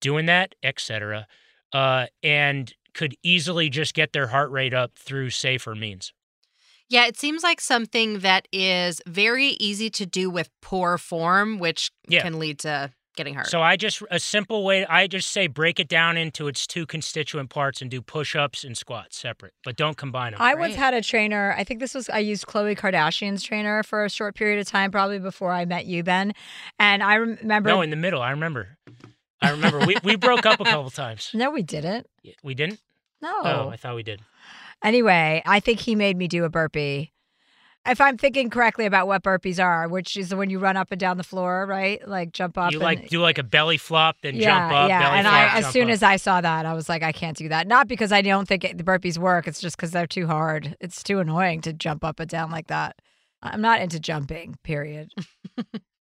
Doing 0.00 0.26
that, 0.26 0.54
etc. 0.62 1.26
Uh, 1.72 2.06
and 2.22 2.74
could 2.92 3.16
easily 3.22 3.70
just 3.70 3.94
get 3.94 4.12
their 4.12 4.26
heart 4.26 4.50
rate 4.50 4.74
up 4.74 4.98
through 4.98 5.30
safer 5.30 5.74
means. 5.74 6.12
Yeah, 6.88 7.06
it 7.06 7.18
seems 7.18 7.42
like 7.42 7.60
something 7.60 8.20
that 8.20 8.48
is 8.52 9.02
very 9.06 9.48
easy 9.60 9.90
to 9.90 10.06
do 10.06 10.30
with 10.30 10.48
poor 10.62 10.96
form, 10.98 11.58
which 11.58 11.90
Yeah. 12.08 12.22
can 12.22 12.38
lead 12.38 12.58
to 12.60 12.92
getting 13.14 13.34
hurt. 13.34 13.48
So 13.48 13.60
I 13.60 13.76
just 13.76 14.00
a 14.12 14.20
simple 14.20 14.64
way 14.64 14.86
I 14.86 15.08
just 15.08 15.30
say 15.30 15.48
break 15.48 15.80
it 15.80 15.88
down 15.88 16.16
into 16.16 16.46
its 16.46 16.66
two 16.68 16.86
constituent 16.86 17.50
parts 17.50 17.82
and 17.82 17.90
do 17.90 18.00
push-ups 18.00 18.62
and 18.62 18.78
squats 18.78 19.18
separate, 19.18 19.54
but 19.64 19.74
don't 19.76 19.96
combine 19.96 20.32
them. 20.32 20.40
I 20.40 20.54
once 20.54 20.76
had 20.76 20.94
a 20.94 21.02
trainer. 21.02 21.52
I 21.58 21.64
think 21.64 21.80
this 21.80 21.94
was 21.94 22.08
I 22.08 22.20
used 22.20 22.46
Khloe 22.46 22.78
Kardashian's 22.78 23.42
trainer 23.42 23.82
for 23.82 24.04
a 24.04 24.08
short 24.08 24.36
period 24.36 24.60
of 24.60 24.68
time, 24.68 24.92
probably 24.92 25.18
before 25.18 25.52
I 25.52 25.64
met 25.64 25.84
you, 25.86 26.04
Ben. 26.04 26.32
And 26.78 27.02
I 27.02 27.14
remember. 27.16 27.68
No, 27.70 27.80
in 27.82 27.90
the 27.90 27.96
middle. 27.96 28.22
I 28.22 28.30
remember. 28.30 28.78
I 29.42 29.50
remember. 29.50 29.84
we 29.84 29.96
we 30.04 30.14
broke 30.16 30.46
up 30.46 30.60
a 30.60 30.64
couple 30.64 30.88
times. 30.90 31.30
No, 31.34 31.50
we 31.50 31.62
didn't. 31.62 32.06
We 32.44 32.54
didn't. 32.54 32.78
No. 33.20 33.34
Oh, 33.42 33.68
I 33.68 33.76
thought 33.76 33.96
we 33.96 34.04
did. 34.04 34.20
Anyway, 34.82 35.42
I 35.44 35.60
think 35.60 35.80
he 35.80 35.94
made 35.94 36.16
me 36.16 36.28
do 36.28 36.44
a 36.44 36.48
burpee. 36.48 37.12
If 37.86 38.00
I'm 38.00 38.18
thinking 38.18 38.50
correctly 38.50 38.84
about 38.84 39.06
what 39.06 39.22
burpees 39.22 39.62
are, 39.62 39.88
which 39.88 40.16
is 40.16 40.34
when 40.34 40.50
you 40.50 40.58
run 40.58 40.76
up 40.76 40.88
and 40.90 41.00
down 41.00 41.16
the 41.16 41.24
floor, 41.24 41.64
right? 41.66 42.06
Like 42.06 42.32
jump 42.32 42.58
up. 42.58 42.72
You 42.72 42.78
and, 42.78 42.84
like 42.84 43.08
do 43.08 43.20
like 43.20 43.38
a 43.38 43.42
belly 43.42 43.78
flop, 43.78 44.16
then 44.22 44.34
yeah, 44.34 44.44
jump 44.44 44.72
up. 44.74 44.88
yeah. 44.90 45.14
and 45.14 45.26
flop, 45.26 45.54
I, 45.54 45.58
as 45.58 45.72
soon 45.72 45.84
up. 45.84 45.94
as 45.94 46.02
I 46.02 46.16
saw 46.16 46.40
that, 46.40 46.66
I 46.66 46.74
was 46.74 46.88
like, 46.88 47.02
I 47.02 47.12
can't 47.12 47.36
do 47.36 47.48
that. 47.48 47.66
Not 47.66 47.88
because 47.88 48.12
I 48.12 48.20
don't 48.20 48.46
think 48.46 48.64
it, 48.64 48.76
the 48.76 48.84
burpees 48.84 49.16
work. 49.16 49.48
It's 49.48 49.60
just 49.60 49.76
because 49.76 49.92
they're 49.92 50.06
too 50.06 50.26
hard. 50.26 50.76
It's 50.80 51.02
too 51.02 51.18
annoying 51.20 51.62
to 51.62 51.72
jump 51.72 52.04
up 52.04 52.20
and 52.20 52.28
down 52.28 52.50
like 52.50 52.66
that. 52.66 52.96
I'm 53.42 53.62
not 53.62 53.80
into 53.80 53.98
jumping. 54.00 54.56
Period. 54.64 55.10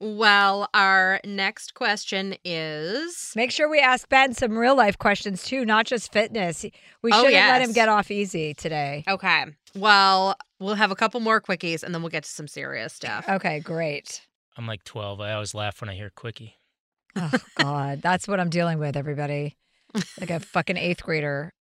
well, 0.00 0.68
our 0.74 1.20
next 1.24 1.74
question 1.74 2.36
is 2.44 3.32
Make 3.34 3.50
sure 3.50 3.68
we 3.68 3.80
ask 3.80 4.08
Ben 4.08 4.32
some 4.34 4.56
real 4.56 4.76
life 4.76 4.98
questions 4.98 5.42
too, 5.44 5.64
not 5.64 5.86
just 5.86 6.12
fitness. 6.12 6.64
We 7.02 7.10
Oh, 7.12 7.16
shouldn't 7.24 7.34
let 7.34 7.62
him 7.62 7.72
get 7.72 7.88
off 7.88 8.10
easy 8.10 8.54
today. 8.54 9.04
Okay. 9.08 9.44
Well, 9.74 10.36
we'll 10.60 10.74
have 10.76 10.90
a 10.90 10.96
couple 10.96 11.20
more 11.20 11.40
quickies 11.40 11.82
and 11.82 11.94
then 11.94 12.02
we'll 12.02 12.10
get 12.10 12.24
to 12.24 12.30
some 12.30 12.48
serious 12.48 12.92
stuff. 12.92 13.28
Okay, 13.28 13.60
great. 13.60 14.22
I'm 14.56 14.66
like 14.66 14.84
12. 14.84 15.20
I 15.20 15.32
always 15.32 15.54
laugh 15.54 15.80
when 15.80 15.88
I 15.90 15.94
hear 15.94 16.10
quickie. 16.14 16.54
Oh 17.16 17.30
God, 17.56 18.00
that's 18.02 18.28
what 18.28 18.38
I'm 18.40 18.50
dealing 18.50 18.78
with, 18.78 18.96
everybody. 18.96 19.56
Like 20.20 20.30
a 20.30 20.40
fucking 20.54 20.76
eighth 20.76 21.02
grader. 21.02 21.52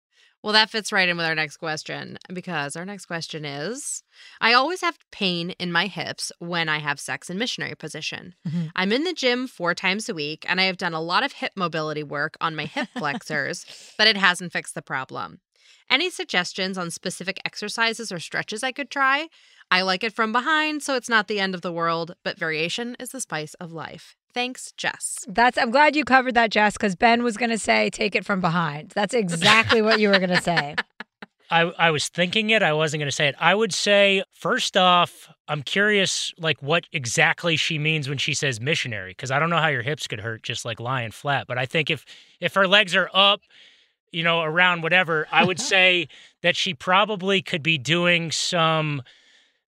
Well, 0.43 0.53
that 0.53 0.71
fits 0.71 0.93
right 0.93 1.09
in 1.09 1.17
with 1.17 1.27
our 1.27 1.35
next 1.35 1.57
question 1.57 2.19
because 2.33 2.77
our 2.77 2.85
next 2.85 3.07
question 3.07 3.45
is 3.45 4.03
I 4.41 4.53
always 4.53 4.81
have 4.81 4.99
pain 5.11 5.51
in 5.59 5.73
my 5.73 5.87
hips 5.87 6.31
when 6.39 6.69
I 6.69 6.79
have 6.79 7.01
sex 7.01 7.29
in 7.29 7.39
missionary 7.39 7.75
position. 7.75 8.35
Mhm. 8.47 8.71
I'm 8.77 8.93
in 8.93 9.05
the 9.05 9.13
gym 9.13 9.49
four 9.49 9.75
times 9.75 10.09
a 10.09 10.15
week 10.15 10.45
and 10.49 10.61
I 10.61 10.65
have 10.65 10.77
done 10.77 10.95
a 10.95 11.01
lot 11.01 11.25
of 11.25 11.33
hip 11.33 11.53
mobility 11.57 12.05
work 12.05 12.37
on 12.41 12.55
my 12.55 12.67
hip 12.67 12.89
flexors, 12.97 13.67
but 13.99 14.07
it 14.07 14.17
hasn't 14.17 14.53
fixed 14.53 14.75
the 14.75 14.83
problem. 14.83 15.41
Any 15.89 16.11
suggestions 16.11 16.79
on 16.79 16.91
specific 16.91 17.41
exercises 17.45 18.11
or 18.13 18.19
stretches 18.19 18.63
I 18.63 18.73
could 18.73 18.91
try? 18.91 19.29
I 19.71 19.83
like 19.83 20.05
it 20.05 20.13
from 20.13 20.33
behind, 20.33 20.83
so 20.83 20.95
it's 20.95 21.09
not 21.09 21.27
the 21.29 21.41
end 21.41 21.55
of 21.55 21.63
the 21.63 21.73
world, 21.73 22.15
but 22.25 22.39
variation 22.39 22.97
is 23.01 23.11
the 23.11 23.21
spice 23.21 23.55
of 23.55 23.73
life. 23.73 24.17
Thanks, 24.37 24.73
Jess. 24.77 25.25
That's. 25.27 25.57
I'm 25.57 25.71
glad 25.71 25.97
you 25.97 26.05
covered 26.05 26.35
that, 26.35 26.51
Jess, 26.51 26.75
because 26.75 26.95
Ben 26.95 27.23
was 27.23 27.39
going 27.39 27.49
to 27.49 27.57
say 27.59 27.89
take 27.89 28.15
it 28.15 28.23
from 28.23 28.43
behind. 28.43 28.91
That's 28.91 29.15
exactly 29.15 29.81
what 29.81 29.99
you 29.99 30.11
were 30.11 30.19
going 30.19 30.29
to 30.29 30.43
say. 30.43 30.75
I, 31.51 31.63
I 31.63 31.91
was 31.91 32.11
thinking 32.11 32.51
it. 32.51 32.63
I 32.63 32.75
wasn't 32.75 33.01
going 33.01 33.09
to 33.09 33.17
say 33.17 33.29
it. 33.29 33.35
I 33.39 33.55
would 33.55 33.73
say, 33.73 34.23
first 34.33 34.77
off, 34.77 35.33
I'm 35.49 35.63
curious, 35.63 36.35
like, 36.37 36.61
what 36.61 36.85
exactly 36.93 37.57
she 37.57 37.79
means 37.79 38.11
when 38.11 38.19
she 38.19 38.35
says 38.35 38.61
missionary, 38.61 39.13
because 39.13 39.31
I 39.31 39.39
don't 39.39 39.49
know 39.49 39.57
how 39.57 39.69
your 39.69 39.81
hips 39.81 40.07
could 40.07 40.21
hurt 40.21 40.43
just 40.43 40.67
like 40.67 40.81
lying 40.81 41.13
flat. 41.13 41.47
But 41.47 41.57
I 41.57 41.65
think 41.65 41.89
if 41.89 42.05
if 42.39 42.53
her 42.53 42.69
legs 42.69 42.95
are 42.95 43.09
up, 43.15 43.41
you 44.13 44.23
know, 44.23 44.43
around 44.43 44.83
whatever, 44.83 45.27
I 45.33 45.47
would 45.47 45.61
say 45.75 46.09
that 46.43 46.57
she 46.57 46.75
probably 46.75 47.41
could 47.41 47.63
be 47.63 47.79
doing 47.79 48.31
some. 48.31 49.01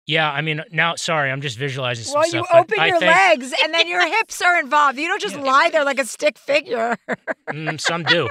Yeah, 0.08 0.32
I 0.32 0.40
mean, 0.42 0.64
now, 0.72 0.96
sorry, 0.96 1.30
I'm 1.30 1.42
just 1.42 1.58
visualizing 1.58 2.06
some 2.06 2.14
Well, 2.16 2.24
you 2.24 2.30
stuff. 2.46 2.48
but 2.50 2.60
open 2.62 2.88
your 2.88 3.00
think- 3.00 3.12
legs 3.12 3.54
and 3.62 3.74
then 3.74 3.90
your 3.90 4.08
hips 4.08 4.42
are 4.42 4.58
involved. 4.58 4.98
You 4.98 5.08
don't 5.10 5.22
just 5.22 5.36
lie 5.36 5.70
there 5.70 5.84
like 5.84 6.00
a 6.00 6.06
stick 6.06 6.38
figure. 6.38 6.98
Mm, 7.50 7.80
some 7.80 8.04
do, 8.04 8.28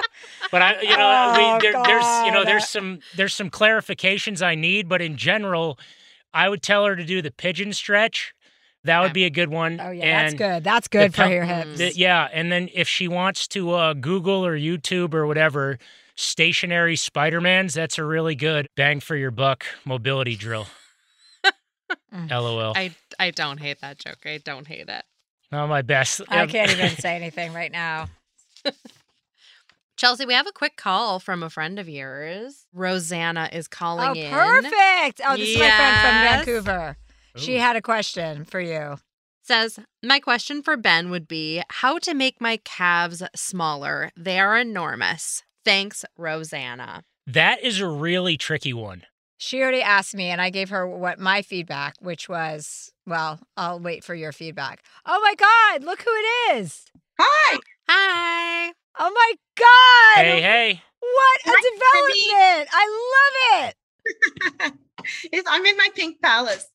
but 0.52 0.60
I, 0.60 0.78
you 0.82 0.94
know, 0.94 1.32
Oh, 1.34 1.54
we, 1.54 1.60
there, 1.62 1.72
there's, 1.84 2.26
you 2.26 2.32
know, 2.32 2.44
there's 2.44 2.68
some, 2.68 2.98
there's 3.16 3.32
some 3.34 3.48
clarifications 3.48 4.42
I 4.42 4.54
need, 4.54 4.90
but 4.90 5.00
in 5.00 5.16
general, 5.16 5.78
I 6.34 6.50
would 6.50 6.62
tell 6.62 6.84
her 6.84 6.94
to 6.94 7.02
do 7.02 7.22
the 7.22 7.30
pigeon 7.30 7.72
stretch. 7.72 8.34
That 8.84 9.00
would 9.00 9.14
be 9.14 9.24
a 9.24 9.30
good 9.30 9.48
one. 9.48 9.80
Oh 9.80 9.90
yeah, 9.90 10.22
that's 10.24 10.34
good. 10.34 10.64
That's 10.64 10.86
the 10.88 10.98
good 10.98 11.14
for 11.14 11.26
your 11.28 11.44
hips. 11.44 11.78
the- 11.78 11.94
yeah, 11.96 12.28
and 12.30 12.52
then 12.52 12.68
if 12.74 12.88
she 12.88 13.08
wants 13.08 13.48
to 13.48 13.72
uh, 13.72 13.94
Google 13.94 14.44
or 14.44 14.54
YouTube 14.56 15.14
or 15.14 15.26
whatever, 15.26 15.78
stationary 16.14 16.94
Spider-Mans, 16.96 17.72
that's 17.72 17.96
a 17.96 18.04
really 18.04 18.34
good 18.34 18.68
bang 18.76 19.00
for 19.00 19.16
your 19.16 19.30
buck 19.30 19.64
mobility 19.86 20.36
drill. 20.36 20.66
Mm. 22.14 22.30
LOL. 22.30 22.72
I, 22.76 22.94
I 23.18 23.30
don't 23.30 23.58
hate 23.58 23.80
that 23.80 23.98
joke. 23.98 24.18
I 24.24 24.38
don't 24.38 24.66
hate 24.66 24.88
it. 24.88 25.04
Not 25.52 25.68
my 25.68 25.82
best. 25.82 26.20
I 26.28 26.46
can't 26.46 26.70
even 26.70 26.90
say 26.98 27.14
anything 27.16 27.52
right 27.52 27.70
now. 27.70 28.08
Chelsea, 29.96 30.26
we 30.26 30.34
have 30.34 30.46
a 30.46 30.52
quick 30.52 30.76
call 30.76 31.18
from 31.20 31.42
a 31.42 31.48
friend 31.50 31.78
of 31.78 31.88
yours. 31.88 32.66
Rosanna 32.74 33.48
is 33.52 33.66
calling 33.66 34.08
Oh, 34.08 34.12
in. 34.12 34.30
perfect. 34.30 35.20
Oh, 35.24 35.36
this 35.36 35.48
is 35.50 35.58
my 35.58 35.70
friend 35.70 35.96
from 36.00 36.10
Yes. 36.22 36.44
Vancouver. 36.44 36.96
She 37.36 37.54
had 37.56 37.76
a 37.76 37.82
question 37.82 38.44
for 38.44 38.60
you. 38.60 38.96
Says, 39.42 39.78
My 40.02 40.18
question 40.20 40.62
for 40.62 40.76
Ben 40.76 41.10
would 41.10 41.28
be 41.28 41.62
how 41.68 41.98
to 42.00 42.14
make 42.14 42.40
my 42.40 42.58
calves 42.64 43.22
smaller. 43.34 44.10
They 44.16 44.38
are 44.40 44.56
enormous. 44.58 45.44
Thanks, 45.64 46.04
Rosanna. 46.18 47.02
That 47.26 47.62
is 47.62 47.80
a 47.80 47.86
really 47.88 48.36
tricky 48.36 48.72
one. 48.72 49.02
She 49.38 49.60
already 49.60 49.82
asked 49.82 50.14
me, 50.14 50.30
and 50.30 50.40
I 50.40 50.50
gave 50.50 50.70
her 50.70 50.86
what 50.86 51.18
my 51.18 51.42
feedback, 51.42 51.94
which 52.00 52.28
was, 52.28 52.90
well, 53.06 53.38
I'll 53.56 53.78
wait 53.78 54.02
for 54.02 54.14
your 54.14 54.32
feedback. 54.32 54.82
Oh 55.04 55.20
my 55.20 55.34
God, 55.34 55.84
look 55.84 56.02
who 56.02 56.10
it 56.10 56.56
is. 56.56 56.86
Hi. 57.18 57.58
Hi. 57.88 58.72
Oh 58.98 59.10
my 59.10 59.32
God. 59.56 60.24
Hey, 60.24 60.40
hey. 60.40 60.82
What 61.00 61.40
a 61.44 61.56
development. 61.74 62.68
I 62.72 62.86
love 63.14 63.68
it. 63.68 64.72
It's, 65.32 65.48
I'm 65.48 65.64
in 65.64 65.76
my 65.76 65.88
pink 65.94 66.20
palace. 66.20 66.68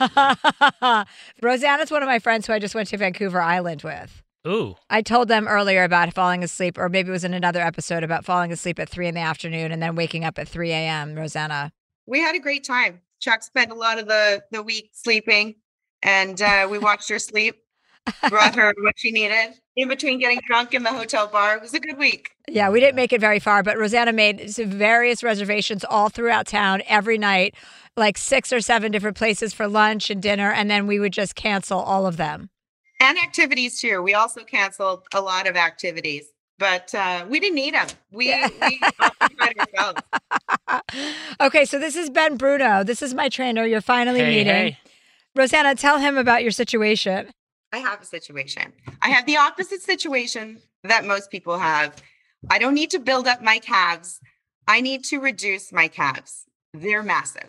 Rosanna's 1.42 1.90
one 1.90 2.02
of 2.02 2.08
my 2.08 2.18
friends 2.18 2.46
who 2.46 2.52
I 2.52 2.58
just 2.58 2.74
went 2.74 2.88
to 2.88 2.96
Vancouver 2.96 3.40
Island 3.40 3.82
with. 3.82 4.22
Ooh. 4.46 4.74
I 4.90 5.02
told 5.02 5.28
them 5.28 5.46
earlier 5.46 5.84
about 5.84 6.12
falling 6.12 6.42
asleep, 6.42 6.76
or 6.76 6.88
maybe 6.88 7.10
it 7.10 7.12
was 7.12 7.24
in 7.24 7.34
another 7.34 7.60
episode 7.60 8.02
about 8.02 8.24
falling 8.24 8.50
asleep 8.50 8.80
at 8.80 8.88
three 8.88 9.06
in 9.06 9.14
the 9.14 9.20
afternoon 9.20 9.70
and 9.70 9.80
then 9.80 9.94
waking 9.94 10.24
up 10.24 10.38
at 10.38 10.48
3 10.48 10.72
a.m. 10.72 11.14
Rosanna. 11.14 11.72
We 12.06 12.20
had 12.20 12.34
a 12.34 12.40
great 12.40 12.64
time. 12.64 13.00
Chuck 13.20 13.42
spent 13.42 13.70
a 13.70 13.74
lot 13.74 13.98
of 13.98 14.08
the, 14.08 14.42
the 14.50 14.62
week 14.62 14.90
sleeping 14.92 15.56
and 16.02 16.40
uh, 16.42 16.66
we 16.70 16.78
watched 16.78 17.08
her 17.08 17.18
sleep. 17.18 17.56
brought 18.28 18.56
her 18.56 18.74
what 18.82 18.94
she 18.96 19.12
needed 19.12 19.54
in 19.76 19.88
between 19.88 20.18
getting 20.18 20.40
drunk 20.46 20.74
in 20.74 20.82
the 20.82 20.92
hotel 20.92 21.28
bar. 21.28 21.56
It 21.56 21.62
was 21.62 21.72
a 21.74 21.80
good 21.80 21.96
week. 21.96 22.30
Yeah, 22.48 22.68
we 22.68 22.80
didn't 22.80 22.96
make 22.96 23.12
it 23.12 23.20
very 23.20 23.38
far, 23.38 23.62
but 23.62 23.78
Rosanna 23.78 24.12
made 24.12 24.40
various 24.50 25.22
reservations 25.22 25.84
all 25.84 26.08
throughout 26.08 26.46
town 26.46 26.82
every 26.88 27.16
night, 27.16 27.54
like 27.96 28.18
six 28.18 28.52
or 28.52 28.60
seven 28.60 28.90
different 28.90 29.16
places 29.16 29.54
for 29.54 29.68
lunch 29.68 30.10
and 30.10 30.20
dinner, 30.20 30.50
and 30.50 30.70
then 30.70 30.86
we 30.86 30.98
would 30.98 31.12
just 31.12 31.34
cancel 31.36 31.78
all 31.78 32.06
of 32.06 32.16
them. 32.16 32.50
And 33.00 33.18
activities 33.18 33.80
too. 33.80 34.02
We 34.02 34.14
also 34.14 34.44
canceled 34.44 35.06
a 35.14 35.20
lot 35.20 35.48
of 35.48 35.56
activities, 35.56 36.26
but 36.58 36.94
uh, 36.94 37.24
we 37.28 37.40
didn't 37.40 37.56
need 37.56 37.74
them. 37.74 37.86
We, 38.10 38.26
we 38.62 38.80
ourselves. 39.40 40.00
okay, 41.40 41.64
so 41.64 41.78
this 41.78 41.96
is 41.96 42.10
Ben 42.10 42.36
Bruno. 42.36 42.84
This 42.84 43.02
is 43.02 43.14
my 43.14 43.28
trainer. 43.28 43.64
You're 43.64 43.80
finally 43.80 44.20
Hey, 44.20 44.30
meeting. 44.30 44.46
hey. 44.46 44.78
Rosanna, 45.34 45.74
tell 45.74 45.98
him 45.98 46.16
about 46.18 46.42
your 46.42 46.50
situation. 46.50 47.30
I 47.72 47.78
have 47.78 48.02
a 48.02 48.04
situation. 48.04 48.72
I 49.00 49.08
have 49.10 49.24
the 49.26 49.38
opposite 49.38 49.80
situation 49.80 50.60
that 50.84 51.04
most 51.06 51.30
people 51.30 51.58
have. 51.58 51.96
I 52.50 52.58
don't 52.58 52.74
need 52.74 52.90
to 52.90 52.98
build 52.98 53.26
up 53.26 53.42
my 53.42 53.58
calves. 53.58 54.20
I 54.68 54.80
need 54.80 55.04
to 55.04 55.18
reduce 55.20 55.72
my 55.72 55.88
calves. 55.88 56.44
They're 56.74 57.02
massive. 57.02 57.48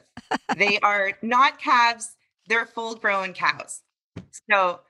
they 0.56 0.80
are 0.84 1.14
not 1.22 1.60
calves, 1.60 2.16
they're 2.48 2.66
full 2.66 2.96
grown 2.96 3.34
cows. 3.34 3.82
So 4.50 4.82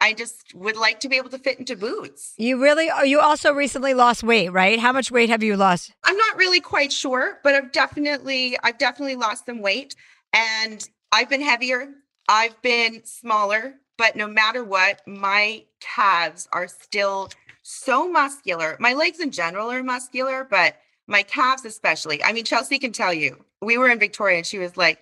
I 0.00 0.12
just 0.12 0.54
would 0.54 0.76
like 0.76 1.00
to 1.00 1.08
be 1.08 1.16
able 1.16 1.30
to 1.30 1.38
fit 1.38 1.58
into 1.58 1.76
boots. 1.76 2.34
You 2.36 2.60
really, 2.62 2.90
oh, 2.94 3.04
you 3.04 3.20
also 3.20 3.52
recently 3.52 3.94
lost 3.94 4.22
weight, 4.22 4.50
right? 4.50 4.78
How 4.78 4.92
much 4.92 5.10
weight 5.10 5.30
have 5.30 5.42
you 5.42 5.56
lost? 5.56 5.92
I'm 6.04 6.16
not 6.16 6.36
really 6.36 6.60
quite 6.60 6.92
sure, 6.92 7.38
but 7.42 7.54
I've 7.54 7.72
definitely 7.72 8.58
I've 8.62 8.78
definitely 8.78 9.16
lost 9.16 9.46
some 9.46 9.60
weight 9.60 9.94
and 10.32 10.86
I've 11.10 11.30
been 11.30 11.40
heavier. 11.40 11.88
I've 12.28 12.60
been 12.62 13.04
smaller, 13.04 13.74
but 13.96 14.16
no 14.16 14.26
matter 14.26 14.64
what, 14.64 15.00
my 15.06 15.64
calves 15.80 16.48
are 16.52 16.68
still 16.68 17.30
so 17.62 18.08
muscular. 18.10 18.76
My 18.80 18.94
legs 18.94 19.20
in 19.20 19.30
general 19.30 19.70
are 19.70 19.82
muscular, 19.82 20.46
but 20.48 20.76
my 21.06 21.22
calves 21.22 21.64
especially. 21.64 22.22
I 22.22 22.32
mean, 22.32 22.44
Chelsea 22.44 22.78
can 22.78 22.92
tell 22.92 23.12
you. 23.12 23.44
We 23.62 23.78
were 23.78 23.88
in 23.88 23.98
Victoria 23.98 24.38
and 24.38 24.46
she 24.46 24.58
was 24.58 24.76
like, 24.76 24.98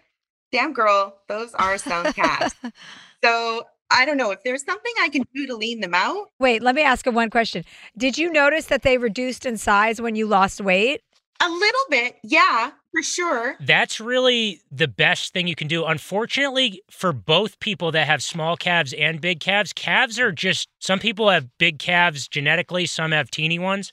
"Damn 0.52 0.72
girl, 0.72 1.18
those 1.28 1.54
are 1.54 1.78
some 1.78 2.12
calves." 2.12 2.54
so, 3.24 3.66
I 3.92 4.04
don't 4.04 4.16
know 4.16 4.30
if 4.30 4.42
there's 4.42 4.64
something 4.64 4.92
I 5.00 5.08
can 5.08 5.24
do 5.34 5.46
to 5.46 5.56
lean 5.56 5.80
them 5.80 5.94
out. 5.94 6.28
Wait, 6.38 6.62
let 6.62 6.74
me 6.74 6.82
ask 6.82 7.06
you 7.06 7.12
one 7.12 7.30
question. 7.30 7.64
Did 7.96 8.18
you 8.18 8.32
notice 8.32 8.66
that 8.66 8.82
they 8.82 8.98
reduced 8.98 9.46
in 9.46 9.56
size 9.56 10.00
when 10.00 10.14
you 10.16 10.26
lost 10.26 10.60
weight? 10.60 11.02
A 11.40 11.48
little 11.48 11.84
bit, 11.90 12.16
yeah, 12.22 12.70
for 12.92 13.02
sure. 13.02 13.56
That's 13.58 13.98
really 13.98 14.60
the 14.70 14.86
best 14.86 15.32
thing 15.32 15.48
you 15.48 15.56
can 15.56 15.66
do. 15.66 15.84
Unfortunately, 15.84 16.82
for 16.88 17.12
both 17.12 17.58
people 17.58 17.90
that 17.92 18.06
have 18.06 18.22
small 18.22 18.56
calves 18.56 18.92
and 18.92 19.20
big 19.20 19.40
calves, 19.40 19.72
calves 19.72 20.20
are 20.20 20.30
just 20.30 20.68
some 20.78 21.00
people 21.00 21.30
have 21.30 21.48
big 21.58 21.80
calves 21.80 22.28
genetically, 22.28 22.86
some 22.86 23.10
have 23.10 23.30
teeny 23.30 23.58
ones. 23.58 23.90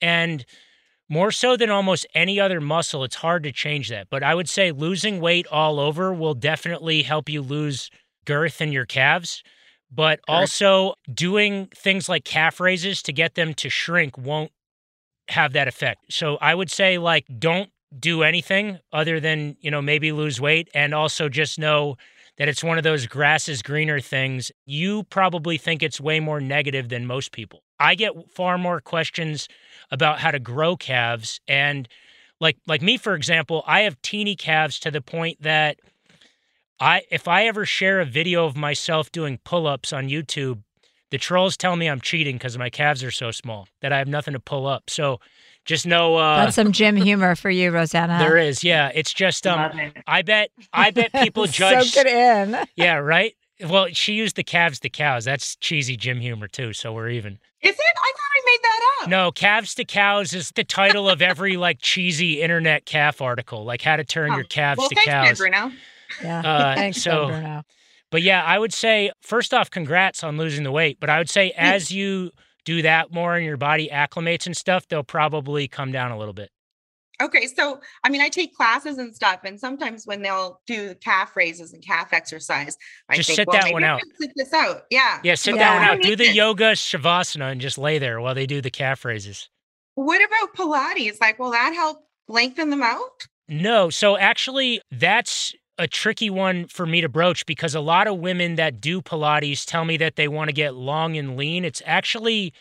And 0.00 0.44
more 1.08 1.30
so 1.30 1.56
than 1.56 1.70
almost 1.70 2.06
any 2.14 2.40
other 2.40 2.60
muscle, 2.60 3.04
it's 3.04 3.16
hard 3.16 3.44
to 3.44 3.52
change 3.52 3.90
that. 3.90 4.08
But 4.10 4.22
I 4.22 4.34
would 4.34 4.48
say 4.48 4.72
losing 4.72 5.20
weight 5.20 5.46
all 5.46 5.78
over 5.78 6.12
will 6.12 6.34
definitely 6.34 7.02
help 7.02 7.28
you 7.28 7.42
lose 7.42 7.90
girth 8.28 8.60
in 8.60 8.72
your 8.72 8.84
calves. 8.84 9.42
But 9.90 10.20
also 10.28 10.92
doing 11.12 11.68
things 11.74 12.10
like 12.10 12.24
calf 12.24 12.60
raises 12.60 13.02
to 13.04 13.12
get 13.12 13.36
them 13.36 13.54
to 13.54 13.70
shrink 13.70 14.18
won't 14.18 14.52
have 15.28 15.54
that 15.54 15.66
effect. 15.66 16.12
So 16.12 16.36
I 16.42 16.54
would 16.54 16.70
say 16.70 16.98
like 16.98 17.24
don't 17.38 17.70
do 17.98 18.22
anything 18.22 18.80
other 18.92 19.18
than, 19.18 19.56
you 19.60 19.70
know, 19.70 19.80
maybe 19.80 20.12
lose 20.12 20.42
weight 20.42 20.68
and 20.74 20.94
also 20.94 21.30
just 21.30 21.58
know 21.58 21.96
that 22.36 22.48
it's 22.48 22.62
one 22.62 22.76
of 22.76 22.84
those 22.84 23.06
grass 23.06 23.48
is 23.48 23.62
greener 23.62 23.98
things. 23.98 24.52
You 24.66 25.04
probably 25.04 25.56
think 25.56 25.82
it's 25.82 25.98
way 25.98 26.20
more 26.20 26.38
negative 26.40 26.90
than 26.90 27.06
most 27.06 27.32
people. 27.32 27.62
I 27.80 27.94
get 27.94 28.12
far 28.30 28.58
more 28.58 28.82
questions 28.82 29.48
about 29.90 30.18
how 30.18 30.32
to 30.32 30.38
grow 30.38 30.76
calves 30.76 31.40
and 31.48 31.88
like 32.40 32.58
like 32.66 32.82
me 32.82 32.98
for 32.98 33.14
example, 33.14 33.64
I 33.66 33.80
have 33.80 34.00
teeny 34.02 34.36
calves 34.36 34.78
to 34.80 34.90
the 34.90 35.00
point 35.00 35.40
that 35.40 35.78
I 36.80 37.02
if 37.10 37.26
I 37.28 37.46
ever 37.46 37.66
share 37.66 38.00
a 38.00 38.04
video 38.04 38.44
of 38.44 38.56
myself 38.56 39.10
doing 39.12 39.38
pull-ups 39.44 39.92
on 39.92 40.08
YouTube, 40.08 40.62
the 41.10 41.18
trolls 41.18 41.56
tell 41.56 41.76
me 41.76 41.86
I'm 41.88 42.00
cheating 42.00 42.36
because 42.36 42.56
my 42.58 42.70
calves 42.70 43.02
are 43.02 43.10
so 43.10 43.30
small 43.30 43.68
that 43.80 43.92
I 43.92 43.98
have 43.98 44.08
nothing 44.08 44.34
to 44.34 44.40
pull 44.40 44.66
up. 44.66 44.90
So 44.90 45.20
just 45.64 45.86
know 45.86 46.16
uh, 46.16 46.44
That's 46.44 46.56
some 46.56 46.72
gym 46.72 46.96
humor 46.96 47.34
for 47.34 47.50
you, 47.50 47.70
Rosanna. 47.70 48.18
there 48.18 48.36
is, 48.36 48.62
yeah. 48.64 48.90
It's 48.94 49.12
just 49.12 49.46
um, 49.46 49.70
I 50.06 50.22
bet 50.22 50.50
I 50.72 50.90
bet 50.90 51.12
people 51.22 51.46
So 51.46 51.52
judge. 51.52 51.94
good 51.94 52.06
in. 52.06 52.56
Yeah, 52.76 52.94
right. 52.96 53.34
Well, 53.68 53.88
she 53.92 54.12
used 54.12 54.36
the 54.36 54.44
calves 54.44 54.78
to 54.80 54.88
cows. 54.88 55.24
That's 55.24 55.56
cheesy 55.56 55.96
gym 55.96 56.20
humor 56.20 56.46
too. 56.46 56.72
So 56.72 56.92
we're 56.92 57.08
even. 57.10 57.38
Is 57.60 57.74
it? 57.74 57.80
I 57.80 58.12
thought 58.12 58.30
I 58.36 58.42
made 58.46 58.58
that 58.62 58.80
up. 59.02 59.08
No, 59.08 59.32
calves 59.32 59.74
to 59.74 59.84
cows 59.84 60.32
is 60.32 60.52
the 60.52 60.62
title 60.62 61.08
of 61.10 61.20
every 61.20 61.56
like 61.56 61.80
cheesy 61.80 62.40
internet 62.40 62.86
calf 62.86 63.20
article, 63.20 63.64
like 63.64 63.82
how 63.82 63.96
to 63.96 64.04
turn 64.04 64.32
your 64.34 64.44
calves 64.44 64.78
well, 64.78 64.88
to 64.90 64.94
thanks, 64.94 65.06
Ben 65.10 65.26
cows. 65.26 65.38
Bruno. 65.38 65.72
Yeah. 66.22 66.40
Uh, 66.40 66.74
Thanks, 66.74 67.02
so- 67.02 67.28
Bruno. 67.28 67.62
But 68.10 68.22
yeah, 68.22 68.42
I 68.42 68.58
would 68.58 68.72
say 68.72 69.10
first 69.20 69.52
off, 69.52 69.70
congrats 69.70 70.24
on 70.24 70.38
losing 70.38 70.64
the 70.64 70.72
weight. 70.72 70.98
But 70.98 71.10
I 71.10 71.18
would 71.18 71.28
say 71.28 71.52
as 71.56 71.90
you 71.90 72.30
do 72.64 72.80
that 72.82 73.12
more 73.12 73.34
and 73.36 73.44
your 73.44 73.58
body 73.58 73.90
acclimates 73.92 74.46
and 74.46 74.56
stuff, 74.56 74.88
they'll 74.88 75.02
probably 75.04 75.68
come 75.68 75.92
down 75.92 76.10
a 76.10 76.18
little 76.18 76.32
bit. 76.32 76.50
Okay, 77.20 77.46
so 77.48 77.80
I 78.04 78.10
mean, 78.10 78.20
I 78.20 78.28
take 78.28 78.54
classes 78.54 78.96
and 78.96 79.14
stuff, 79.14 79.40
and 79.44 79.58
sometimes 79.58 80.06
when 80.06 80.22
they'll 80.22 80.60
do 80.66 80.94
calf 80.94 81.34
raises 81.36 81.72
and 81.72 81.84
calf 81.84 82.12
exercise, 82.12 82.76
I 83.08 83.16
Just 83.16 83.26
think, 83.26 83.36
sit 83.38 83.48
well, 83.48 83.56
that 83.56 83.64
maybe 83.64 83.72
one 83.74 83.84
out. 83.84 84.00
Sit 84.20 84.30
this 84.36 84.52
out, 84.52 84.82
yeah. 84.88 85.18
Yeah, 85.24 85.34
sit 85.34 85.54
Okay, 85.54 85.58
that 85.58 85.74
one 85.74 85.98
out. 85.98 86.02
Do 86.02 86.14
the 86.14 86.28
yoga 86.32 86.72
shavasana 86.72 87.50
and 87.50 87.60
just 87.60 87.76
lay 87.76 87.98
there 87.98 88.20
while 88.20 88.36
they 88.36 88.46
do 88.46 88.60
the 88.60 88.70
calf 88.70 89.04
raises. 89.04 89.50
What 89.96 90.22
about 90.24 90.54
Pilates? 90.54 91.20
Like, 91.20 91.40
will 91.40 91.50
that 91.50 91.74
help 91.74 91.98
lengthen 92.28 92.70
them 92.70 92.84
out? 92.84 93.26
No. 93.48 93.90
So 93.90 94.16
actually, 94.16 94.80
that's 94.92 95.52
a 95.78 95.86
tricky 95.86 96.28
one 96.30 96.66
for 96.66 96.86
me 96.86 97.00
to 97.00 97.08
broach 97.08 97.46
because 97.46 97.74
a 97.74 97.80
lot 97.80 98.06
of 98.06 98.18
women 98.18 98.56
that 98.56 98.80
do 98.80 99.00
Pilates 99.00 99.64
tell 99.64 99.84
me 99.84 99.96
that 99.98 100.16
they 100.16 100.28
want 100.28 100.48
to 100.48 100.52
get 100.52 100.74
long 100.74 101.16
and 101.16 101.36
lean. 101.36 101.64
It's 101.64 101.82
actually 101.86 102.52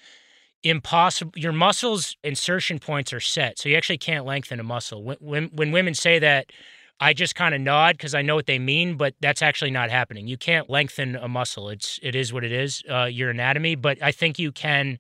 impossible. 0.64 1.32
Your 1.36 1.52
muscles 1.52 2.16
insertion 2.24 2.80
points 2.80 3.12
are 3.14 3.20
set, 3.20 3.60
so 3.60 3.70
you 3.70 3.76
actually 3.76 3.98
can't 3.98 4.26
lengthen 4.26 4.60
a 4.60 4.64
muscle. 4.64 5.04
When 5.04 5.18
when, 5.20 5.46
when 5.48 5.72
women 5.72 5.94
say 5.94 6.20
that, 6.20 6.52
I 7.00 7.14
just 7.14 7.36
kind 7.36 7.54
of 7.54 7.62
nod 7.62 7.98
because 7.98 8.16
I 8.16 8.22
know 8.22 8.36
what 8.36 8.48
they 8.48 8.60
mean, 8.60 8.98
but 8.98 9.16
that's 9.20 9.42
actually 9.42 9.72
not 9.72 9.90
happening. 9.90 10.28
You 10.28 10.38
can't 10.38 10.70
lengthen 10.70 11.16
a 11.16 11.28
muscle. 11.28 11.70
It's 11.70 12.00
it 12.04 12.16
is 12.16 12.34
what 12.34 12.44
it 12.44 12.52
is. 12.52 12.84
Uh, 12.90 13.06
your 13.06 13.30
anatomy, 13.30 13.76
but 13.76 14.02
I 14.02 14.12
think 14.12 14.40
you 14.40 14.52
can 14.52 15.00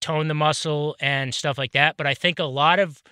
tone 0.00 0.28
the 0.28 0.34
muscle 0.34 0.96
and 1.00 1.34
stuff 1.34 1.58
like 1.58 1.72
that. 1.72 1.96
But 1.96 2.06
I 2.06 2.14
think 2.14 2.38
a 2.38 2.44
lot 2.44 2.78
of 2.78 3.02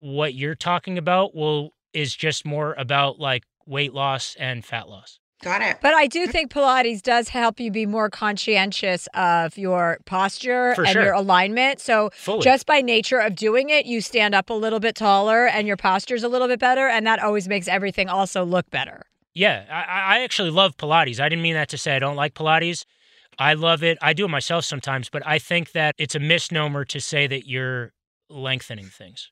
what 0.00 0.34
you're 0.34 0.54
talking 0.54 0.98
about 0.98 1.34
will 1.34 1.72
is 1.92 2.14
just 2.14 2.44
more 2.44 2.74
about 2.78 3.18
like 3.20 3.44
weight 3.66 3.92
loss 3.94 4.36
and 4.38 4.64
fat 4.64 4.88
loss. 4.88 5.18
Got 5.42 5.60
it. 5.62 5.78
But 5.82 5.92
I 5.94 6.06
do 6.06 6.28
think 6.28 6.52
Pilates 6.52 7.02
does 7.02 7.30
help 7.30 7.58
you 7.58 7.72
be 7.72 7.84
more 7.84 8.08
conscientious 8.08 9.08
of 9.12 9.58
your 9.58 9.98
posture 10.06 10.74
For 10.76 10.84
and 10.84 10.92
sure. 10.92 11.02
your 11.02 11.12
alignment. 11.14 11.80
So 11.80 12.10
Fully. 12.14 12.44
just 12.44 12.64
by 12.64 12.80
nature 12.80 13.18
of 13.18 13.34
doing 13.34 13.68
it, 13.68 13.84
you 13.84 14.00
stand 14.00 14.36
up 14.36 14.50
a 14.50 14.54
little 14.54 14.78
bit 14.78 14.94
taller 14.94 15.46
and 15.48 15.66
your 15.66 15.76
posture's 15.76 16.22
a 16.22 16.28
little 16.28 16.46
bit 16.46 16.60
better, 16.60 16.86
and 16.86 17.04
that 17.08 17.20
always 17.20 17.48
makes 17.48 17.66
everything 17.66 18.08
also 18.08 18.44
look 18.44 18.70
better. 18.70 19.02
Yeah, 19.34 19.64
I, 19.68 19.82
I 19.82 20.16
I 20.18 20.22
actually 20.22 20.50
love 20.50 20.76
Pilates. 20.76 21.18
I 21.18 21.28
didn't 21.28 21.42
mean 21.42 21.54
that 21.54 21.68
to 21.70 21.78
say 21.78 21.96
I 21.96 21.98
don't 21.98 22.16
like 22.16 22.34
Pilates. 22.34 22.84
I 23.38 23.54
love 23.54 23.82
it. 23.82 23.98
I 24.00 24.12
do 24.12 24.26
it 24.26 24.28
myself 24.28 24.64
sometimes, 24.64 25.08
but 25.08 25.26
I 25.26 25.38
think 25.40 25.72
that 25.72 25.94
it's 25.98 26.14
a 26.14 26.20
misnomer 26.20 26.84
to 26.84 27.00
say 27.00 27.26
that 27.26 27.48
you're 27.48 27.92
lengthening 28.28 28.86
things. 28.86 29.30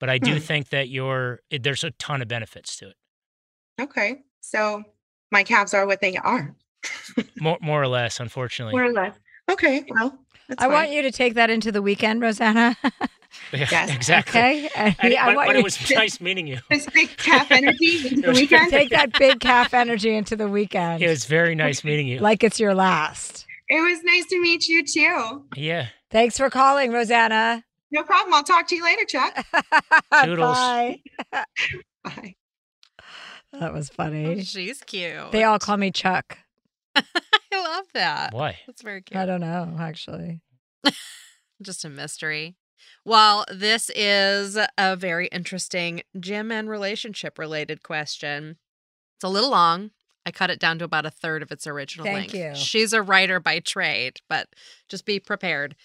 But 0.00 0.10
I 0.10 0.18
do 0.18 0.32
Hmm. 0.32 0.38
think 0.38 0.68
that 0.68 0.88
you're 0.90 1.40
it, 1.48 1.62
there's 1.62 1.82
a 1.84 1.92
ton 1.92 2.20
of 2.20 2.28
benefits 2.28 2.76
to 2.78 2.88
it, 2.88 2.96
Okay, 3.80 4.22
so 4.40 4.82
my 5.30 5.42
calves 5.42 5.74
are 5.74 5.86
what 5.86 6.00
they 6.00 6.16
are, 6.16 6.54
more 7.38 7.58
more 7.60 7.82
or 7.82 7.88
less. 7.88 8.20
Unfortunately, 8.20 8.72
more 8.72 8.84
or 8.84 8.92
less. 8.92 9.14
Okay, 9.50 9.84
well, 9.88 10.18
that's 10.48 10.62
I 10.62 10.66
want 10.68 10.90
you 10.90 11.02
to 11.02 11.10
take 11.12 11.34
that 11.34 11.50
into 11.50 11.70
the 11.72 11.82
weekend, 11.82 12.20
Rosanna. 12.22 12.76
Yeah, 13.52 13.66
Yes. 13.70 13.94
exactly. 13.94 14.40
okay? 14.40 14.70
And 14.74 14.96
And 14.98 15.12
it- 15.12 15.20
I 15.20 15.26
but, 15.26 15.36
want 15.36 15.48
but 15.48 15.56
it 15.56 15.62
was 15.64 15.90
nice 15.90 16.20
meeting 16.22 16.46
you. 16.46 16.58
this 16.70 16.86
big 16.86 17.14
calf 17.18 17.50
energy 17.50 18.06
into 18.08 18.22
the 18.22 18.32
weekend. 18.32 18.70
Take 18.70 18.88
that 18.90 19.12
big 19.18 19.40
calf 19.40 19.74
energy 19.74 20.14
into 20.14 20.36
the 20.36 20.48
weekend. 20.48 21.02
It 21.02 21.08
was 21.08 21.26
very 21.26 21.54
nice 21.54 21.84
meeting 21.84 22.06
you. 22.06 22.18
like 22.20 22.42
it's 22.42 22.58
your 22.58 22.74
last. 22.74 23.44
It 23.68 23.80
was 23.80 24.02
nice 24.04 24.24
to 24.26 24.40
meet 24.40 24.66
you 24.68 24.84
too. 24.86 25.44
yeah. 25.54 25.88
Thanks 26.10 26.38
for 26.38 26.48
calling, 26.48 26.92
Rosanna. 26.92 27.62
No 27.90 28.04
problem. 28.04 28.32
I'll 28.32 28.42
talk 28.42 28.68
to 28.68 28.76
you 28.76 28.82
later, 28.84 29.04
Chuck. 29.04 29.44
Toodles. 30.24 30.56
Bye. 30.56 31.00
Bye. 32.04 32.34
That 33.60 33.72
was 33.72 33.88
funny. 33.88 34.26
Oh, 34.26 34.40
she's 34.40 34.80
cute. 34.82 35.32
They 35.32 35.44
all 35.44 35.58
call 35.58 35.76
me 35.76 35.90
Chuck. 35.90 36.38
I 36.96 37.02
love 37.52 37.86
that. 37.94 38.32
Why? 38.32 38.58
That's 38.66 38.82
very 38.82 39.02
cute. 39.02 39.18
I 39.18 39.26
don't 39.26 39.40
know, 39.40 39.76
actually. 39.78 40.40
Just 41.62 41.84
a 41.84 41.88
mystery. 41.88 42.56
Well, 43.04 43.44
this 43.52 43.90
is 43.94 44.58
a 44.76 44.96
very 44.96 45.28
interesting 45.28 46.02
gym 46.18 46.50
and 46.50 46.68
relationship 46.68 47.38
related 47.38 47.82
question. 47.82 48.56
It's 49.16 49.24
a 49.24 49.28
little 49.28 49.50
long. 49.50 49.90
I 50.26 50.32
cut 50.32 50.50
it 50.50 50.58
down 50.58 50.78
to 50.80 50.84
about 50.84 51.06
a 51.06 51.10
third 51.10 51.42
of 51.42 51.52
its 51.52 51.66
original 51.66 52.04
Thank 52.04 52.32
length. 52.32 52.34
you. 52.34 52.54
She's 52.54 52.92
a 52.92 53.00
writer 53.00 53.38
by 53.38 53.60
trade, 53.60 54.20
but 54.28 54.48
just 54.88 55.06
be 55.06 55.20
prepared. 55.20 55.76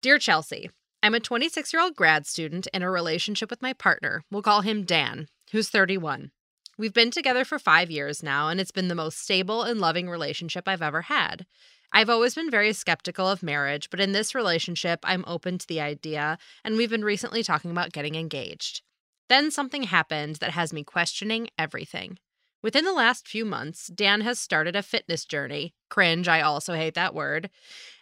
Dear 0.00 0.18
Chelsea, 0.18 0.70
I'm 1.02 1.14
a 1.14 1.20
26 1.20 1.72
year 1.72 1.82
old 1.82 1.94
grad 1.94 2.26
student 2.26 2.66
in 2.72 2.82
a 2.82 2.90
relationship 2.90 3.50
with 3.50 3.62
my 3.62 3.74
partner. 3.74 4.24
We'll 4.30 4.42
call 4.42 4.62
him 4.62 4.84
Dan, 4.84 5.28
who's 5.52 5.68
31. 5.68 6.30
We've 6.78 6.94
been 6.94 7.10
together 7.10 7.44
for 7.44 7.58
five 7.58 7.90
years 7.90 8.22
now, 8.22 8.48
and 8.48 8.60
it's 8.60 8.70
been 8.70 8.86
the 8.86 8.94
most 8.94 9.18
stable 9.18 9.64
and 9.64 9.80
loving 9.80 10.08
relationship 10.08 10.68
I've 10.68 10.80
ever 10.80 11.02
had. 11.02 11.44
I've 11.92 12.08
always 12.08 12.36
been 12.36 12.52
very 12.52 12.72
skeptical 12.72 13.28
of 13.28 13.42
marriage, 13.42 13.90
but 13.90 13.98
in 13.98 14.12
this 14.12 14.32
relationship, 14.32 15.00
I'm 15.02 15.24
open 15.26 15.58
to 15.58 15.66
the 15.66 15.80
idea, 15.80 16.38
and 16.62 16.76
we've 16.76 16.88
been 16.88 17.04
recently 17.04 17.42
talking 17.42 17.72
about 17.72 17.92
getting 17.92 18.14
engaged. 18.14 18.82
Then 19.28 19.50
something 19.50 19.84
happened 19.84 20.36
that 20.36 20.52
has 20.52 20.72
me 20.72 20.84
questioning 20.84 21.48
everything. 21.58 22.18
Within 22.62 22.84
the 22.84 22.92
last 22.92 23.26
few 23.26 23.44
months, 23.44 23.88
Dan 23.88 24.20
has 24.20 24.38
started 24.38 24.76
a 24.76 24.82
fitness 24.82 25.24
journey. 25.24 25.74
Cringe, 25.90 26.28
I 26.28 26.42
also 26.42 26.74
hate 26.74 26.94
that 26.94 27.14
word. 27.14 27.50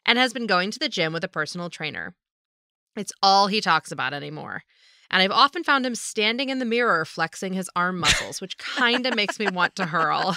And 0.04 0.18
has 0.18 0.34
been 0.34 0.46
going 0.46 0.70
to 0.72 0.78
the 0.78 0.88
gym 0.90 1.14
with 1.14 1.24
a 1.24 1.28
personal 1.28 1.70
trainer. 1.70 2.14
It's 2.94 3.12
all 3.22 3.46
he 3.46 3.60
talks 3.62 3.90
about 3.90 4.12
anymore. 4.12 4.64
And 5.10 5.22
I've 5.22 5.30
often 5.30 5.64
found 5.64 5.86
him 5.86 5.94
standing 5.94 6.48
in 6.48 6.58
the 6.58 6.64
mirror 6.64 7.04
flexing 7.04 7.52
his 7.52 7.70
arm 7.76 7.98
muscles, 7.98 8.40
which 8.40 8.58
kind 8.58 9.06
of 9.06 9.14
makes 9.14 9.38
me 9.38 9.48
want 9.48 9.76
to 9.76 9.86
hurl. 9.86 10.36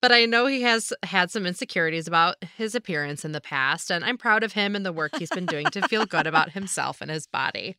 But 0.00 0.12
I 0.12 0.26
know 0.26 0.46
he 0.46 0.62
has 0.62 0.92
had 1.02 1.30
some 1.30 1.44
insecurities 1.44 2.06
about 2.06 2.36
his 2.56 2.74
appearance 2.74 3.24
in 3.24 3.32
the 3.32 3.40
past, 3.40 3.90
and 3.90 4.04
I'm 4.04 4.16
proud 4.16 4.44
of 4.44 4.52
him 4.52 4.76
and 4.76 4.86
the 4.86 4.92
work 4.92 5.16
he's 5.18 5.30
been 5.30 5.46
doing 5.46 5.66
to 5.72 5.88
feel 5.88 6.06
good 6.06 6.26
about 6.26 6.52
himself 6.52 7.00
and 7.00 7.10
his 7.10 7.26
body. 7.26 7.76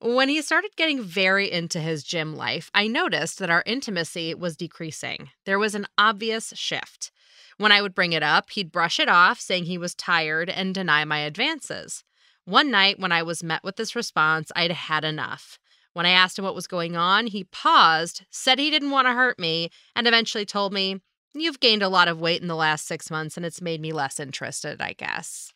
When 0.00 0.28
he 0.28 0.42
started 0.42 0.70
getting 0.76 1.02
very 1.02 1.50
into 1.50 1.80
his 1.80 2.02
gym 2.02 2.34
life, 2.34 2.70
I 2.74 2.86
noticed 2.86 3.38
that 3.38 3.50
our 3.50 3.62
intimacy 3.66 4.34
was 4.34 4.56
decreasing. 4.56 5.30
There 5.44 5.58
was 5.58 5.74
an 5.74 5.86
obvious 5.98 6.52
shift. 6.56 7.10
When 7.58 7.72
I 7.72 7.82
would 7.82 7.94
bring 7.94 8.12
it 8.12 8.22
up, 8.22 8.50
he'd 8.50 8.72
brush 8.72 8.98
it 8.98 9.08
off, 9.08 9.38
saying 9.38 9.64
he 9.64 9.78
was 9.78 9.94
tired 9.94 10.50
and 10.50 10.74
deny 10.74 11.04
my 11.04 11.18
advances. 11.18 12.04
One 12.44 12.70
night, 12.70 12.98
when 12.98 13.12
I 13.12 13.22
was 13.22 13.42
met 13.42 13.64
with 13.64 13.76
this 13.76 13.96
response, 13.96 14.52
I'd 14.54 14.70
had 14.70 15.04
enough. 15.04 15.58
When 15.94 16.06
I 16.06 16.10
asked 16.10 16.38
him 16.38 16.44
what 16.44 16.54
was 16.54 16.66
going 16.66 16.96
on, 16.96 17.28
he 17.28 17.44
paused, 17.44 18.24
said 18.30 18.58
he 18.58 18.70
didn't 18.70 18.90
want 18.90 19.06
to 19.06 19.12
hurt 19.12 19.38
me, 19.38 19.70
and 19.96 20.06
eventually 20.06 20.44
told 20.44 20.72
me, 20.72 21.00
You've 21.36 21.58
gained 21.58 21.82
a 21.82 21.88
lot 21.88 22.06
of 22.06 22.20
weight 22.20 22.42
in 22.42 22.48
the 22.48 22.54
last 22.54 22.86
six 22.86 23.10
months, 23.10 23.36
and 23.36 23.44
it's 23.44 23.60
made 23.60 23.80
me 23.80 23.92
less 23.92 24.20
interested, 24.20 24.80
I 24.80 24.92
guess. 24.92 25.52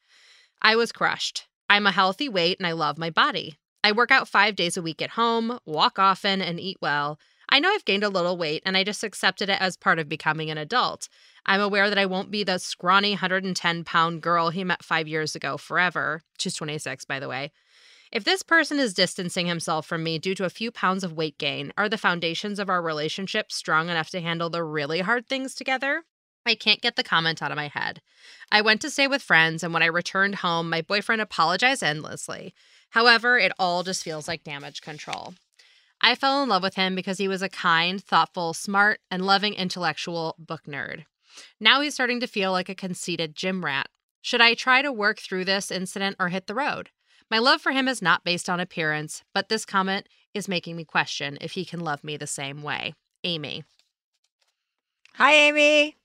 I 0.60 0.74
was 0.74 0.90
crushed. 0.90 1.46
I'm 1.70 1.86
a 1.86 1.92
healthy 1.92 2.28
weight 2.28 2.58
and 2.58 2.66
I 2.66 2.72
love 2.72 2.98
my 2.98 3.10
body. 3.10 3.58
I 3.84 3.92
work 3.92 4.10
out 4.10 4.26
five 4.26 4.56
days 4.56 4.76
a 4.76 4.82
week 4.82 5.00
at 5.02 5.10
home, 5.10 5.58
walk 5.66 5.98
often, 5.98 6.40
and 6.42 6.58
eat 6.58 6.78
well. 6.80 7.18
I 7.48 7.60
know 7.60 7.70
I've 7.70 7.84
gained 7.84 8.04
a 8.04 8.08
little 8.08 8.36
weight 8.36 8.62
and 8.66 8.76
I 8.76 8.84
just 8.84 9.02
accepted 9.02 9.48
it 9.48 9.60
as 9.60 9.76
part 9.76 9.98
of 9.98 10.08
becoming 10.08 10.50
an 10.50 10.58
adult. 10.58 11.08
I'm 11.46 11.60
aware 11.60 11.88
that 11.88 11.98
I 11.98 12.06
won't 12.06 12.30
be 12.30 12.44
the 12.44 12.58
scrawny 12.58 13.12
110 13.12 13.84
pound 13.84 14.20
girl 14.20 14.50
he 14.50 14.64
met 14.64 14.84
five 14.84 15.08
years 15.08 15.34
ago 15.34 15.56
forever. 15.56 16.22
She's 16.38 16.54
26, 16.54 17.04
by 17.06 17.18
the 17.18 17.28
way. 17.28 17.52
If 18.10 18.24
this 18.24 18.42
person 18.42 18.78
is 18.78 18.94
distancing 18.94 19.46
himself 19.46 19.86
from 19.86 20.02
me 20.02 20.18
due 20.18 20.34
to 20.34 20.44
a 20.44 20.50
few 20.50 20.70
pounds 20.70 21.04
of 21.04 21.12
weight 21.12 21.38
gain, 21.38 21.72
are 21.76 21.88
the 21.88 21.98
foundations 21.98 22.58
of 22.58 22.70
our 22.70 22.80
relationship 22.80 23.52
strong 23.52 23.90
enough 23.90 24.10
to 24.10 24.20
handle 24.20 24.48
the 24.48 24.64
really 24.64 25.00
hard 25.00 25.26
things 25.26 25.54
together? 25.54 26.04
I 26.46 26.54
can't 26.54 26.80
get 26.80 26.96
the 26.96 27.02
comment 27.02 27.42
out 27.42 27.50
of 27.50 27.56
my 27.56 27.68
head. 27.68 28.00
I 28.50 28.62
went 28.62 28.80
to 28.80 28.90
stay 28.90 29.06
with 29.06 29.20
friends, 29.20 29.62
and 29.62 29.74
when 29.74 29.82
I 29.82 29.86
returned 29.86 30.36
home, 30.36 30.70
my 30.70 30.80
boyfriend 30.80 31.20
apologized 31.20 31.82
endlessly. 31.82 32.54
However, 32.90 33.38
it 33.38 33.52
all 33.58 33.82
just 33.82 34.02
feels 34.02 34.26
like 34.26 34.44
damage 34.44 34.80
control. 34.80 35.34
I 36.00 36.14
fell 36.14 36.42
in 36.42 36.48
love 36.48 36.62
with 36.62 36.74
him 36.74 36.94
because 36.94 37.18
he 37.18 37.28
was 37.28 37.42
a 37.42 37.48
kind, 37.48 38.02
thoughtful, 38.02 38.54
smart, 38.54 39.00
and 39.10 39.24
loving 39.24 39.54
intellectual 39.54 40.36
book 40.38 40.62
nerd. 40.66 41.04
Now 41.60 41.80
he's 41.80 41.94
starting 41.94 42.20
to 42.20 42.26
feel 42.26 42.52
like 42.52 42.68
a 42.68 42.74
conceited 42.74 43.34
gym 43.34 43.64
rat. 43.64 43.88
Should 44.22 44.40
I 44.40 44.54
try 44.54 44.82
to 44.82 44.92
work 44.92 45.18
through 45.18 45.44
this 45.44 45.70
incident 45.70 46.16
or 46.18 46.28
hit 46.28 46.46
the 46.46 46.54
road? 46.54 46.90
My 47.30 47.38
love 47.38 47.60
for 47.60 47.72
him 47.72 47.88
is 47.88 48.00
not 48.00 48.24
based 48.24 48.48
on 48.48 48.60
appearance, 48.60 49.22
but 49.34 49.48
this 49.48 49.64
comment 49.64 50.08
is 50.34 50.48
making 50.48 50.76
me 50.76 50.84
question 50.84 51.38
if 51.40 51.52
he 51.52 51.64
can 51.64 51.80
love 51.80 52.02
me 52.02 52.16
the 52.16 52.26
same 52.26 52.62
way. 52.62 52.94
Amy. 53.24 53.64
Hi, 55.14 55.32
Amy. 55.34 55.96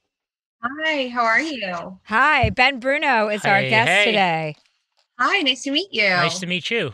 Hi, 0.62 1.10
how 1.10 1.24
are 1.24 1.42
you? 1.42 2.00
Hi, 2.06 2.50
Ben 2.50 2.80
Bruno 2.80 3.30
is 3.30 3.46
our 3.46 3.62
guest 3.62 3.90
hey. 3.90 4.06
today. 4.06 4.56
Hi, 5.20 5.40
nice 5.40 5.64
to 5.64 5.72
meet 5.72 5.90
you. 5.92 6.10
Nice 6.10 6.40
to 6.40 6.48
meet 6.48 6.72
you. 6.72 6.94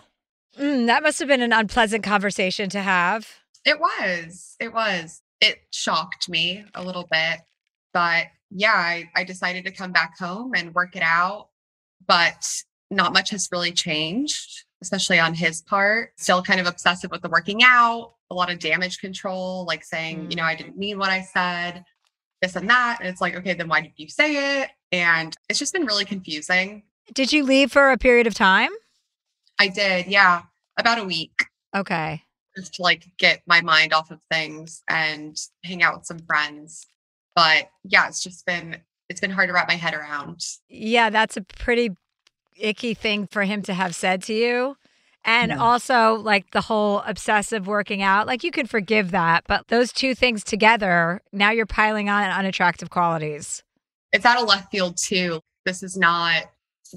Mm, 0.60 0.88
that 0.88 1.03
must 1.03 1.20
have 1.20 1.28
been 1.28 1.41
an 1.41 1.53
unpleasant 1.53 2.03
conversation 2.03 2.70
to 2.70 2.82
have. 2.82 3.28
It 3.66 3.80
was. 3.80 4.55
It 4.60 4.74
was. 4.74 5.22
It 5.39 5.60
shocked 5.72 6.28
me 6.28 6.66
a 6.76 6.84
little 6.84 7.07
bit. 7.10 7.39
But 7.93 8.28
yeah, 8.51 8.74
I, 8.74 9.10
I 9.16 9.24
decided 9.24 9.66
to 9.66 9.72
come 9.72 9.91
back 9.91 10.18
home 10.20 10.51
and 10.55 10.76
work 10.76 10.95
it 10.95 11.03
out. 11.03 11.49
But 12.05 12.64
not 12.91 13.14
much 13.14 13.30
has 13.30 13.49
really 13.51 13.72
changed, 13.72 14.66
especially 14.82 15.20
on 15.20 15.34
his 15.34 15.62
part. 15.62 16.12
Still 16.18 16.41
kind 16.41 16.60
of 16.60 16.68
obsessive 16.68 17.12
with 17.12 17.22
the 17.22 17.30
working 17.30 17.64
out, 17.64 18.14
a 18.32 18.36
lot 18.36 18.51
of 18.51 18.60
damage 18.60 18.99
control, 18.99 19.66
like 19.66 19.84
saying, 19.84 20.30
you 20.30 20.36
know, 20.36 20.43
I 20.43 20.55
didn't 20.55 20.78
mean 20.78 20.97
what 20.97 21.10
I 21.10 21.22
said, 21.22 21.86
this 22.41 22.55
and 22.55 22.70
that. 22.70 22.97
And 22.99 23.07
it's 23.07 23.22
like, 23.22 23.36
okay, 23.36 23.53
then 23.53 23.68
why 23.68 23.82
did 23.82 23.93
you 23.97 24.10
say 24.10 24.62
it? 24.62 24.72
And 24.91 25.36
it's 25.49 25.60
just 25.60 25.74
been 25.74 25.86
really 25.86 26.05
confusing. 26.05 26.84
Did 27.14 27.32
you 27.32 27.43
leave 27.43 27.72
for 27.72 27.91
a 27.91 27.97
period 27.97 28.28
of 28.28 28.34
time? 28.34 28.72
I 29.60 29.68
did, 29.68 30.07
yeah, 30.07 30.43
about 30.80 31.00
a 31.00 31.04
week. 31.04 31.46
Okay. 31.76 32.24
just 32.58 32.74
to 32.76 32.82
like 32.82 33.06
get 33.18 33.42
my 33.46 33.62
mind 33.62 33.94
off 33.94 34.10
of 34.12 34.20
things 34.32 34.82
and 34.90 35.38
hang 35.64 35.84
out 35.84 35.96
with 35.98 36.06
some 36.06 36.20
friends. 36.20 36.88
But 37.36 37.70
yeah, 37.84 38.08
it's 38.08 38.24
just 38.24 38.46
been 38.46 38.78
it's 39.08 39.22
been 39.22 39.32
hard 39.32 39.50
to 39.50 39.54
wrap 39.54 39.68
my 39.68 39.76
head 39.76 39.94
around. 39.94 40.42
Yeah, 40.68 41.10
that's 41.10 41.38
a 41.38 41.42
pretty 41.42 41.92
icky 42.58 42.94
thing 42.94 43.28
for 43.28 43.44
him 43.44 43.62
to 43.64 43.74
have 43.74 43.96
said 43.96 44.22
to 44.24 44.34
you. 44.34 44.78
And 45.26 45.52
Yeah. 45.52 45.58
also, 45.60 46.16
like 46.16 46.52
the 46.52 46.62
whole 46.62 47.00
obsessive 47.06 47.68
working 47.68 48.02
out, 48.02 48.26
like 48.28 48.44
you 48.44 48.52
can 48.52 48.68
forgive 48.68 49.12
that. 49.12 49.44
But 49.48 49.68
those 49.68 49.92
two 49.92 50.16
things 50.16 50.44
together, 50.44 51.22
now 51.32 51.52
you're 51.52 51.66
piling 51.66 52.10
on 52.10 52.30
unattractive 52.30 52.90
qualities. 52.90 53.64
It's 54.12 54.26
out 54.26 54.42
of 54.42 54.48
left 54.48 54.72
field 54.72 54.98
too. 54.98 55.40
This 55.66 55.84
is 55.84 55.96
not 55.98 56.44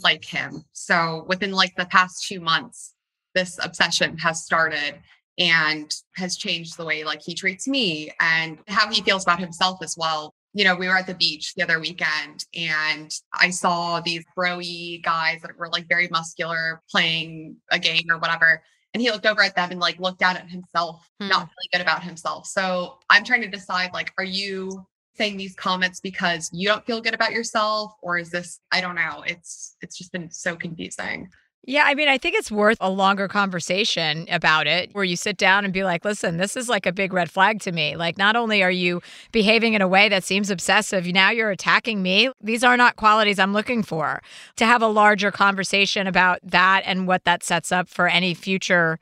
like 0.03 0.25
him. 0.25 0.65
So 0.73 1.25
within 1.29 1.53
like 1.53 1.75
the 1.77 1.85
past 1.87 2.27
two 2.27 2.41
months, 2.41 2.95
this 3.35 3.59
obsession 3.63 4.19
has 4.19 4.45
started 4.45 4.97
and 5.39 5.95
has 6.17 6.37
changed 6.37 6.77
the 6.77 6.85
way 6.85 7.05
like 7.05 7.23
he 7.23 7.35
treats 7.35 7.67
me 7.67 8.13
and 8.21 8.59
how 8.69 8.91
he 8.91 9.03
feels 9.03 9.23
about 9.23 9.41
himself 9.41 9.83
as 9.83 9.97
well. 9.97 10.35
You 10.55 10.65
know, 10.65 10.77
we 10.77 10.87
were 10.87 10.97
at 10.97 11.07
the 11.07 11.15
beach 11.15 11.55
the 11.55 11.63
other 11.63 11.81
weekend 11.81 12.45
and 12.55 13.11
I 13.33 13.51
saw 13.51 14.01
these 14.01 14.25
broy 14.37 15.03
guys 15.03 15.41
that 15.43 15.57
were 15.57 15.69
like 15.69 15.89
very 15.89 16.09
muscular 16.09 16.83
playing 16.91 17.57
a 17.71 17.79
game 17.79 18.05
or 18.11 18.19
whatever. 18.19 18.63
And 18.93 19.01
he 19.01 19.11
looked 19.11 19.25
over 19.25 19.43
at 19.43 19.57
them 19.57 19.71
and 19.71 19.81
like 19.81 19.99
looked 19.99 20.21
down 20.21 20.37
at 20.37 20.51
himself, 20.51 21.09
not 21.19 21.31
hmm. 21.31 21.49
really 21.49 21.69
good 21.73 21.81
about 21.81 22.03
himself. 22.03 22.47
So 22.47 22.99
I'm 23.09 23.25
trying 23.25 23.41
to 23.41 23.49
decide 23.49 23.95
like, 23.95 24.13
are 24.19 24.25
you 24.25 24.87
saying 25.15 25.39
these 25.39 25.55
comments 25.55 26.01
because 26.01 26.51
you 26.53 26.69
don't 26.69 26.85
feel 26.85 27.01
good 27.01 27.15
about 27.15 27.33
yourself? 27.33 27.95
Or 28.03 28.19
is 28.19 28.31
this, 28.31 28.61
I 28.71 28.83
don't 28.83 28.95
know. 28.95 29.25
It's 29.27 29.77
it's 29.81 29.97
just 29.97 30.13
been 30.13 30.31
so 30.31 30.57
confusing. 30.57 31.31
Yeah, 31.65 31.85
I 31.87 31.95
mean, 31.95 32.09
I 32.09 32.19
think 32.19 32.35
it's 32.35 32.51
worth 32.51 32.79
a 32.81 32.91
longer 32.91 33.29
conversation 33.29 34.27
about 34.31 34.67
it 34.67 34.91
where 34.95 35.05
you 35.05 35.15
sit 35.15 35.37
down 35.37 35.65
and 35.65 35.73
be 35.73 35.85
like, 35.85 36.05
listen, 36.05 36.37
this 36.37 36.57
is 36.57 36.69
like 36.69 36.87
a 36.87 36.93
big 36.93 37.13
red 37.13 37.31
flag 37.31 37.61
to 37.61 37.71
me. 37.71 37.95
Like, 37.95 38.19
not 38.19 38.35
only 38.35 38.65
are 38.65 38.71
you 38.71 39.01
behaving 39.31 39.75
in 39.75 39.81
a 39.81 39.87
way 39.87 40.09
that 40.09 40.25
seems 40.25 40.51
obsessive, 40.51 41.07
now 41.07 41.31
you're 41.31 41.53
attacking 41.53 42.03
me. 42.03 42.31
These 42.41 42.65
are 42.65 42.77
not 42.77 42.97
qualities 42.97 43.39
I'm 43.39 43.53
looking 43.53 43.85
for. 43.85 44.23
To 44.57 44.67
have 44.67 44.83
a 44.83 44.89
larger 44.89 45.31
conversation 45.31 46.09
about 46.09 46.41
that 46.43 46.83
and 46.85 47.07
what 47.07 47.23
that 47.25 47.45
sets 47.45 47.71
up 47.71 47.89
for 47.89 48.09
any 48.09 48.35
future 48.35 48.99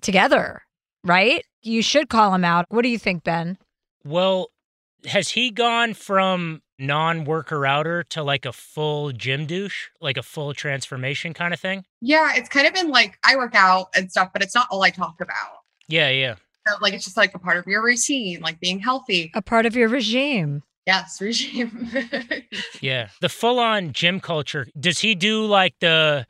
together, 0.00 0.62
right? 1.04 1.46
You 1.62 1.82
should 1.82 2.08
call 2.08 2.34
him 2.34 2.44
out. 2.44 2.66
What 2.68 2.82
do 2.82 2.88
you 2.88 2.98
think, 2.98 3.22
Ben? 3.22 3.58
Well, 4.04 4.48
has 5.06 5.30
he 5.30 5.52
gone 5.52 5.94
from 5.94 6.62
non-worker 6.82 7.64
outer 7.64 8.02
to 8.04 8.22
like 8.22 8.44
a 8.44 8.52
full 8.52 9.12
gym 9.12 9.46
douche, 9.46 9.88
like 10.00 10.16
a 10.16 10.22
full 10.22 10.52
transformation 10.52 11.32
kind 11.32 11.54
of 11.54 11.60
thing? 11.60 11.84
Yeah, 12.00 12.32
it's 12.34 12.48
kind 12.48 12.66
of 12.66 12.74
been 12.74 12.88
like 12.90 13.18
I 13.24 13.36
work 13.36 13.54
out 13.54 13.88
and 13.96 14.10
stuff, 14.10 14.30
but 14.32 14.42
it's 14.42 14.54
not 14.54 14.66
all 14.70 14.82
I 14.82 14.90
talk 14.90 15.20
about. 15.20 15.62
Yeah, 15.88 16.10
yeah. 16.10 16.34
So, 16.66 16.74
like 16.80 16.92
it's 16.92 17.04
just 17.04 17.16
like 17.16 17.34
a 17.34 17.38
part 17.38 17.56
of 17.56 17.66
your 17.66 17.82
routine, 17.82 18.40
like 18.40 18.60
being 18.60 18.80
healthy. 18.80 19.30
A 19.34 19.42
part 19.42 19.66
of 19.66 19.74
your 19.74 19.88
regime. 19.88 20.62
Yes, 20.86 21.20
regime. 21.20 21.90
Yeah. 22.80 23.08
The 23.20 23.28
full-on 23.28 23.92
gym 23.92 24.18
culture. 24.18 24.66
Does 24.78 24.98
he 24.98 25.14
do 25.14 25.44
like 25.46 25.76
the 25.80 26.26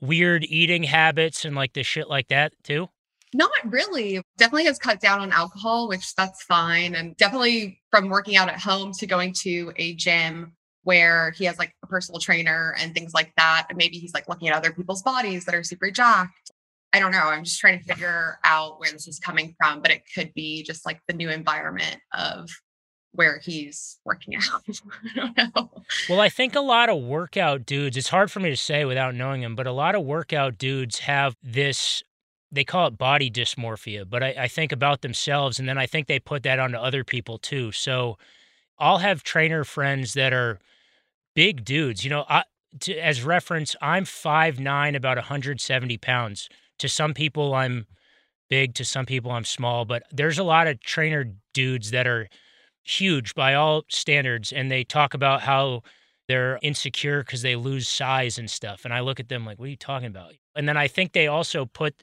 weird 0.00 0.44
eating 0.44 0.84
habits 0.84 1.44
and 1.44 1.56
like 1.56 1.72
the 1.72 1.82
shit 1.82 2.08
like 2.08 2.28
that 2.28 2.52
too? 2.62 2.88
Not 3.34 3.50
really. 3.64 4.22
Definitely 4.38 4.66
has 4.66 4.78
cut 4.78 5.00
down 5.00 5.20
on 5.20 5.32
alcohol, 5.32 5.88
which 5.88 6.14
that's 6.14 6.42
fine. 6.44 6.94
And 6.94 7.16
definitely 7.16 7.80
from 7.90 8.08
working 8.08 8.36
out 8.36 8.48
at 8.48 8.60
home 8.60 8.92
to 8.98 9.06
going 9.06 9.34
to 9.42 9.72
a 9.76 9.94
gym 9.96 10.54
where 10.84 11.32
he 11.32 11.44
has 11.46 11.58
like 11.58 11.72
a 11.82 11.86
personal 11.86 12.20
trainer 12.20 12.76
and 12.78 12.94
things 12.94 13.12
like 13.12 13.32
that. 13.36 13.66
And 13.68 13.76
maybe 13.76 13.98
he's 13.98 14.14
like 14.14 14.28
looking 14.28 14.48
at 14.48 14.54
other 14.54 14.72
people's 14.72 15.02
bodies 15.02 15.44
that 15.46 15.54
are 15.54 15.64
super 15.64 15.90
jacked. 15.90 16.52
I 16.92 17.00
don't 17.00 17.10
know. 17.10 17.24
I'm 17.24 17.42
just 17.42 17.58
trying 17.58 17.80
to 17.80 17.84
figure 17.84 18.38
out 18.44 18.78
where 18.78 18.92
this 18.92 19.08
is 19.08 19.18
coming 19.18 19.56
from, 19.58 19.82
but 19.82 19.90
it 19.90 20.02
could 20.14 20.32
be 20.32 20.62
just 20.62 20.86
like 20.86 21.00
the 21.08 21.14
new 21.14 21.28
environment 21.28 21.98
of 22.12 22.48
where 23.10 23.40
he's 23.42 23.98
working 24.04 24.36
out. 24.36 24.62
I 24.68 25.14
don't 25.16 25.36
know. 25.36 25.70
Well, 26.08 26.20
I 26.20 26.28
think 26.28 26.54
a 26.54 26.60
lot 26.60 26.88
of 26.88 27.02
workout 27.02 27.66
dudes, 27.66 27.96
it's 27.96 28.08
hard 28.08 28.30
for 28.30 28.38
me 28.38 28.50
to 28.50 28.56
say 28.56 28.84
without 28.84 29.14
knowing 29.16 29.40
them, 29.40 29.56
but 29.56 29.66
a 29.66 29.72
lot 29.72 29.96
of 29.96 30.04
workout 30.04 30.56
dudes 30.56 31.00
have 31.00 31.34
this, 31.42 32.02
they 32.54 32.64
call 32.64 32.86
it 32.86 32.98
body 32.98 33.30
dysmorphia, 33.30 34.08
but 34.08 34.22
I, 34.22 34.34
I 34.38 34.48
think 34.48 34.72
about 34.72 35.02
themselves 35.02 35.58
and 35.58 35.68
then 35.68 35.78
I 35.78 35.86
think 35.86 36.06
they 36.06 36.18
put 36.18 36.42
that 36.44 36.58
onto 36.58 36.76
other 36.76 37.04
people 37.04 37.38
too. 37.38 37.72
So 37.72 38.16
I'll 38.78 38.98
have 38.98 39.22
trainer 39.22 39.64
friends 39.64 40.14
that 40.14 40.32
are 40.32 40.58
big 41.34 41.64
dudes. 41.64 42.04
You 42.04 42.10
know, 42.10 42.24
I, 42.28 42.44
to, 42.80 42.96
as 42.96 43.22
reference, 43.22 43.76
I'm 43.80 44.04
5'9, 44.04 44.96
about 44.96 45.16
170 45.16 45.98
pounds. 45.98 46.48
To 46.78 46.88
some 46.88 47.14
people, 47.14 47.54
I'm 47.54 47.86
big. 48.50 48.74
To 48.74 48.84
some 48.84 49.06
people, 49.06 49.30
I'm 49.30 49.44
small. 49.44 49.84
But 49.84 50.04
there's 50.10 50.38
a 50.38 50.44
lot 50.44 50.66
of 50.66 50.80
trainer 50.80 51.32
dudes 51.52 51.90
that 51.92 52.06
are 52.06 52.28
huge 52.82 53.34
by 53.34 53.54
all 53.54 53.84
standards, 53.88 54.52
and 54.52 54.70
they 54.70 54.84
talk 54.84 55.14
about 55.14 55.42
how 55.42 55.82
they're 56.26 56.58
insecure 56.62 57.22
because 57.22 57.42
they 57.42 57.56
lose 57.56 57.88
size 57.88 58.38
and 58.38 58.50
stuff. 58.50 58.84
And 58.84 58.92
I 58.92 59.00
look 59.00 59.20
at 59.20 59.28
them 59.28 59.44
like, 59.44 59.58
what 59.58 59.66
are 59.66 59.70
you 59.70 59.76
talking 59.76 60.08
about? 60.08 60.32
And 60.56 60.68
then 60.68 60.76
I 60.76 60.88
think 60.88 61.12
they 61.12 61.26
also 61.26 61.66
put, 61.66 62.02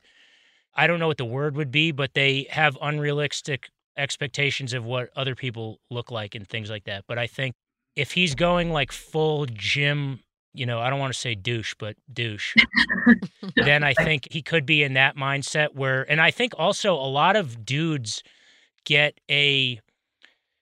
I 0.76 0.88
don't 0.88 1.00
know 1.00 1.08
what 1.08 1.18
the 1.18 1.26
word 1.26 1.56
would 1.56 1.72
be, 1.72 1.92
but 1.92 2.14
they 2.14 2.48
have 2.50 2.78
unrealistic 2.82 3.70
expectations 3.98 4.74
of 4.74 4.86
what 4.86 5.10
other 5.16 5.36
people 5.36 5.80
look 5.90 6.12
like 6.12 6.36
and 6.36 6.48
things 6.48 6.70
like 6.70 6.86
that. 6.86 7.04
But 7.08 7.18
I 7.18 7.28
think 7.28 7.54
if 7.96 8.12
he's 8.14 8.36
going 8.36 8.72
like 8.72 8.92
full 8.92 9.46
gym, 9.48 10.22
you 10.54 10.66
know, 10.66 10.80
I 10.80 10.90
don't 10.90 11.00
want 11.00 11.14
to 11.14 11.20
say 11.20 11.36
douche, 11.36 11.76
but 11.78 11.96
douche, 12.12 12.56
then 13.56 13.84
I 13.84 13.94
think 13.94 14.28
he 14.32 14.42
could 14.42 14.66
be 14.66 14.84
in 14.84 14.94
that 14.94 15.18
mindset 15.18 15.76
where, 15.76 16.10
and 16.10 16.22
I 16.22 16.32
think 16.32 16.54
also 16.58 16.94
a 16.94 17.08
lot 17.08 17.36
of 17.36 17.66
dudes 17.66 18.24
get 18.86 19.20
a 19.30 19.80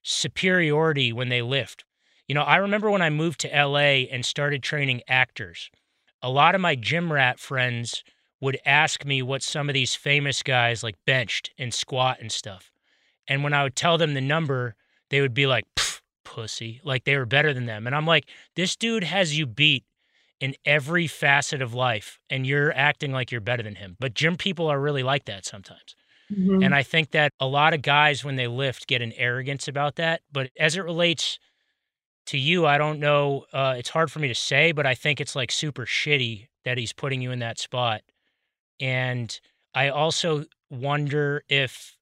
superiority 0.01 1.13
when 1.13 1.29
they 1.29 1.41
lift. 1.41 1.85
You 2.27 2.35
know, 2.35 2.43
I 2.43 2.57
remember 2.57 2.89
when 2.89 3.01
I 3.01 3.09
moved 3.09 3.39
to 3.41 3.47
LA 3.47 4.05
and 4.11 4.25
started 4.25 4.61
training 4.63 5.01
actors, 5.07 5.69
a 6.21 6.29
lot 6.29 6.55
of 6.55 6.61
my 6.61 6.75
gym 6.75 7.11
rat 7.11 7.39
friends 7.39 8.03
would 8.41 8.59
ask 8.65 9.05
me 9.05 9.21
what 9.21 9.43
some 9.43 9.69
of 9.69 9.73
these 9.73 9.95
famous 9.95 10.43
guys 10.43 10.83
like 10.83 10.95
benched 11.05 11.51
and 11.57 11.73
squat 11.73 12.17
and 12.21 12.31
stuff. 12.31 12.71
And 13.27 13.43
when 13.43 13.53
I 13.53 13.63
would 13.63 13.75
tell 13.75 13.97
them 13.97 14.13
the 14.13 14.21
number, 14.21 14.75
they 15.09 15.21
would 15.21 15.33
be 15.33 15.45
like, 15.45 15.65
pussy. 16.29 16.79
Like 16.83 17.03
they 17.03 17.17
were 17.17 17.25
better 17.25 17.53
than 17.53 17.65
them. 17.65 17.87
And 17.87 17.95
I'm 17.95 18.05
like, 18.05 18.29
this 18.55 18.75
dude 18.75 19.03
has 19.03 19.37
you 19.37 19.45
beat 19.45 19.83
in 20.39 20.55
every 20.63 21.07
facet 21.07 21.61
of 21.61 21.73
life, 21.73 22.17
and 22.29 22.47
you're 22.47 22.71
acting 22.73 23.11
like 23.11 23.29
you're 23.29 23.41
better 23.41 23.63
than 23.63 23.75
him. 23.75 23.97
But 23.99 24.13
gym 24.13 24.37
people 24.37 24.67
are 24.67 24.79
really 24.79 25.03
like 25.03 25.25
that 25.25 25.45
sometimes. 25.45 25.95
Mm-hmm. 26.31 26.63
And 26.63 26.73
I 26.73 26.83
think 26.83 27.11
that 27.11 27.33
a 27.41 27.45
lot 27.45 27.73
of 27.73 27.81
guys, 27.81 28.23
when 28.23 28.37
they 28.37 28.47
lift, 28.47 28.87
get 28.87 29.01
an 29.01 29.11
arrogance 29.17 29.67
about 29.67 29.95
that. 29.97 30.21
But 30.31 30.51
as 30.57 30.77
it 30.77 30.81
relates 30.81 31.39
to 32.27 32.37
you, 32.37 32.65
I 32.65 32.77
don't 32.77 32.99
know. 32.99 33.45
Uh, 33.51 33.75
it's 33.77 33.89
hard 33.89 34.11
for 34.11 34.19
me 34.19 34.29
to 34.29 34.35
say, 34.35 34.71
but 34.71 34.85
I 34.85 34.95
think 34.95 35.19
it's 35.19 35.35
like 35.35 35.51
super 35.51 35.85
shitty 35.85 36.47
that 36.63 36.77
he's 36.77 36.93
putting 36.93 37.21
you 37.21 37.31
in 37.31 37.39
that 37.39 37.59
spot. 37.59 38.01
And 38.79 39.39
I 39.73 39.89
also 39.89 40.45
wonder 40.69 41.43
if 41.49 41.95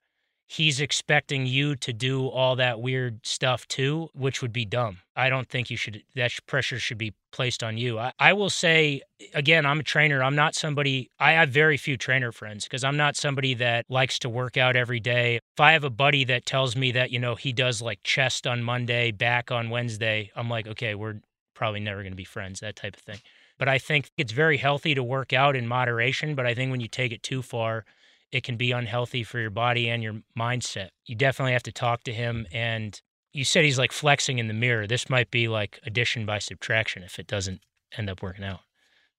he's 0.49 0.79
expecting 0.79 1.45
you 1.45 1.75
to 1.75 1.91
do 1.91 2.27
all 2.27 2.55
that 2.55 2.79
weird 2.79 3.19
stuff 3.25 3.67
too, 3.67 4.09
which 4.13 4.41
would 4.41 4.53
be 4.53 4.63
dumb. 4.63 4.99
I 5.13 5.29
don't 5.29 5.49
think 5.49 5.69
you 5.69 5.75
should, 5.75 6.03
that 6.15 6.31
pressure 6.47 6.79
should 6.79 6.97
be 6.97 7.13
placed 7.33 7.63
on 7.63 7.77
you. 7.77 7.99
I, 7.99 8.13
I 8.17 8.31
will 8.31 8.49
say, 8.49 9.01
again, 9.33 9.65
I'm 9.65 9.81
a 9.81 9.83
trainer. 9.83 10.23
I'm 10.23 10.35
not 10.35 10.55
somebody, 10.55 11.09
I 11.19 11.33
have 11.33 11.49
very 11.49 11.75
few 11.75 11.97
trainer 11.97 12.31
friends 12.31 12.63
because 12.63 12.85
I'm 12.85 12.95
not 12.95 13.17
somebody 13.17 13.55
that 13.55 13.85
likes 13.89 14.19
to 14.19 14.29
work 14.29 14.55
out 14.55 14.77
every 14.77 15.01
day. 15.01 15.35
If 15.35 15.59
I 15.59 15.73
have 15.73 15.83
a 15.83 15.89
buddy 15.89 16.23
that 16.23 16.45
tells 16.45 16.77
me 16.77 16.93
that, 16.93 17.11
you 17.11 17.19
know, 17.19 17.35
he 17.35 17.51
does 17.51 17.81
like 17.81 17.99
chest 18.03 18.47
on 18.47 18.63
Monday, 18.63 19.11
back 19.11 19.51
on 19.51 19.69
Wednesday, 19.69 20.31
I'm 20.33 20.49
like, 20.49 20.65
okay, 20.65 20.95
we're 20.95 21.19
probably 21.55 21.81
never 21.81 22.03
going 22.03 22.13
to 22.13 22.17
be 22.17 22.23
friends, 22.23 22.61
that 22.61 22.77
type 22.77 22.95
of 22.95 23.01
thing. 23.01 23.19
But 23.57 23.67
I 23.67 23.77
think 23.77 24.11
it's 24.17 24.31
very 24.31 24.57
healthy 24.57 24.93
to 24.95 25.03
work 25.03 25.33
out 25.33 25.55
in 25.55 25.67
moderation. 25.67 26.35
But 26.35 26.45
I 26.45 26.53
think 26.53 26.71
when 26.71 26.81
you 26.81 26.87
take 26.87 27.11
it 27.11 27.23
too 27.23 27.41
far, 27.41 27.85
it 28.31 28.43
can 28.43 28.57
be 28.57 28.71
unhealthy 28.71 29.23
for 29.23 29.39
your 29.39 29.49
body 29.49 29.89
and 29.89 30.03
your 30.03 30.21
mindset. 30.37 30.89
You 31.05 31.15
definitely 31.15 31.53
have 31.53 31.63
to 31.63 31.71
talk 31.71 32.03
to 32.03 32.13
him. 32.13 32.45
And 32.51 32.99
you 33.33 33.45
said 33.45 33.63
he's 33.63 33.77
like 33.77 33.91
flexing 33.91 34.39
in 34.39 34.47
the 34.47 34.53
mirror. 34.53 34.87
This 34.87 35.09
might 35.09 35.31
be 35.31 35.47
like 35.47 35.79
addition 35.85 36.25
by 36.25 36.39
subtraction 36.39 37.03
if 37.03 37.19
it 37.19 37.27
doesn't 37.27 37.61
end 37.97 38.09
up 38.09 38.21
working 38.21 38.45
out. 38.45 38.59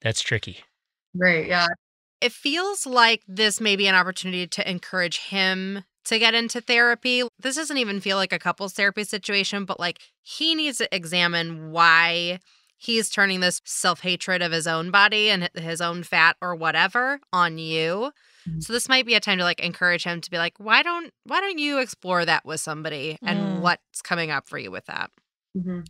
That's 0.03 0.21
tricky. 0.21 0.59
Right. 1.15 1.47
Yeah. 1.47 1.67
It 2.21 2.33
feels 2.33 2.87
like 2.87 3.23
this 3.29 3.61
may 3.61 3.77
be 3.77 3.87
an 3.87 3.95
opportunity 3.95 4.47
to 4.47 4.71
encourage 4.71 5.19
him 5.19 5.85
to 6.05 6.19
get 6.19 6.35
into 6.35 6.61
therapy. 6.61 7.23
This 7.39 7.57
doesn't 7.57 7.77
even 7.77 8.01
feel 8.01 8.17
like 8.17 8.33
a 8.33 8.39
couples 8.39 8.73
therapy 8.73 9.05
situation, 9.05 9.65
but 9.65 9.79
like 9.79 10.01
he 10.23 10.55
needs 10.55 10.79
to 10.79 10.95
examine 10.95 11.71
why 11.71 12.41
he's 12.79 13.11
turning 13.11 13.41
this 13.41 13.61
self 13.65 14.01
hatred 14.01 14.41
of 14.41 14.53
his 14.53 14.67
own 14.67 14.91
body 14.91 15.29
and 15.31 15.51
his 15.55 15.81
own 15.81 16.03
fat 16.05 16.37
or 16.41 16.55
whatever 16.55 17.21
on 17.33 17.59
you. 17.59 18.13
Mm-hmm. 18.49 18.61
So 18.61 18.73
this 18.73 18.89
might 18.89 19.05
be 19.05 19.15
a 19.15 19.21
time 19.21 19.39
to 19.39 19.45
like 19.45 19.61
encourage 19.61 20.05
him 20.05 20.21
to 20.21 20.31
be 20.31 20.39
like, 20.39 20.55
why 20.59 20.83
don't 20.83 21.13
why 21.25 21.41
don't 21.41 21.59
you 21.59 21.79
explore 21.79 22.25
that 22.25 22.47
with 22.47 22.61
somebody 22.61 23.19
and 23.25 23.39
Mm. 23.39 23.61
what's 23.61 24.01
coming 24.03 24.31
up 24.31 24.49
for 24.49 24.59
you 24.59 24.71
with 24.71 24.87
that? 24.87 25.11
Mhm. 25.57 25.87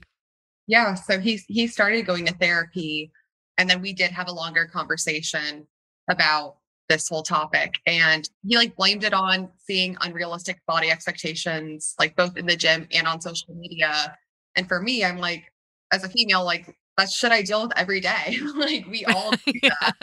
Yeah, 0.67 0.95
so 0.95 1.21
he 1.21 1.41
he 1.49 1.67
started 1.67 2.07
going 2.07 2.27
to 2.27 2.35
therapy, 2.35 3.11
and 3.57 3.69
then 3.71 3.81
we 3.83 3.93
did 3.93 4.11
have 4.11 4.29
a 4.29 4.33
longer 4.33 4.67
conversation 4.67 5.67
about 6.11 6.57
this 6.89 7.09
whole 7.09 7.23
topic, 7.23 7.75
and 7.87 8.29
he 8.47 8.57
like 8.57 8.77
blamed 8.77 9.05
it 9.05 9.13
on 9.15 9.51
seeing 9.59 9.97
unrealistic 10.01 10.61
body 10.67 10.91
expectations, 10.91 11.95
like 11.99 12.17
both 12.17 12.37
in 12.37 12.47
the 12.47 12.57
gym 12.57 12.87
and 12.93 13.07
on 13.07 13.21
social 13.21 13.55
media. 13.55 14.17
And 14.57 14.67
for 14.67 14.81
me, 14.81 15.05
I'm 15.05 15.19
like, 15.19 15.53
as 15.93 16.03
a 16.05 16.09
female, 16.09 16.45
like 16.45 16.77
that's 16.99 17.15
shit 17.15 17.33
I 17.33 17.43
deal 17.43 17.63
with 17.63 17.79
every 17.79 18.01
day. 18.01 18.39
like 18.57 18.87
we 18.87 19.05
all 19.15 19.31
do 19.47 19.53
that. 19.63 19.95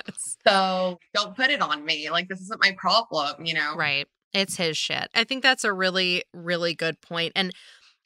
So 0.48 0.98
don't 1.14 1.36
put 1.36 1.52
it 1.52 1.62
on 1.62 1.86
me. 1.86 2.10
Like 2.10 2.28
this 2.28 2.42
isn't 2.42 2.62
my 2.62 2.72
problem, 2.78 3.46
you 3.46 3.54
know? 3.54 3.76
Right. 3.76 4.08
It's 4.34 4.58
his 4.58 4.78
shit. 4.78 5.10
I 5.14 5.24
think 5.24 5.44
that's 5.44 5.64
a 5.64 5.74
really, 5.74 6.24
really 6.34 6.74
good 6.74 7.00
point. 7.02 7.34
And 7.36 7.54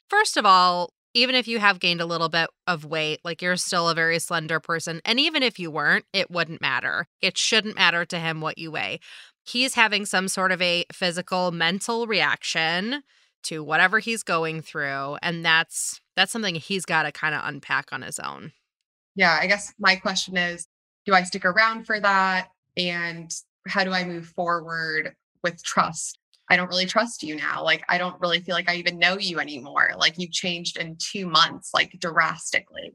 first 0.08 0.36
of 0.36 0.44
all, 0.44 0.92
even 1.12 1.34
if 1.34 1.48
you 1.48 1.58
have 1.58 1.80
gained 1.80 2.00
a 2.00 2.06
little 2.06 2.28
bit 2.28 2.48
of 2.68 2.84
weight, 2.84 3.20
like 3.24 3.42
you're 3.42 3.56
still 3.56 3.88
a 3.88 3.94
very 3.94 4.18
slender 4.18 4.60
person. 4.60 5.00
And 5.04 5.18
even 5.18 5.42
if 5.42 5.58
you 5.58 5.70
weren't, 5.70 6.04
it 6.12 6.30
wouldn't 6.30 6.60
matter. 6.60 7.06
It 7.20 7.36
shouldn't 7.36 7.74
matter 7.74 8.04
to 8.04 8.18
him 8.18 8.40
what 8.40 8.58
you 8.58 8.70
weigh. 8.70 9.00
He's 9.44 9.74
having 9.74 10.06
some 10.06 10.28
sort 10.28 10.52
of 10.52 10.62
a 10.62 10.84
physical, 10.92 11.50
mental 11.50 12.06
reaction 12.06 13.02
to 13.44 13.64
whatever 13.64 13.98
he's 13.98 14.22
going 14.22 14.62
through. 14.62 15.16
And 15.22 15.44
that's 15.44 16.00
that's 16.14 16.30
something 16.30 16.54
he's 16.54 16.84
got 16.84 17.04
to 17.04 17.12
kind 17.12 17.34
of 17.34 17.40
unpack 17.44 17.88
on 17.92 18.02
his 18.02 18.20
own. 18.20 18.52
Yeah, 19.14 19.38
I 19.40 19.46
guess 19.46 19.72
my 19.78 19.96
question 19.96 20.36
is 20.36 20.66
do 21.06 21.14
I 21.14 21.22
stick 21.22 21.44
around 21.44 21.86
for 21.86 21.98
that? 22.00 22.48
And 22.76 23.32
how 23.66 23.84
do 23.84 23.92
I 23.92 24.04
move 24.04 24.26
forward 24.26 25.14
with 25.42 25.62
trust? 25.62 26.18
I 26.50 26.56
don't 26.56 26.68
really 26.68 26.86
trust 26.86 27.22
you 27.22 27.36
now. 27.36 27.62
Like, 27.62 27.84
I 27.88 27.96
don't 27.96 28.20
really 28.20 28.40
feel 28.40 28.54
like 28.54 28.68
I 28.68 28.76
even 28.76 28.98
know 28.98 29.16
you 29.18 29.38
anymore. 29.38 29.92
Like, 29.96 30.18
you've 30.18 30.32
changed 30.32 30.76
in 30.76 30.96
two 30.98 31.26
months, 31.26 31.70
like 31.72 31.98
drastically. 32.00 32.92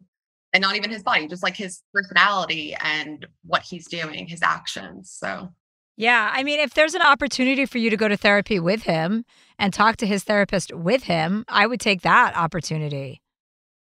And 0.53 0.61
not 0.61 0.75
even 0.75 0.89
his 0.89 1.03
body, 1.03 1.27
just 1.27 1.43
like 1.43 1.57
his 1.57 1.81
personality 1.93 2.75
and 2.81 3.25
what 3.45 3.61
he's 3.61 3.87
doing, 3.87 4.27
his 4.27 4.41
actions. 4.41 5.11
So, 5.11 5.49
Yeah, 5.97 6.31
I 6.33 6.43
mean, 6.43 6.59
if 6.59 6.73
there's 6.73 6.93
an 6.93 7.01
opportunity 7.01 7.65
for 7.65 7.77
you 7.77 7.89
to 7.89 7.97
go 7.97 8.07
to 8.07 8.17
therapy 8.17 8.59
with 8.59 8.83
him 8.83 9.25
and 9.59 9.73
talk 9.73 9.97
to 9.97 10.07
his 10.07 10.23
therapist 10.23 10.73
with 10.73 11.03
him, 11.03 11.43
I 11.49 11.67
would 11.67 11.79
take 11.81 12.01
that 12.01 12.35
opportunity. 12.37 13.21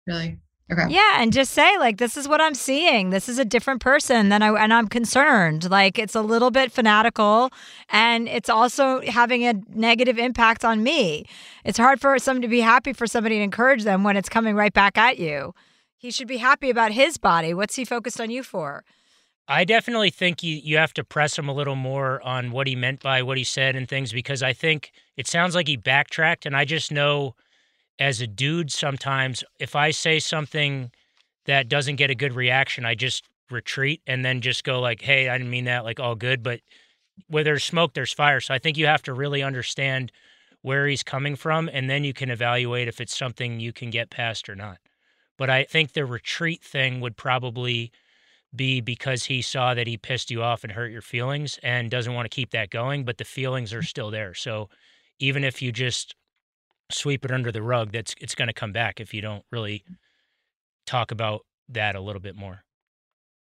really? 0.06 0.38
Okay. 0.72 0.86
Yeah, 0.88 1.20
and 1.20 1.30
just 1.30 1.52
say 1.52 1.76
like 1.78 1.98
this 1.98 2.16
is 2.16 2.26
what 2.26 2.40
I'm 2.40 2.54
seeing. 2.54 3.10
This 3.10 3.28
is 3.28 3.38
a 3.38 3.44
different 3.44 3.82
person 3.82 4.30
than 4.30 4.42
I 4.42 4.48
and 4.54 4.72
I'm 4.72 4.88
concerned. 4.88 5.70
Like 5.70 5.98
it's 5.98 6.14
a 6.14 6.22
little 6.22 6.50
bit 6.50 6.72
fanatical 6.72 7.50
and 7.90 8.28
it's 8.28 8.48
also 8.48 9.02
having 9.02 9.46
a 9.46 9.54
negative 9.68 10.18
impact 10.18 10.64
on 10.64 10.82
me. 10.82 11.26
It's 11.64 11.76
hard 11.76 12.00
for 12.00 12.18
someone 12.18 12.42
to 12.42 12.48
be 12.48 12.60
happy 12.60 12.94
for 12.94 13.06
somebody 13.06 13.36
to 13.36 13.42
encourage 13.42 13.84
them 13.84 14.04
when 14.04 14.16
it's 14.16 14.30
coming 14.30 14.54
right 14.56 14.72
back 14.72 14.96
at 14.96 15.18
you. 15.18 15.54
He 15.98 16.10
should 16.10 16.28
be 16.28 16.38
happy 16.38 16.70
about 16.70 16.92
his 16.92 17.18
body. 17.18 17.52
What's 17.52 17.76
he 17.76 17.84
focused 17.84 18.20
on 18.20 18.30
you 18.30 18.42
for? 18.42 18.84
I 19.46 19.64
definitely 19.64 20.08
think 20.08 20.42
you, 20.42 20.56
you 20.56 20.78
have 20.78 20.94
to 20.94 21.04
press 21.04 21.38
him 21.38 21.48
a 21.48 21.52
little 21.52 21.76
more 21.76 22.22
on 22.22 22.50
what 22.50 22.66
he 22.66 22.74
meant 22.74 23.00
by 23.00 23.22
what 23.22 23.36
he 23.36 23.44
said 23.44 23.76
and 23.76 23.86
things 23.86 24.12
because 24.12 24.42
I 24.42 24.54
think 24.54 24.92
it 25.18 25.26
sounds 25.26 25.54
like 25.54 25.68
he 25.68 25.76
backtracked. 25.76 26.46
And 26.46 26.56
I 26.56 26.64
just 26.64 26.90
know 26.90 27.34
as 27.98 28.20
a 28.20 28.26
dude, 28.26 28.72
sometimes 28.72 29.44
if 29.58 29.76
I 29.76 29.90
say 29.90 30.18
something 30.18 30.90
that 31.46 31.68
doesn't 31.68 31.96
get 31.96 32.10
a 32.10 32.14
good 32.14 32.34
reaction, 32.34 32.84
I 32.84 32.94
just 32.94 33.24
retreat 33.50 34.00
and 34.06 34.24
then 34.24 34.40
just 34.40 34.64
go 34.64 34.80
like, 34.80 35.02
hey, 35.02 35.28
I 35.28 35.38
didn't 35.38 35.50
mean 35.50 35.64
that, 35.64 35.84
like 35.84 36.00
all 36.00 36.14
good. 36.14 36.42
But 36.42 36.60
where 37.28 37.44
there's 37.44 37.64
smoke, 37.64 37.94
there's 37.94 38.12
fire. 38.12 38.40
So 38.40 38.54
I 38.54 38.58
think 38.58 38.76
you 38.76 38.86
have 38.86 39.02
to 39.02 39.12
really 39.12 39.42
understand 39.42 40.10
where 40.62 40.86
he's 40.86 41.02
coming 41.02 41.36
from 41.36 41.68
and 41.72 41.88
then 41.90 42.04
you 42.04 42.14
can 42.14 42.30
evaluate 42.30 42.88
if 42.88 43.00
it's 43.00 43.16
something 43.16 43.60
you 43.60 43.72
can 43.72 43.90
get 43.90 44.10
past 44.10 44.48
or 44.48 44.54
not. 44.56 44.78
But 45.36 45.50
I 45.50 45.64
think 45.64 45.92
the 45.92 46.06
retreat 46.06 46.62
thing 46.62 47.00
would 47.00 47.16
probably 47.16 47.92
be 48.54 48.80
because 48.80 49.24
he 49.24 49.42
saw 49.42 49.74
that 49.74 49.86
he 49.86 49.96
pissed 49.96 50.30
you 50.30 50.42
off 50.42 50.62
and 50.64 50.72
hurt 50.72 50.92
your 50.92 51.02
feelings 51.02 51.58
and 51.62 51.90
doesn't 51.90 52.14
want 52.14 52.24
to 52.24 52.34
keep 52.34 52.50
that 52.52 52.70
going, 52.70 53.04
but 53.04 53.18
the 53.18 53.24
feelings 53.24 53.72
are 53.72 53.82
still 53.82 54.10
there. 54.10 54.32
So 54.32 54.68
even 55.18 55.44
if 55.44 55.60
you 55.60 55.72
just 55.72 56.14
sweep 56.94 57.24
it 57.24 57.30
under 57.30 57.50
the 57.52 57.62
rug, 57.62 57.92
that's 57.92 58.14
it's 58.20 58.34
going 58.34 58.48
to 58.48 58.54
come 58.54 58.72
back 58.72 59.00
if 59.00 59.12
you 59.12 59.20
don't 59.20 59.44
really 59.50 59.84
talk 60.86 61.10
about 61.10 61.44
that 61.68 61.96
a 61.96 62.00
little 62.00 62.20
bit 62.20 62.36
more. 62.36 62.64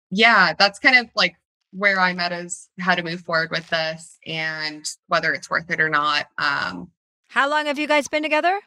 Yeah, 0.09 0.53
that's 0.57 0.79
kind 0.79 0.97
of 0.97 1.09
like 1.15 1.35
where 1.71 1.99
I'm 1.99 2.19
at 2.19 2.33
is 2.33 2.69
how 2.79 2.95
to 2.95 3.03
move 3.03 3.21
forward 3.21 3.49
with 3.49 3.69
this 3.69 4.17
and 4.27 4.85
whether 5.07 5.33
it's 5.33 5.49
worth 5.49 5.69
it 5.71 5.79
or 5.79 5.89
not. 5.89 6.27
Um, 6.37 6.91
How 7.29 7.49
long 7.49 7.65
have 7.67 7.79
you 7.79 7.87
guys 7.87 8.07
been 8.07 8.23
together? 8.23 8.59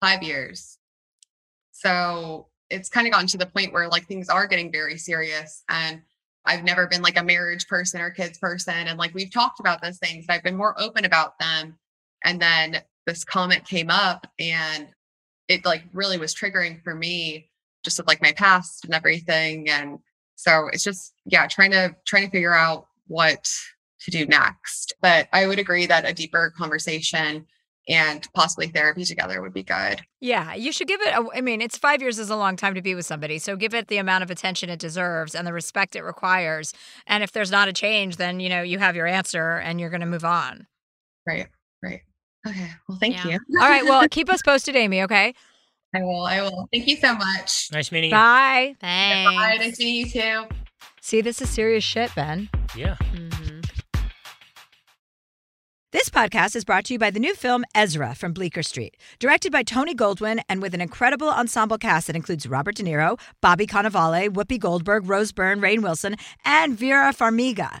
five 0.00 0.22
years. 0.22 0.78
So 1.72 2.46
it's 2.70 2.88
kind 2.88 3.06
of 3.06 3.12
gotten 3.12 3.26
to 3.28 3.38
the 3.38 3.46
point 3.46 3.72
where 3.72 3.88
like 3.88 4.06
things 4.06 4.28
are 4.28 4.46
getting 4.46 4.70
very 4.70 4.96
serious. 4.96 5.64
And 5.68 6.02
I've 6.44 6.62
never 6.64 6.86
been 6.86 7.02
like 7.02 7.18
a 7.18 7.24
marriage 7.24 7.66
person 7.66 8.00
or 8.00 8.10
kids 8.10 8.38
person. 8.38 8.86
And 8.86 8.96
like 8.98 9.12
we've 9.12 9.32
talked 9.32 9.58
about 9.60 9.82
those 9.82 9.98
things, 9.98 10.24
and 10.28 10.34
I've 10.34 10.44
been 10.44 10.56
more 10.56 10.80
open 10.80 11.04
about 11.04 11.38
them. 11.38 11.76
And 12.24 12.40
then 12.40 12.80
this 13.08 13.24
comment 13.24 13.64
came 13.64 13.90
up 13.90 14.26
and 14.38 14.88
it 15.48 15.64
like 15.64 15.82
really 15.94 16.18
was 16.18 16.34
triggering 16.34 16.82
for 16.84 16.94
me 16.94 17.48
just 17.82 17.98
with 17.98 18.06
like 18.06 18.22
my 18.22 18.32
past 18.32 18.84
and 18.84 18.94
everything. 18.94 19.68
And 19.70 19.98
so 20.36 20.68
it's 20.72 20.84
just, 20.84 21.14
yeah, 21.24 21.46
trying 21.46 21.70
to 21.70 21.96
trying 22.06 22.26
to 22.26 22.30
figure 22.30 22.54
out 22.54 22.86
what 23.06 23.48
to 24.02 24.10
do 24.10 24.26
next. 24.26 24.94
But 25.00 25.28
I 25.32 25.46
would 25.46 25.58
agree 25.58 25.86
that 25.86 26.08
a 26.08 26.12
deeper 26.12 26.52
conversation 26.56 27.46
and 27.88 28.28
possibly 28.34 28.68
therapy 28.68 29.04
together 29.06 29.40
would 29.40 29.54
be 29.54 29.62
good. 29.62 30.02
Yeah, 30.20 30.54
you 30.54 30.72
should 30.72 30.88
give 30.88 31.00
it. 31.00 31.14
A, 31.14 31.26
I 31.34 31.40
mean, 31.40 31.62
it's 31.62 31.78
five 31.78 32.02
years 32.02 32.18
is 32.18 32.28
a 32.28 32.36
long 32.36 32.54
time 32.54 32.74
to 32.74 32.82
be 32.82 32.94
with 32.94 33.06
somebody, 33.06 33.38
so 33.38 33.56
give 33.56 33.72
it 33.72 33.88
the 33.88 33.96
amount 33.96 34.22
of 34.22 34.30
attention 34.30 34.68
it 34.68 34.78
deserves 34.78 35.34
and 35.34 35.46
the 35.46 35.54
respect 35.54 35.96
it 35.96 36.02
requires. 36.02 36.74
And 37.06 37.24
if 37.24 37.32
there's 37.32 37.50
not 37.50 37.66
a 37.68 37.72
change, 37.72 38.16
then 38.16 38.40
you 38.40 38.50
know 38.50 38.60
you 38.60 38.78
have 38.78 38.94
your 38.94 39.06
answer 39.06 39.52
and 39.52 39.80
you're 39.80 39.88
going 39.88 40.02
to 40.02 40.06
move 40.06 40.26
on. 40.26 40.66
Right. 41.26 41.48
Right. 41.82 42.02
Okay. 42.48 42.70
Well, 42.88 42.98
thank 42.98 43.24
you. 43.24 43.38
All 43.60 43.68
right. 43.68 43.84
Well, 43.84 44.08
keep 44.10 44.30
us 44.30 44.42
posted, 44.42 44.76
Amy. 44.76 45.02
Okay. 45.02 45.34
I 45.94 46.02
will. 46.02 46.22
I 46.22 46.42
will. 46.42 46.68
Thank 46.72 46.86
you 46.86 46.96
so 46.96 47.14
much. 47.14 47.68
Nice 47.72 47.90
meeting 47.90 48.10
you. 48.10 48.16
Bye. 48.16 48.74
Thanks. 48.80 49.30
Bye. 49.32 49.56
Nice 49.58 49.78
meeting 49.78 49.94
you 49.94 50.06
too. 50.06 50.44
See, 51.00 51.20
this 51.20 51.40
is 51.40 51.48
serious 51.48 51.84
shit, 51.84 52.14
Ben. 52.14 52.50
Yeah. 52.76 52.96
Mm-hmm. 53.14 53.60
This 55.90 56.10
podcast 56.10 56.54
is 56.54 56.66
brought 56.66 56.84
to 56.84 56.92
you 56.92 56.98
by 56.98 57.10
the 57.10 57.18
new 57.18 57.34
film 57.34 57.64
Ezra 57.74 58.14
from 58.14 58.34
Bleecker 58.34 58.62
Street, 58.62 58.98
directed 59.18 59.50
by 59.50 59.62
Tony 59.62 59.94
Goldwyn 59.94 60.40
and 60.46 60.60
with 60.60 60.74
an 60.74 60.82
incredible 60.82 61.30
ensemble 61.30 61.78
cast 61.78 62.08
that 62.08 62.16
includes 62.16 62.46
Robert 62.46 62.74
De 62.74 62.82
Niro, 62.82 63.18
Bobby 63.40 63.66
Cannavale, 63.66 64.28
Whoopi 64.28 64.58
Goldberg, 64.58 65.08
Rose 65.08 65.32
Byrne, 65.32 65.62
Rainn 65.62 65.80
Wilson, 65.80 66.16
and 66.44 66.78
Vera 66.78 67.14
Farmiga. 67.14 67.80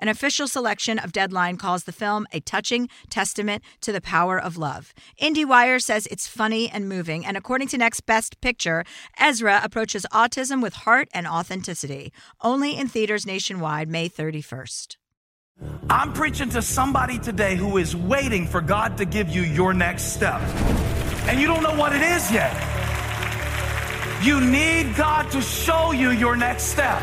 An 0.00 0.08
official 0.08 0.48
selection 0.48 0.98
of 0.98 1.12
Deadline 1.12 1.56
calls 1.56 1.84
the 1.84 1.92
film 1.92 2.26
a 2.32 2.40
touching 2.40 2.88
testament 3.10 3.62
to 3.80 3.92
the 3.92 4.00
power 4.00 4.38
of 4.38 4.56
love. 4.56 4.92
IndieWire 5.20 5.82
says 5.82 6.06
it's 6.06 6.26
funny 6.26 6.68
and 6.68 6.88
moving, 6.88 7.24
and 7.24 7.36
according 7.36 7.68
to 7.68 7.78
Next 7.78 8.00
Best 8.06 8.40
Picture, 8.40 8.84
Ezra 9.18 9.60
approaches 9.62 10.06
autism 10.12 10.62
with 10.62 10.74
heart 10.74 11.08
and 11.12 11.26
authenticity. 11.26 12.12
Only 12.40 12.76
in 12.76 12.88
theaters 12.88 13.26
nationwide, 13.26 13.88
May 13.88 14.08
31st. 14.08 14.96
I'm 15.88 16.12
preaching 16.12 16.50
to 16.50 16.60
somebody 16.60 17.18
today 17.18 17.56
who 17.56 17.78
is 17.78 17.96
waiting 17.96 18.46
for 18.46 18.60
God 18.60 18.98
to 18.98 19.04
give 19.04 19.28
you 19.28 19.42
your 19.42 19.72
next 19.72 20.12
step. 20.14 20.40
And 21.28 21.40
you 21.40 21.46
don't 21.46 21.62
know 21.62 21.74
what 21.74 21.94
it 21.94 22.02
is 22.02 22.30
yet. 22.30 22.52
You 24.22 24.40
need 24.40 24.96
God 24.96 25.30
to 25.32 25.40
show 25.40 25.92
you 25.92 26.10
your 26.10 26.36
next 26.36 26.64
step. 26.64 27.02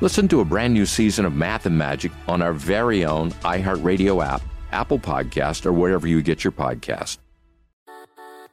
Listen 0.00 0.28
to 0.28 0.40
a 0.40 0.44
brand 0.44 0.72
new 0.72 0.86
season 0.86 1.24
of 1.24 1.34
Math 1.34 1.66
and 1.66 1.76
Magic 1.76 2.12
on 2.28 2.40
our 2.40 2.52
very 2.52 3.04
own 3.04 3.32
iHeartRadio 3.42 4.24
app, 4.24 4.42
Apple 4.70 4.98
Podcast, 5.00 5.66
or 5.66 5.72
wherever 5.72 6.06
you 6.06 6.22
get 6.22 6.44
your 6.44 6.52
podcast. 6.52 7.18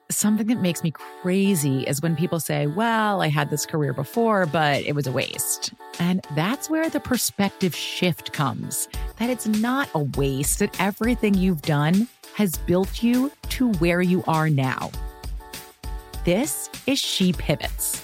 Something 0.10 0.48
that 0.48 0.60
makes 0.60 0.82
me 0.82 0.90
crazy 0.90 1.84
is 1.84 2.02
when 2.02 2.16
people 2.16 2.40
say, 2.40 2.66
Well, 2.66 3.22
I 3.22 3.28
had 3.28 3.52
this 3.52 3.64
career 3.64 3.94
before, 3.94 4.48
but 4.48 4.84
it 4.86 4.96
was 4.96 5.06
a 5.06 5.12
waste. 5.12 5.72
And 6.00 6.26
that's 6.36 6.68
where 6.68 6.90
the 6.90 7.00
perspective 7.00 7.76
shift 7.76 8.34
comes 8.34 8.88
that 9.20 9.30
it's 9.30 9.46
not 9.46 9.88
a 9.94 10.00
waste, 10.00 10.60
that 10.60 10.80
everything 10.80 11.36
you've 11.36 11.62
done 11.62 12.08
has 12.34 12.58
built 12.58 13.04
you 13.04 13.32
to 13.50 13.72
where 13.74 14.02
you 14.02 14.24
are 14.28 14.50
now. 14.50 14.90
This 16.24 16.72
is 16.88 16.98
She 16.98 17.34
Pivots 17.34 18.04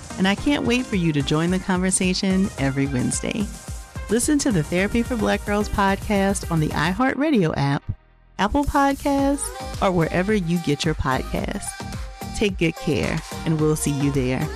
and 0.21 0.27
I 0.27 0.35
can't 0.35 0.67
wait 0.67 0.85
for 0.85 0.97
you 0.97 1.11
to 1.13 1.23
join 1.23 1.49
the 1.49 1.57
conversation 1.57 2.47
every 2.59 2.85
Wednesday. 2.85 3.43
Listen 4.11 4.37
to 4.37 4.51
the 4.51 4.61
Therapy 4.61 5.01
for 5.01 5.17
Black 5.17 5.43
Girls 5.47 5.67
podcast 5.67 6.51
on 6.51 6.59
the 6.59 6.67
iHeartRadio 6.67 7.55
app, 7.57 7.81
Apple 8.37 8.63
Podcasts, 8.63 9.41
or 9.81 9.91
wherever 9.91 10.31
you 10.31 10.59
get 10.59 10.85
your 10.85 10.93
podcasts. 10.93 11.65
Take 12.37 12.59
good 12.59 12.75
care, 12.75 13.19
and 13.45 13.59
we'll 13.59 13.75
see 13.75 13.89
you 13.89 14.11
there. 14.11 14.47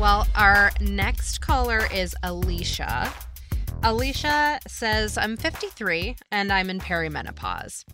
Well, 0.00 0.26
our 0.34 0.70
next 0.80 1.42
caller 1.42 1.82
is 1.92 2.16
Alicia. 2.22 3.12
Alicia 3.82 4.60
says, 4.66 5.18
I'm 5.18 5.36
53 5.36 6.16
and 6.32 6.50
I'm 6.50 6.70
in 6.70 6.80
perimenopause. 6.80 7.84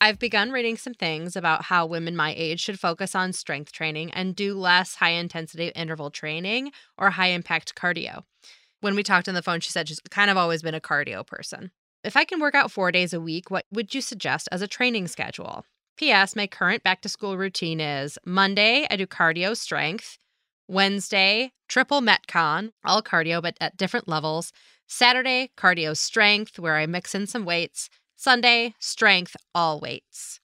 I've 0.00 0.20
begun 0.20 0.52
reading 0.52 0.76
some 0.76 0.94
things 0.94 1.34
about 1.34 1.64
how 1.64 1.84
women 1.84 2.14
my 2.14 2.32
age 2.36 2.60
should 2.60 2.78
focus 2.78 3.16
on 3.16 3.32
strength 3.32 3.72
training 3.72 4.12
and 4.12 4.36
do 4.36 4.54
less 4.54 4.96
high 4.96 5.10
intensity 5.10 5.68
interval 5.74 6.10
training 6.10 6.70
or 6.96 7.10
high 7.10 7.28
impact 7.28 7.74
cardio. 7.74 8.22
When 8.80 8.94
we 8.94 9.02
talked 9.02 9.28
on 9.28 9.34
the 9.34 9.42
phone, 9.42 9.58
she 9.58 9.72
said 9.72 9.88
she's 9.88 9.98
kind 10.08 10.30
of 10.30 10.36
always 10.36 10.62
been 10.62 10.74
a 10.74 10.80
cardio 10.80 11.26
person. 11.26 11.72
If 12.04 12.16
I 12.16 12.24
can 12.24 12.38
work 12.38 12.54
out 12.54 12.70
four 12.70 12.92
days 12.92 13.12
a 13.12 13.20
week, 13.20 13.50
what 13.50 13.64
would 13.72 13.92
you 13.92 14.00
suggest 14.00 14.48
as 14.52 14.62
a 14.62 14.68
training 14.68 15.08
schedule? 15.08 15.64
P.S. 15.96 16.36
My 16.36 16.46
current 16.46 16.84
back 16.84 17.02
to 17.02 17.08
school 17.08 17.36
routine 17.36 17.80
is 17.80 18.18
Monday, 18.24 18.86
I 18.88 18.94
do 18.94 19.06
cardio 19.06 19.56
strength. 19.56 20.16
Wednesday, 20.68 21.50
triple 21.66 22.00
Metcon, 22.00 22.70
all 22.84 23.02
cardio, 23.02 23.42
but 23.42 23.56
at 23.60 23.76
different 23.76 24.06
levels. 24.06 24.52
Saturday, 24.86 25.50
cardio 25.56 25.96
strength, 25.96 26.58
where 26.58 26.76
I 26.76 26.86
mix 26.86 27.16
in 27.16 27.26
some 27.26 27.44
weights. 27.44 27.90
Sunday, 28.20 28.74
strength, 28.80 29.36
all 29.54 29.78
weights. 29.78 30.40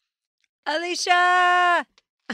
Alicia! 0.65 1.85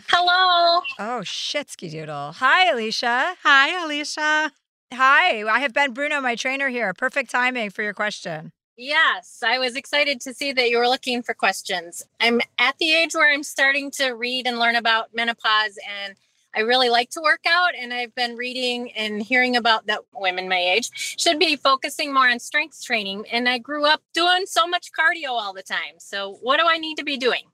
Hello. 0.09 0.83
Oh, 0.99 1.23
shitsky 1.23 1.91
doodle. 1.91 2.33
Hi, 2.33 2.71
Alicia. 2.71 3.37
Hi, 3.43 3.83
Alicia. 3.83 4.53
Hi, 4.93 5.43
I 5.49 5.61
have 5.61 5.73
Ben 5.73 5.95
Bruno, 5.95 6.21
my 6.21 6.37
trainer 6.37 6.69
here. 6.69 6.93
Perfect 6.93 7.31
timing 7.31 7.71
for 7.71 7.83
your 7.83 7.95
question. 7.95 8.53
Yes, 8.77 9.43
I 9.43 9.59
was 9.59 9.77
excited 9.77 10.21
to 10.21 10.35
see 10.35 10.53
that 10.53 10.69
you 10.69 10.77
were 10.77 10.89
looking 10.89 11.23
for 11.23 11.33
questions. 11.33 12.03
I'm 12.21 12.43
at 12.59 12.77
the 12.77 12.93
age 12.93 13.15
where 13.15 13.33
I'm 13.33 13.43
starting 13.43 13.91
to 13.93 14.11
read 14.11 14.47
and 14.47 14.59
learn 14.59 14.77
about 14.77 15.15
menopause 15.15 15.79
and 16.05 16.17
I 16.55 16.61
really 16.61 16.89
like 16.89 17.11
to 17.11 17.21
work 17.21 17.45
out, 17.49 17.75
and 17.79 17.93
I've 17.93 18.15
been 18.15 18.37
reading 18.37 18.93
and 18.93 19.23
hearing 19.23 19.57
about 19.57 19.87
that 19.87 20.01
women 20.15 20.49
my 20.49 20.59
age 20.59 20.91
should 21.19 21.39
be 21.39 21.57
focusing 21.57 22.13
more 22.13 22.29
on 22.29 22.39
strength 22.39 22.83
training. 22.83 23.25
And 23.31 23.49
I 23.49 23.59
grew 23.59 23.87
up 23.87 24.03
doing 24.15 24.47
so 24.47 24.67
much 24.67 24.91
cardio 24.99 25.31
all 25.31 25.53
the 25.53 25.63
time. 25.63 25.95
So, 25.99 26.39
what 26.43 26.59
do 26.59 26.67
I 26.69 26.79
need 26.79 26.97
to 26.97 27.05
be 27.05 27.17
doing? 27.17 27.45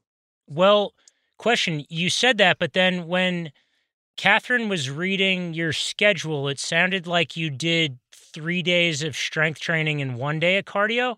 Well, 0.48 0.94
question 1.38 1.84
you 1.88 2.08
said 2.08 2.38
that, 2.38 2.58
but 2.58 2.72
then 2.72 3.06
when 3.06 3.52
Catherine 4.16 4.68
was 4.68 4.88
reading 4.88 5.52
your 5.52 5.72
schedule, 5.72 6.48
it 6.48 6.58
sounded 6.58 7.06
like 7.06 7.36
you 7.36 7.50
did 7.50 7.98
three 8.12 8.62
days 8.62 9.02
of 9.02 9.16
strength 9.16 9.60
training 9.60 10.00
and 10.00 10.18
one 10.18 10.40
day 10.40 10.58
of 10.58 10.64
cardio. 10.64 11.16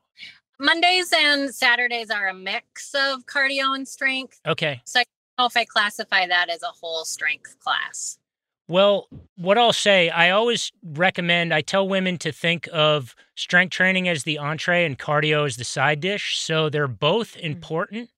Mondays 0.61 1.13
and 1.17 1.55
Saturdays 1.55 2.11
are 2.11 2.29
a 2.29 2.35
mix 2.35 2.93
of 2.95 3.27
cardio 3.27 3.77
and 3.77 3.87
strength. 3.87 4.41
Okay. 4.45 4.81
So 4.85 5.01
I 5.01 5.05
know 5.39 5.47
if 5.47 5.57
I 5.57 5.65
classify 5.65 6.27
that 6.27 6.51
as 6.51 6.63
a 6.63 6.67
whole 6.67 7.05
strength 7.05 7.57
class. 7.61 8.19
Well, 8.67 9.09
what 9.37 9.57
I'll 9.57 9.73
say, 9.73 10.11
I 10.11 10.31
always 10.31 10.73
recommend, 10.85 11.55
I 11.55 11.63
tell 11.63 11.89
women 11.89 12.19
to 12.19 12.33
think 12.33 12.69
of 12.71 13.15
strength 13.35 13.71
training 13.71 14.09
as 14.09 14.25
the 14.25 14.37
entree 14.37 14.85
and 14.85 14.99
cardio 14.99 15.47
as 15.47 15.57
the 15.57 15.65
side 15.65 16.01
dish. 16.01 16.39
So 16.39 16.69
they're 16.69 16.87
both 16.87 17.35
mm-hmm. 17.35 17.47
important. 17.47 18.11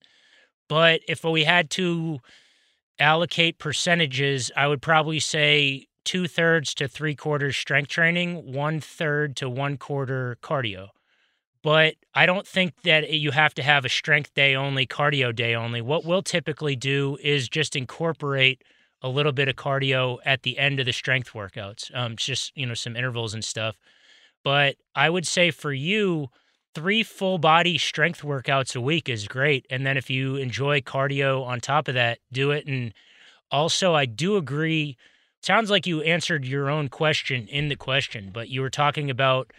But 0.69 1.03
if 1.07 1.23
we 1.23 1.45
had 1.45 1.71
to 1.71 2.19
allocate 2.99 3.59
percentages, 3.59 4.51
I 4.57 4.67
would 4.67 4.83
probably 4.83 5.21
say 5.21 5.87
two 6.05 6.27
thirds 6.27 6.75
to 6.75 6.89
three 6.89 7.15
quarters 7.15 7.57
strength 7.57 7.89
training, 7.89 8.53
one 8.53 8.81
third 8.81 9.37
to 9.37 9.49
one 9.49 9.77
quarter 9.77 10.37
cardio. 10.43 10.89
But 11.63 11.97
I 12.15 12.25
don't 12.27 12.47
think 12.47 12.73
that 12.85 13.11
you 13.11 13.33
have 13.33 13.55
to 13.55 13.63
have 13.63 13.85
a 13.85 13.91
strength 13.91 14.33
day 14.35 14.55
only, 14.55 14.87
cardio 14.87 15.35
day 15.35 15.55
only. 15.55 15.83
What 15.83 16.05
we'll 16.05 16.23
typically 16.23 16.75
do 16.75 17.19
is 17.23 17.49
just 17.49 17.77
incorporate 17.77 18.63
a 19.03 19.09
little 19.09 19.33
bit 19.33 19.49
of 19.49 19.57
cardio 19.57 20.19
at 20.25 20.43
the 20.43 20.59
end 20.59 20.81
of 20.81 20.87
the 20.87 20.93
strength 20.93 21.33
workouts, 21.33 21.95
um, 21.95 22.17
just 22.17 22.53
you 22.57 22.67
know 22.67 22.75
some 22.75 22.97
intervals 22.97 23.35
and 23.35 23.45
stuff. 23.45 23.77
But 24.43 24.77
I 24.95 25.11
would 25.11 25.27
say 25.27 25.51
for 25.51 25.73
you, 25.73 26.29
three 26.75 27.03
full 27.03 27.39
body 27.39 27.79
strength 27.79 28.23
workouts 28.23 28.77
a 28.77 28.81
week 28.81 29.09
is 29.09 29.29
great. 29.29 29.67
And 29.71 29.87
then 29.87 29.97
if 29.97 30.09
you 30.09 30.37
enjoy 30.37 30.81
cardio 30.81 31.45
on 31.45 31.61
top 31.61 31.89
of 31.89 31.95
that, 31.95 32.19
do 32.33 32.51
it. 32.51 32.67
And 32.67 32.95
also, 33.51 33.95
I 33.95 34.07
do 34.07 34.37
agree. 34.37 34.97
Sounds 35.43 35.71
like 35.71 35.87
you 35.87 36.03
answered 36.03 36.45
your 36.45 36.71
own 36.71 36.89
question 36.89 37.49
in 37.49 37.69
the 37.69 37.77
question, 37.77 38.31
but 38.33 38.49
you 38.49 38.61
were 38.61 38.71
talking 38.71 39.11
about 39.11 39.53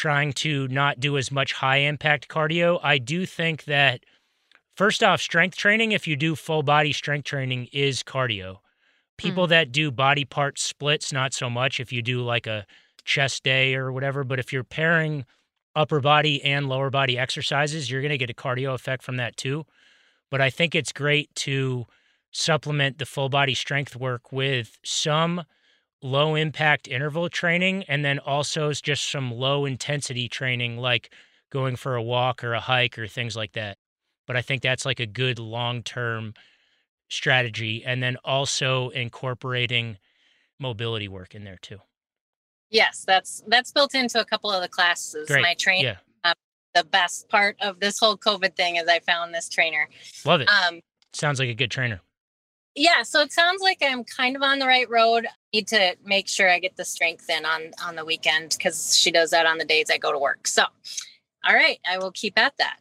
trying 0.00 0.32
to 0.32 0.66
not 0.68 0.98
do 0.98 1.18
as 1.18 1.30
much 1.30 1.52
high 1.52 1.76
impact 1.76 2.26
cardio. 2.26 2.80
I 2.82 2.96
do 2.96 3.26
think 3.26 3.64
that 3.64 4.00
first 4.74 5.04
off, 5.04 5.20
strength 5.20 5.58
training, 5.58 5.92
if 5.92 6.08
you 6.08 6.16
do 6.16 6.34
full 6.34 6.62
body 6.62 6.94
strength 6.94 7.26
training, 7.26 7.68
is 7.70 8.02
cardio. 8.02 8.60
People 9.18 9.44
mm. 9.44 9.50
that 9.50 9.72
do 9.72 9.90
body 9.90 10.24
part 10.24 10.58
splits, 10.58 11.12
not 11.12 11.34
so 11.34 11.50
much 11.50 11.80
if 11.80 11.92
you 11.92 12.00
do 12.00 12.22
like 12.22 12.46
a 12.46 12.64
chest 13.04 13.42
day 13.42 13.74
or 13.74 13.92
whatever. 13.92 14.24
But 14.24 14.38
if 14.38 14.54
you're 14.54 14.64
pairing 14.64 15.26
upper 15.76 16.00
body 16.00 16.42
and 16.42 16.66
lower 16.66 16.88
body 16.88 17.18
exercises, 17.18 17.90
you're 17.90 18.00
going 18.00 18.08
to 18.08 18.16
get 18.16 18.30
a 18.30 18.34
cardio 18.34 18.72
effect 18.72 19.02
from 19.02 19.18
that 19.18 19.36
too. 19.36 19.66
But 20.30 20.40
I 20.40 20.48
think 20.48 20.74
it's 20.74 20.92
great 20.92 21.34
to 21.46 21.84
supplement 22.32 22.96
the 22.96 23.04
full 23.04 23.28
body 23.28 23.54
strength 23.54 23.96
work 23.96 24.32
with 24.32 24.78
some 24.82 25.44
low 26.02 26.34
impact 26.34 26.88
interval 26.88 27.28
training 27.28 27.84
and 27.88 28.04
then 28.04 28.18
also 28.18 28.72
just 28.72 29.10
some 29.10 29.30
low 29.30 29.64
intensity 29.66 30.28
training 30.28 30.78
like 30.78 31.12
going 31.50 31.76
for 31.76 31.94
a 31.94 32.02
walk 32.02 32.42
or 32.42 32.54
a 32.54 32.60
hike 32.60 32.98
or 32.98 33.06
things 33.06 33.36
like 33.36 33.52
that. 33.52 33.76
But 34.26 34.36
I 34.36 34.42
think 34.42 34.62
that's 34.62 34.86
like 34.86 35.00
a 35.00 35.06
good 35.06 35.38
long 35.38 35.82
term 35.82 36.34
strategy. 37.08 37.82
And 37.84 38.02
then 38.02 38.16
also 38.24 38.90
incorporating 38.90 39.98
mobility 40.58 41.08
work 41.08 41.34
in 41.34 41.44
there 41.44 41.58
too. 41.60 41.78
Yes, 42.70 43.04
that's 43.06 43.42
that's 43.48 43.72
built 43.72 43.94
into 43.94 44.20
a 44.20 44.24
couple 44.24 44.50
of 44.50 44.62
the 44.62 44.68
classes. 44.68 45.26
Great. 45.28 45.42
My 45.42 45.54
train 45.54 45.84
Yeah. 45.84 45.96
uh, 46.22 46.34
the 46.74 46.84
best 46.84 47.28
part 47.28 47.56
of 47.60 47.80
this 47.80 47.98
whole 47.98 48.16
COVID 48.16 48.54
thing 48.54 48.76
is 48.76 48.86
I 48.88 49.00
found 49.00 49.34
this 49.34 49.48
trainer. 49.48 49.88
Love 50.24 50.40
it. 50.40 50.48
Um 50.48 50.80
Sounds 51.12 51.40
like 51.40 51.48
a 51.48 51.54
good 51.54 51.70
trainer. 51.72 52.00
Yeah, 52.74 53.02
so 53.02 53.20
it 53.20 53.32
sounds 53.32 53.60
like 53.62 53.78
I'm 53.82 54.04
kind 54.04 54.36
of 54.36 54.42
on 54.42 54.58
the 54.58 54.66
right 54.66 54.88
road. 54.88 55.26
I 55.26 55.30
need 55.52 55.68
to 55.68 55.96
make 56.04 56.28
sure 56.28 56.48
I 56.50 56.58
get 56.58 56.76
the 56.76 56.84
strength 56.84 57.28
in 57.28 57.44
on 57.44 57.72
on 57.84 57.96
the 57.96 58.04
weekend 58.04 58.54
because 58.56 58.96
she 58.98 59.10
does 59.10 59.30
that 59.30 59.46
on 59.46 59.58
the 59.58 59.64
days 59.64 59.86
I 59.90 59.98
go 59.98 60.12
to 60.12 60.18
work. 60.18 60.46
So, 60.46 60.64
all 61.46 61.54
right, 61.54 61.78
I 61.88 61.98
will 61.98 62.12
keep 62.12 62.38
at 62.38 62.56
that. 62.58 62.78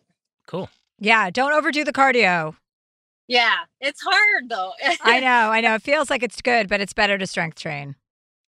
Cool. 0.48 0.70
Yeah, 1.00 1.30
don't 1.30 1.54
overdo 1.54 1.84
the 1.84 1.94
cardio. 1.94 2.56
Yeah, 3.28 3.56
it's 3.80 4.02
hard 4.04 4.50
though. 4.50 4.72
I 5.02 5.20
know, 5.22 5.52
I 5.52 5.62
know. 5.62 5.76
It 5.76 5.82
feels 5.84 6.10
like 6.10 6.24
it's 6.24 6.42
good, 6.42 6.68
but 6.68 6.82
it's 6.82 6.94
better 6.94 7.18
to 7.18 7.28
strength 7.28 7.60
train. 7.60 7.96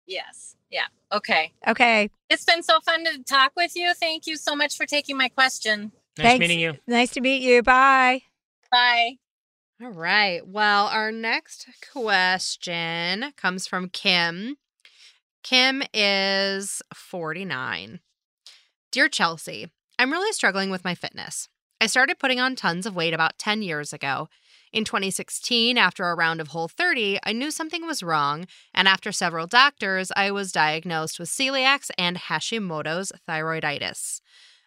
yes. 0.06 0.56
Yeah. 0.72 0.86
Okay. 1.10 1.52
Okay. 1.66 2.10
It's 2.28 2.44
been 2.44 2.62
so 2.62 2.78
fun 2.78 3.04
to 3.04 3.24
talk 3.24 3.50
with 3.56 3.74
you. 3.74 3.92
Thank 3.92 4.28
you 4.28 4.36
so 4.36 4.54
much 4.54 4.76
for 4.76 4.86
taking 4.86 5.16
my 5.16 5.26
question. 5.28 5.90
Nice 6.16 6.24
Thanks. 6.26 6.40
meeting 6.40 6.60
you. 6.60 6.74
Nice 6.86 7.10
to 7.10 7.20
meet 7.20 7.42
you. 7.42 7.60
Bye. 7.64 8.22
Bye. 8.70 9.16
All 9.82 9.88
right. 9.92 10.46
Well, 10.46 10.88
our 10.88 11.10
next 11.10 11.66
question 11.90 13.32
comes 13.38 13.66
from 13.66 13.88
Kim. 13.88 14.56
Kim 15.42 15.82
is 15.94 16.82
49. 16.92 18.00
Dear 18.92 19.08
Chelsea, 19.08 19.70
I'm 19.98 20.10
really 20.10 20.34
struggling 20.34 20.68
with 20.68 20.84
my 20.84 20.94
fitness. 20.94 21.48
I 21.80 21.86
started 21.86 22.18
putting 22.18 22.38
on 22.38 22.56
tons 22.56 22.84
of 22.84 22.94
weight 22.94 23.14
about 23.14 23.38
10 23.38 23.62
years 23.62 23.94
ago. 23.94 24.28
In 24.70 24.84
2016, 24.84 25.78
after 25.78 26.04
a 26.04 26.14
round 26.14 26.42
of 26.42 26.48
Whole 26.48 26.68
30, 26.68 27.18
I 27.24 27.32
knew 27.32 27.50
something 27.50 27.86
was 27.86 28.02
wrong, 28.02 28.46
and 28.74 28.86
after 28.86 29.12
several 29.12 29.46
doctors, 29.46 30.12
I 30.14 30.30
was 30.30 30.52
diagnosed 30.52 31.18
with 31.18 31.30
celiac 31.30 31.90
and 31.96 32.18
Hashimoto's 32.18 33.12
thyroiditis. 33.26 34.20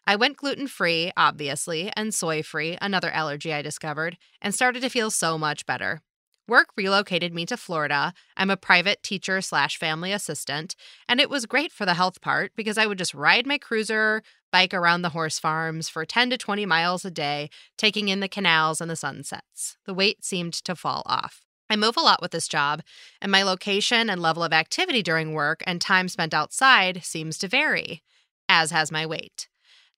I 0.05 0.15
went 0.17 0.37
gluten 0.37 0.67
free, 0.67 1.11
obviously, 1.15 1.91
and 1.95 2.13
soy 2.13 2.43
free, 2.43 2.77
another 2.81 3.09
allergy 3.11 3.53
I 3.53 3.61
discovered, 3.61 4.17
and 4.41 4.53
started 4.53 4.81
to 4.81 4.89
feel 4.89 5.09
so 5.09 5.37
much 5.37 5.65
better. 5.65 6.01
Work 6.45 6.69
relocated 6.75 7.33
me 7.33 7.45
to 7.45 7.55
Florida. 7.55 8.13
I'm 8.35 8.49
a 8.49 8.57
private 8.57 9.01
teacher 9.01 9.39
slash 9.39 9.77
family 9.77 10.11
assistant, 10.11 10.75
and 11.07 11.21
it 11.21 11.29
was 11.29 11.45
great 11.45 11.71
for 11.71 11.85
the 11.85 11.93
health 11.93 12.19
part 12.19 12.51
because 12.57 12.77
I 12.77 12.85
would 12.85 12.97
just 12.97 13.13
ride 13.13 13.47
my 13.47 13.57
cruiser, 13.57 14.21
bike 14.51 14.73
around 14.73 15.03
the 15.03 15.09
horse 15.09 15.39
farms 15.39 15.87
for 15.87 16.05
10 16.05 16.31
to 16.31 16.37
20 16.37 16.65
miles 16.65 17.05
a 17.05 17.11
day, 17.11 17.49
taking 17.77 18.09
in 18.09 18.19
the 18.19 18.27
canals 18.27 18.81
and 18.81 18.91
the 18.91 18.97
sunsets. 18.97 19.77
The 19.85 19.93
weight 19.93 20.25
seemed 20.25 20.53
to 20.65 20.75
fall 20.75 21.03
off. 21.05 21.45
I 21.69 21.77
move 21.77 21.95
a 21.95 22.01
lot 22.01 22.21
with 22.21 22.31
this 22.31 22.49
job, 22.49 22.81
and 23.21 23.31
my 23.31 23.43
location 23.43 24.09
and 24.09 24.21
level 24.21 24.43
of 24.43 24.51
activity 24.51 25.01
during 25.01 25.33
work 25.33 25.63
and 25.65 25.79
time 25.79 26.09
spent 26.09 26.33
outside 26.33 27.05
seems 27.05 27.37
to 27.37 27.47
vary, 27.47 28.03
as 28.49 28.71
has 28.71 28.91
my 28.91 29.05
weight. 29.05 29.47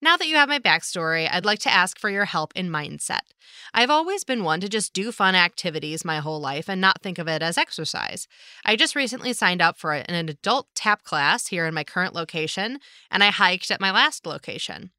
Now 0.06 0.18
that 0.18 0.28
you 0.28 0.36
have 0.36 0.50
my 0.50 0.60
backstory, 0.60 1.28
I'd 1.32 1.46
like 1.46 1.58
to 1.62 1.74
ask 1.74 1.98
for 1.98 2.12
your 2.12 2.26
help 2.26 2.54
in 2.56 2.70
mindset. 2.70 3.22
I've 3.74 3.90
always 3.90 4.24
been 4.24 4.44
one 4.44 4.60
to 4.60 4.70
just 4.70 4.94
do 4.94 5.12
fun 5.12 5.34
activities 5.34 6.06
my 6.06 6.20
whole 6.20 6.40
life 6.40 6.70
and 6.70 6.80
not 6.80 7.02
think 7.02 7.18
of 7.18 7.28
it 7.28 7.42
as 7.42 7.58
exercise. 7.58 8.28
I 8.64 8.76
just 8.76 8.96
recently 8.96 9.34
signed 9.34 9.64
up 9.64 9.80
for 9.80 9.94
an 9.94 10.30
adult 10.30 10.68
tap 10.76 11.04
class 11.04 11.48
here 11.48 11.66
in 11.66 11.74
my 11.74 11.84
current 11.84 12.14
location, 12.14 12.78
and 13.10 13.24
I 13.24 13.32
hiked 13.32 13.72
at 13.72 13.82
my 13.82 13.90
last 13.90 14.28
location. 14.28 14.92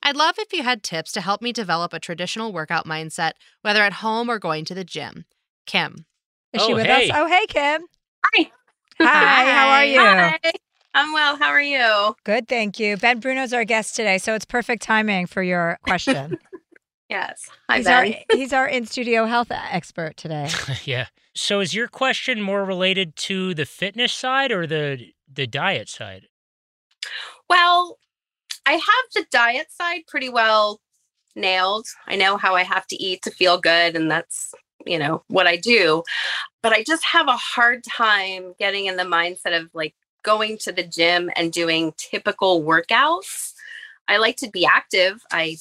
I'd 0.00 0.14
love 0.14 0.36
if 0.38 0.52
you 0.52 0.62
had 0.62 0.84
tips 0.84 1.10
to 1.14 1.20
help 1.22 1.42
me 1.42 1.52
develop 1.52 1.92
a 1.92 1.98
traditional 1.98 2.52
workout 2.52 2.86
mindset, 2.86 3.32
whether 3.62 3.82
at 3.82 3.94
home 3.94 4.30
or 4.30 4.38
going 4.38 4.64
to 4.66 4.76
the 4.76 4.84
gym. 4.84 5.24
Kim. 5.66 6.06
Is 6.52 6.62
she 6.62 6.72
Oh, 6.72 6.76
with 6.76 6.86
hey. 6.86 7.10
us? 7.10 7.16
Oh, 7.18 7.26
hey, 7.26 7.46
Kim. 7.48 7.82
Hi. 8.26 8.52
Hi, 9.00 9.52
how 9.52 9.68
are 9.70 9.84
you? 9.84 9.98
Hi. 9.98 10.38
I'm 10.94 11.12
well. 11.12 11.36
How 11.36 11.48
are 11.48 11.62
you? 11.62 12.16
Good, 12.24 12.48
thank 12.48 12.78
you. 12.78 12.96
Ben 12.96 13.18
Bruno's 13.18 13.52
our 13.52 13.64
guest 13.64 13.96
today, 13.96 14.18
so 14.18 14.34
it's 14.34 14.44
perfect 14.44 14.82
timing 14.82 15.26
for 15.26 15.42
your 15.42 15.78
question. 15.82 16.38
Yes. 17.12 17.42
Hi, 17.68 17.76
he's 17.76 17.86
our 17.86 18.02
Ben. 18.04 18.14
he's 18.32 18.52
our 18.54 18.66
in 18.66 18.86
studio 18.86 19.26
health 19.26 19.48
expert 19.50 20.16
today. 20.16 20.48
yeah. 20.86 21.08
So 21.34 21.60
is 21.60 21.74
your 21.74 21.86
question 21.86 22.40
more 22.40 22.64
related 22.64 23.16
to 23.16 23.52
the 23.52 23.66
fitness 23.66 24.14
side 24.14 24.50
or 24.50 24.66
the 24.66 25.10
the 25.30 25.46
diet 25.46 25.90
side? 25.90 26.28
Well, 27.50 27.98
I 28.64 28.72
have 28.72 28.80
the 29.14 29.26
diet 29.30 29.66
side 29.70 30.04
pretty 30.08 30.30
well 30.30 30.80
nailed. 31.36 31.84
I 32.06 32.16
know 32.16 32.38
how 32.38 32.54
I 32.54 32.62
have 32.62 32.86
to 32.86 32.96
eat 32.96 33.20
to 33.24 33.30
feel 33.30 33.60
good, 33.60 33.94
and 33.94 34.10
that's, 34.10 34.54
you 34.86 34.98
know, 34.98 35.22
what 35.28 35.46
I 35.46 35.56
do. 35.56 36.04
But 36.62 36.72
I 36.72 36.82
just 36.82 37.04
have 37.04 37.28
a 37.28 37.36
hard 37.36 37.84
time 37.84 38.54
getting 38.58 38.86
in 38.86 38.96
the 38.96 39.02
mindset 39.02 39.60
of 39.60 39.68
like 39.74 39.94
going 40.22 40.58
to 40.58 40.72
the 40.72 40.82
gym 40.82 41.30
and 41.36 41.52
doing 41.52 41.92
typical 41.96 42.62
workouts. 42.62 43.52
I 44.08 44.18
like 44.18 44.36
to 44.38 44.50
be 44.50 44.64
active. 44.64 45.22
I 45.30 45.56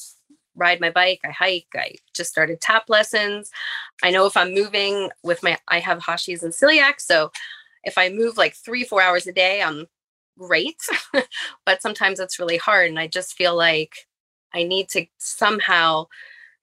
ride 0.55 0.82
my 0.82 0.89
bike, 0.89 1.22
I 1.24 1.32
hike, 1.32 1.68
I 1.76 1.95
just 2.14 2.30
started 2.30 2.59
tap 2.59 2.86
lessons. 2.89 3.51
I 4.03 4.12
know 4.12 4.26
if 4.26 4.36
I'm 4.36 4.53
moving 4.53 5.09
with 5.24 5.41
my 5.43 5.57
I 5.68 5.80
have 5.80 5.99
Hashis 5.99 6.43
and 6.43 6.51
celiac, 6.51 6.99
so 6.99 7.32
if 7.84 7.97
I 7.97 8.09
move 8.09 8.38
like 8.38 8.53
3-4 8.53 9.01
hours 9.01 9.28
a 9.28 9.34
day, 9.34 9.62
I'm 9.62 9.88
great. 10.38 10.82
but 11.66 11.82
sometimes 11.82 12.20
it's 12.20 12.39
really 12.39 12.57
hard 12.57 12.89
and 12.89 12.99
I 12.99 13.07
just 13.07 13.34
feel 13.34 13.55
like 13.55 14.07
I 14.53 14.64
need 14.64 14.89
to 14.89 15.05
somehow 15.18 16.07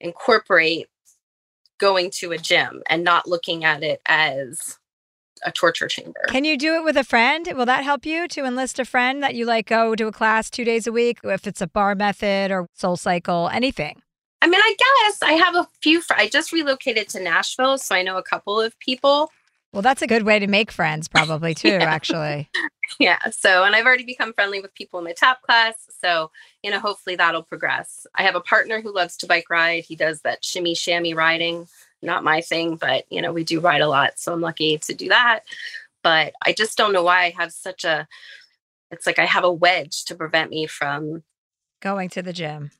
incorporate 0.00 0.88
going 1.78 2.10
to 2.10 2.32
a 2.32 2.38
gym 2.38 2.82
and 2.88 3.02
not 3.04 3.28
looking 3.28 3.64
at 3.64 3.82
it 3.82 4.00
as 4.06 4.78
a 5.44 5.52
torture 5.52 5.88
chamber. 5.88 6.20
Can 6.28 6.44
you 6.44 6.56
do 6.56 6.74
it 6.74 6.84
with 6.84 6.96
a 6.96 7.04
friend? 7.04 7.48
Will 7.54 7.66
that 7.66 7.84
help 7.84 8.04
you 8.06 8.28
to 8.28 8.44
enlist 8.44 8.78
a 8.78 8.84
friend 8.84 9.22
that 9.22 9.34
you 9.34 9.44
like 9.44 9.66
go 9.66 9.94
to 9.94 10.06
a 10.06 10.12
class 10.12 10.50
two 10.50 10.64
days 10.64 10.86
a 10.86 10.92
week, 10.92 11.18
if 11.24 11.46
it's 11.46 11.60
a 11.60 11.66
bar 11.66 11.94
method 11.94 12.50
or 12.50 12.68
SoulCycle, 12.78 13.52
anything? 13.52 14.02
I 14.40 14.46
mean, 14.46 14.60
I 14.62 14.76
guess 14.78 15.22
I 15.22 15.32
have 15.32 15.56
a 15.56 15.66
few. 15.82 16.00
Fr- 16.00 16.14
I 16.16 16.28
just 16.28 16.52
relocated 16.52 17.08
to 17.10 17.20
Nashville, 17.20 17.78
so 17.78 17.94
I 17.94 18.02
know 18.02 18.16
a 18.18 18.22
couple 18.22 18.60
of 18.60 18.78
people. 18.78 19.30
Well, 19.72 19.82
that's 19.82 20.00
a 20.00 20.06
good 20.06 20.22
way 20.22 20.38
to 20.38 20.46
make 20.46 20.70
friends, 20.70 21.08
probably 21.08 21.54
too. 21.54 21.68
Actually, 21.68 22.48
Yeah. 22.98 23.18
So, 23.30 23.64
and 23.64 23.74
I've 23.74 23.84
already 23.84 24.04
become 24.04 24.32
friendly 24.32 24.60
with 24.60 24.74
people 24.74 24.98
in 24.98 25.04
my 25.04 25.12
tap 25.12 25.42
class. 25.42 25.74
So, 26.00 26.30
you 26.62 26.70
know, 26.70 26.80
hopefully 26.80 27.16
that'll 27.16 27.42
progress. 27.42 28.06
I 28.14 28.22
have 28.22 28.34
a 28.34 28.40
partner 28.40 28.80
who 28.80 28.94
loves 28.94 29.16
to 29.18 29.26
bike 29.26 29.50
ride. 29.50 29.84
He 29.84 29.96
does 29.96 30.20
that 30.22 30.44
shimmy 30.44 30.74
shammy 30.74 31.14
riding. 31.14 31.66
Not 32.02 32.24
my 32.24 32.40
thing, 32.40 32.76
but, 32.76 33.04
you 33.10 33.20
know, 33.20 33.32
we 33.32 33.44
do 33.44 33.60
ride 33.60 33.80
a 33.80 33.88
lot. 33.88 34.18
So 34.18 34.32
I'm 34.32 34.40
lucky 34.40 34.78
to 34.78 34.94
do 34.94 35.08
that. 35.08 35.40
But 36.02 36.32
I 36.44 36.52
just 36.52 36.78
don't 36.78 36.92
know 36.92 37.02
why 37.02 37.24
I 37.24 37.30
have 37.30 37.52
such 37.52 37.84
a, 37.84 38.06
it's 38.90 39.06
like 39.06 39.18
I 39.18 39.24
have 39.26 39.44
a 39.44 39.52
wedge 39.52 40.04
to 40.06 40.14
prevent 40.14 40.50
me 40.50 40.66
from 40.66 41.22
going 41.80 42.08
to 42.10 42.22
the 42.22 42.32
gym. 42.32 42.70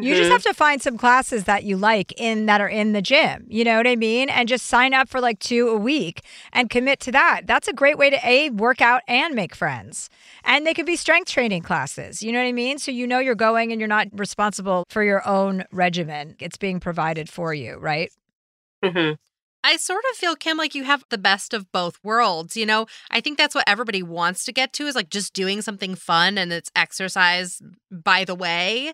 You 0.00 0.14
just 0.14 0.30
Mhm. 0.30 0.32
have 0.32 0.42
to 0.44 0.54
find 0.54 0.80
some 0.80 0.96
classes 0.96 1.44
that 1.44 1.64
you 1.64 1.76
like 1.76 2.12
in 2.18 2.46
that 2.46 2.62
are 2.62 2.68
in 2.68 2.92
the 2.92 3.02
gym. 3.02 3.44
You 3.48 3.62
know 3.62 3.76
what 3.76 3.86
I 3.86 3.94
mean? 3.94 4.30
And 4.30 4.48
just 4.48 4.66
sign 4.66 4.94
up 4.94 5.08
for 5.08 5.20
like 5.20 5.38
two 5.38 5.68
a 5.68 5.76
week 5.76 6.22
and 6.52 6.70
commit 6.70 6.98
to 7.00 7.12
that. 7.12 7.42
That's 7.46 7.68
a 7.68 7.74
great 7.74 7.98
way 7.98 8.08
to 8.08 8.18
a 8.26 8.48
work 8.50 8.80
out 8.80 9.02
and 9.06 9.34
make 9.34 9.54
friends. 9.54 10.08
And 10.44 10.66
they 10.66 10.72
could 10.72 10.86
be 10.86 10.96
strength 10.96 11.30
training 11.30 11.62
classes. 11.62 12.22
You 12.22 12.32
know 12.32 12.40
what 12.40 12.48
I 12.48 12.52
mean? 12.52 12.78
So 12.78 12.90
you 12.90 13.06
know 13.06 13.18
you're 13.18 13.34
going 13.34 13.70
and 13.70 13.80
you're 13.80 13.88
not 13.88 14.08
responsible 14.12 14.84
for 14.88 15.02
your 15.04 15.26
own 15.28 15.64
regimen. 15.72 16.36
It's 16.40 16.56
being 16.56 16.80
provided 16.80 17.28
for 17.28 17.52
you, 17.52 17.76
right? 17.76 18.10
Mm-hmm. 18.84 19.14
I 19.64 19.76
sort 19.76 20.02
of 20.10 20.16
feel, 20.16 20.34
Kim, 20.34 20.56
like 20.56 20.74
you 20.74 20.84
have 20.84 21.04
the 21.10 21.18
best 21.18 21.54
of 21.54 21.70
both 21.70 21.98
worlds. 22.02 22.56
You 22.56 22.66
know, 22.66 22.86
I 23.10 23.20
think 23.20 23.38
that's 23.38 23.54
what 23.54 23.68
everybody 23.68 24.02
wants 24.02 24.44
to 24.44 24.52
get 24.52 24.72
to 24.74 24.86
is 24.86 24.96
like 24.96 25.08
just 25.08 25.34
doing 25.34 25.62
something 25.62 25.94
fun 25.94 26.36
and 26.36 26.52
it's 26.52 26.70
exercise 26.74 27.60
by 27.90 28.24
the 28.24 28.34
way. 28.34 28.88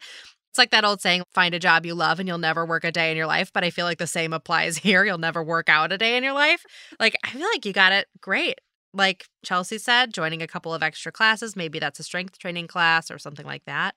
It's 0.50 0.58
like 0.58 0.70
that 0.70 0.84
old 0.84 1.00
saying, 1.00 1.22
find 1.32 1.54
a 1.54 1.58
job 1.58 1.86
you 1.86 1.94
love 1.94 2.20
and 2.20 2.28
you'll 2.28 2.38
never 2.38 2.66
work 2.66 2.84
a 2.84 2.92
day 2.92 3.10
in 3.10 3.16
your 3.16 3.26
life. 3.26 3.50
But 3.52 3.64
I 3.64 3.70
feel 3.70 3.86
like 3.86 3.98
the 3.98 4.06
same 4.06 4.32
applies 4.32 4.76
here. 4.78 5.04
You'll 5.04 5.18
never 5.18 5.42
work 5.42 5.68
out 5.68 5.92
a 5.92 5.98
day 5.98 6.16
in 6.16 6.24
your 6.24 6.32
life. 6.34 6.64
Like, 7.00 7.16
I 7.24 7.30
feel 7.30 7.48
like 7.52 7.64
you 7.64 7.72
got 7.72 7.92
it 7.92 8.06
great. 8.20 8.60
Like 8.92 9.26
Chelsea 9.44 9.78
said, 9.78 10.12
joining 10.12 10.42
a 10.42 10.46
couple 10.46 10.74
of 10.74 10.82
extra 10.82 11.12
classes, 11.12 11.56
maybe 11.56 11.78
that's 11.78 12.00
a 12.00 12.02
strength 12.02 12.38
training 12.38 12.66
class 12.66 13.10
or 13.10 13.18
something 13.18 13.46
like 13.46 13.64
that. 13.66 13.94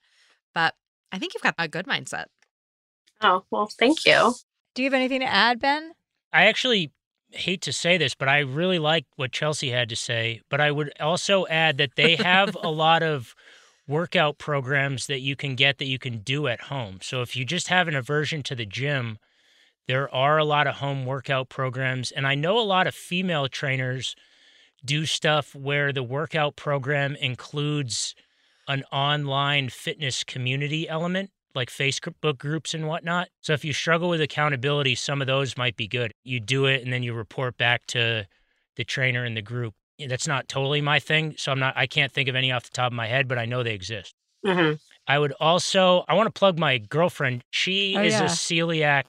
But 0.54 0.76
I 1.12 1.20
think 1.20 1.34
you've 1.34 1.44
got 1.44 1.56
a 1.58 1.68
good 1.68 1.86
mindset. 1.86 2.26
Oh, 3.22 3.44
well, 3.52 3.70
thank 3.78 4.06
you. 4.06 4.34
Do 4.74 4.84
you 4.84 4.88
have 4.88 4.94
anything 4.94 5.20
to 5.20 5.26
add, 5.26 5.60
Ben? 5.60 5.94
I 6.32 6.46
actually 6.46 6.92
hate 7.32 7.62
to 7.62 7.74
say 7.74 7.98
this, 7.98 8.16
but 8.16 8.30
I 8.30 8.40
really 8.40 8.80
like 8.80 9.06
what 9.16 9.32
Chelsea 9.32 9.70
had 9.70 9.90
to 9.90 9.96
say. 9.96 10.42
But 10.50 10.62
I 10.62 10.72
would 10.72 10.92
also 11.00 11.46
add 11.48 11.78
that 11.78 11.96
they 11.96 12.16
have 12.16 12.56
a 12.62 12.70
lot 12.72 13.04
of 13.04 13.36
workout 13.88 14.38
programs 14.38 15.08
that 15.08 15.20
you 15.20 15.36
can 15.36 15.56
get 15.56 15.78
that 15.78 15.86
you 15.86 16.00
can 16.00 16.20
do 16.20 16.48
at 16.48 16.62
home. 16.62 17.00
So 17.02 17.22
if 17.22 17.36
you 17.36 17.44
just 17.44 17.68
have 17.68 17.88
an 17.88 17.96
aversion 17.96 18.44
to 18.44 18.56
the 18.56 18.66
gym, 18.66 19.18
there 19.88 20.14
are 20.14 20.38
a 20.38 20.46
lot 20.46 20.68
of 20.68 20.76
home 20.76 21.06
workout 21.06 21.50
programs. 21.50 22.12
And 22.12 22.26
I 22.26 22.36
know 22.36 22.58
a 22.58 22.62
lot 22.62 22.88
of 22.88 22.96
female 22.96 23.48
trainers 23.48 24.16
do 24.86 25.06
stuff 25.06 25.54
where 25.54 25.92
the 25.92 26.04
workout 26.04 26.56
program 26.56 27.16
includes 27.16 28.16
an 28.68 28.84
online 28.92 29.70
fitness 29.70 30.24
community 30.24 30.88
element 30.88 31.32
like 31.56 31.70
Facebook 31.70 32.38
groups 32.38 32.74
and 32.74 32.88
whatnot. 32.88 33.30
So 33.42 33.54
if 33.54 33.64
you 33.66 33.74
struggle 33.74 34.10
with 34.10 34.22
accountability, 34.22 34.96
some 34.96 35.22
of 35.22 35.28
those 35.28 35.58
might 35.58 35.76
be 35.76 35.88
good. 35.88 36.12
You 36.24 36.40
do 36.40 36.66
it 36.66 36.84
and 36.84 36.92
then 36.92 37.04
you 37.04 37.14
report 37.14 37.58
back 37.58 37.86
to 37.88 38.28
the 38.76 38.84
trainer 38.84 39.26
in 39.26 39.34
the 39.34 39.42
group. 39.42 39.74
That's 40.08 40.28
not 40.28 40.48
totally 40.48 40.82
my 40.82 41.00
thing, 41.00 41.36
so 41.38 41.52
I'm 41.52 41.60
not 41.60 41.76
I 41.78 41.86
can't 41.88 42.12
think 42.12 42.28
of 42.30 42.36
any 42.36 42.52
off 42.52 42.64
the 42.64 42.72
top 42.72 42.92
of 42.92 42.96
my 42.96 43.08
head, 43.08 43.28
but 43.28 43.38
I 43.38 43.46
know 43.46 43.62
they 43.64 43.74
exist. 43.76 44.14
Mm-hmm. 44.46 44.76
I 45.08 45.20
would 45.20 45.34
also 45.40 46.06
I 46.08 46.14
want 46.16 46.28
to 46.34 46.38
plug 46.40 46.58
my 46.58 46.78
girlfriend. 46.80 47.44
She 47.52 47.96
Oh, 47.98 48.02
is 48.02 48.14
yeah. 48.14 48.24
a 48.24 48.26
celiac. 48.26 49.04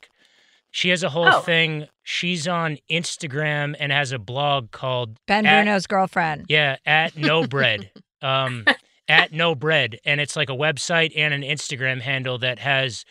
She 0.70 0.89
has 0.90 1.02
a 1.02 1.09
whole 1.10 1.28
Oh. 1.28 1.40
thing. 1.40 1.86
She's 2.02 2.48
on 2.48 2.78
Instagram 2.90 3.77
and 3.78 3.93
has 3.93 4.10
a 4.12 4.19
blog 4.19 4.70
called 4.70 5.16
Ben 5.27 5.47
at- 5.47 5.64
Bruno's 5.64 5.86
girlfriend. 5.86 6.47
yeah, 6.48 6.77
at 6.85 7.16
no 7.16 7.47
bread. 7.47 7.90
um, 8.23 8.64
at 9.12 9.32
no 9.32 9.55
bread, 9.55 9.98
and 10.05 10.20
it's 10.20 10.34
like 10.36 10.48
a 10.51 10.55
website 10.55 11.12
and 11.16 11.32
an 11.34 11.43
Instagram 11.43 12.01
handle 12.01 12.39
that 12.39 12.59
has. 12.59 13.05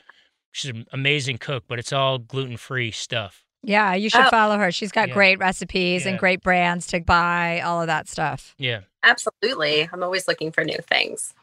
She's 0.54 0.72
an 0.72 0.86
amazing 0.92 1.38
cook, 1.38 1.64
but 1.68 1.80
it's 1.80 1.94
all 1.94 2.18
gluten 2.18 2.58
free 2.58 2.92
stuff. 2.92 3.46
Yeah, 3.64 3.94
you 3.94 4.10
should 4.10 4.26
Oh. 4.26 4.30
follow 4.30 4.58
her. 4.58 4.72
She's 4.72 4.92
got 4.92 5.08
Yeah. 5.10 5.14
great 5.14 5.40
recipes 5.40 6.06
and 6.06 6.20
great 6.20 6.42
brands 6.42 6.88
to 6.88 7.00
buy, 7.00 7.62
all 7.62 7.80
of 7.80 7.88
that 7.88 8.10
stuff. 8.10 8.54
Yeah, 8.58 8.82
Absolutely. 9.04 9.88
I'm 9.94 10.04
always 10.04 10.28
looking 10.28 10.52
for 10.52 10.64
new 10.66 10.80
things. 10.90 11.34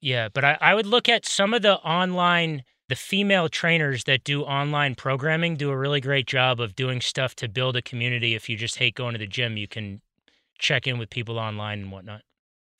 yeah, 0.00 0.28
but 0.32 0.44
I, 0.44 0.56
I 0.60 0.74
would 0.74 0.86
look 0.86 1.08
at 1.08 1.26
some 1.26 1.52
of 1.52 1.62
the 1.62 1.76
online 1.80 2.62
the 2.88 2.94
female 2.96 3.48
trainers 3.48 4.04
that 4.04 4.22
do 4.24 4.42
online 4.42 4.94
programming 4.94 5.56
do 5.56 5.70
a 5.70 5.76
really 5.76 6.00
great 6.02 6.26
job 6.26 6.60
of 6.60 6.76
doing 6.76 7.00
stuff 7.00 7.34
to 7.36 7.48
build 7.48 7.76
a 7.76 7.82
community. 7.82 8.34
If 8.34 8.48
you 8.50 8.56
just 8.58 8.76
hate 8.76 8.94
going 8.94 9.14
to 9.14 9.18
the 9.18 9.26
gym, 9.26 9.56
you 9.56 9.66
can 9.66 10.02
check 10.58 10.86
in 10.86 10.98
with 10.98 11.08
people 11.08 11.38
online 11.38 11.80
and 11.80 11.90
whatnot. 11.92 12.20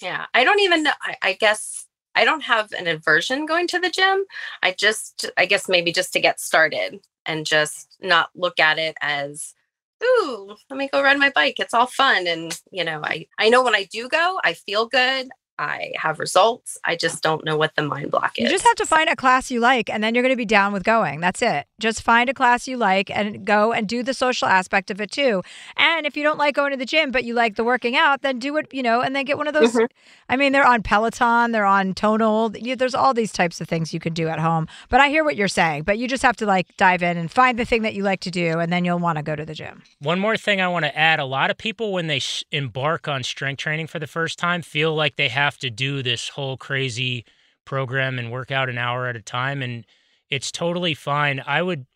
Yeah, 0.02 0.26
I 0.34 0.44
don't 0.44 0.60
even 0.60 0.82
know. 0.82 0.92
I, 1.02 1.16
I 1.22 1.32
guess 1.34 1.86
I 2.14 2.24
don't 2.24 2.42
have 2.42 2.72
an 2.72 2.86
aversion 2.86 3.46
going 3.46 3.66
to 3.68 3.78
the 3.78 3.90
gym. 3.90 4.24
I 4.62 4.72
just, 4.72 5.30
I 5.36 5.46
guess 5.46 5.68
maybe 5.68 5.92
just 5.92 6.12
to 6.12 6.20
get 6.20 6.40
started 6.40 7.00
and 7.26 7.46
just 7.46 7.96
not 8.00 8.30
look 8.34 8.60
at 8.60 8.78
it 8.78 8.96
as, 9.00 9.54
ooh, 10.02 10.54
let 10.70 10.76
me 10.76 10.88
go 10.92 11.02
ride 11.02 11.18
my 11.18 11.30
bike. 11.30 11.58
It's 11.58 11.74
all 11.74 11.86
fun. 11.86 12.26
And, 12.26 12.58
you 12.70 12.84
know, 12.84 13.00
I, 13.02 13.26
I 13.38 13.48
know 13.48 13.62
when 13.62 13.74
I 13.74 13.84
do 13.84 14.08
go, 14.08 14.40
I 14.44 14.54
feel 14.54 14.86
good. 14.86 15.28
I 15.58 15.92
have 15.96 16.18
results. 16.18 16.78
I 16.84 16.96
just 16.96 17.22
don't 17.22 17.44
know 17.44 17.56
what 17.56 17.76
the 17.76 17.82
mind 17.82 18.10
block 18.10 18.32
is. 18.38 18.44
You 18.44 18.50
just 18.50 18.64
have 18.64 18.74
to 18.76 18.86
find 18.86 19.08
a 19.08 19.16
class 19.16 19.50
you 19.50 19.60
like, 19.60 19.88
and 19.88 20.02
then 20.02 20.14
you're 20.14 20.22
going 20.22 20.32
to 20.32 20.36
be 20.36 20.44
down 20.44 20.72
with 20.72 20.82
going. 20.82 21.20
That's 21.20 21.42
it. 21.42 21.66
Just 21.78 22.02
find 22.02 22.28
a 22.28 22.34
class 22.34 22.66
you 22.66 22.76
like 22.76 23.10
and 23.10 23.44
go 23.46 23.72
and 23.72 23.88
do 23.88 24.02
the 24.02 24.14
social 24.14 24.48
aspect 24.48 24.90
of 24.90 25.00
it 25.00 25.10
too. 25.10 25.42
And 25.76 26.06
if 26.06 26.16
you 26.16 26.22
don't 26.22 26.38
like 26.38 26.54
going 26.54 26.72
to 26.72 26.76
the 26.76 26.84
gym, 26.86 27.10
but 27.10 27.24
you 27.24 27.34
like 27.34 27.56
the 27.56 27.64
working 27.64 27.96
out, 27.96 28.22
then 28.22 28.38
do 28.38 28.56
it, 28.56 28.66
you 28.72 28.82
know, 28.82 29.00
and 29.00 29.14
then 29.14 29.24
get 29.24 29.36
one 29.38 29.46
of 29.46 29.54
those. 29.54 29.72
Mhm. 29.72 29.88
I 30.28 30.36
mean, 30.36 30.52
they're 30.52 30.66
on 30.66 30.82
Peloton, 30.82 31.52
they're 31.52 31.64
on 31.66 31.94
Tonal. 31.94 32.56
You, 32.56 32.74
there's 32.76 32.94
all 32.94 33.12
these 33.14 33.32
types 33.32 33.60
of 33.60 33.68
things 33.68 33.92
you 33.92 34.00
can 34.00 34.14
do 34.14 34.28
at 34.28 34.38
home. 34.40 34.66
But 34.88 35.00
I 35.00 35.08
hear 35.08 35.22
what 35.24 35.36
you're 35.36 35.46
saying, 35.48 35.82
but 35.84 35.98
you 35.98 36.08
just 36.08 36.22
have 36.22 36.36
to 36.36 36.46
like 36.46 36.66
dive 36.76 37.02
in 37.02 37.16
and 37.16 37.30
find 37.30 37.58
the 37.58 37.64
thing 37.64 37.82
that 37.82 37.94
you 37.94 38.02
like 38.02 38.20
to 38.20 38.30
do, 38.30 38.58
and 38.58 38.72
then 38.72 38.84
you'll 38.84 38.98
want 38.98 39.18
to 39.18 39.22
go 39.22 39.36
to 39.36 39.44
the 39.44 39.54
gym. 39.54 39.82
One 40.00 40.18
more 40.18 40.36
thing 40.36 40.60
I 40.60 40.68
want 40.68 40.84
to 40.86 40.96
add 40.98 41.20
a 41.20 41.24
lot 41.26 41.50
of 41.50 41.58
people, 41.58 41.92
when 41.92 42.06
they 42.06 42.16
s- 42.16 42.42
embark 42.50 43.06
on 43.06 43.22
strength 43.22 43.58
training 43.60 43.86
for 43.88 43.98
the 43.98 44.06
first 44.06 44.38
time, 44.38 44.62
feel 44.62 44.94
like 44.94 45.16
they 45.16 45.28
have 45.28 45.43
to 45.58 45.70
do 45.70 46.02
this 46.02 46.28
whole 46.30 46.56
crazy 46.56 47.24
program 47.64 48.18
and 48.18 48.30
work 48.30 48.50
out 48.50 48.68
an 48.68 48.78
hour 48.78 49.06
at 49.06 49.16
a 49.16 49.22
time. 49.22 49.62
And 49.62 49.84
it's 50.30 50.50
totally 50.52 50.94
fine. 50.94 51.42
I 51.46 51.62
would 51.62 51.86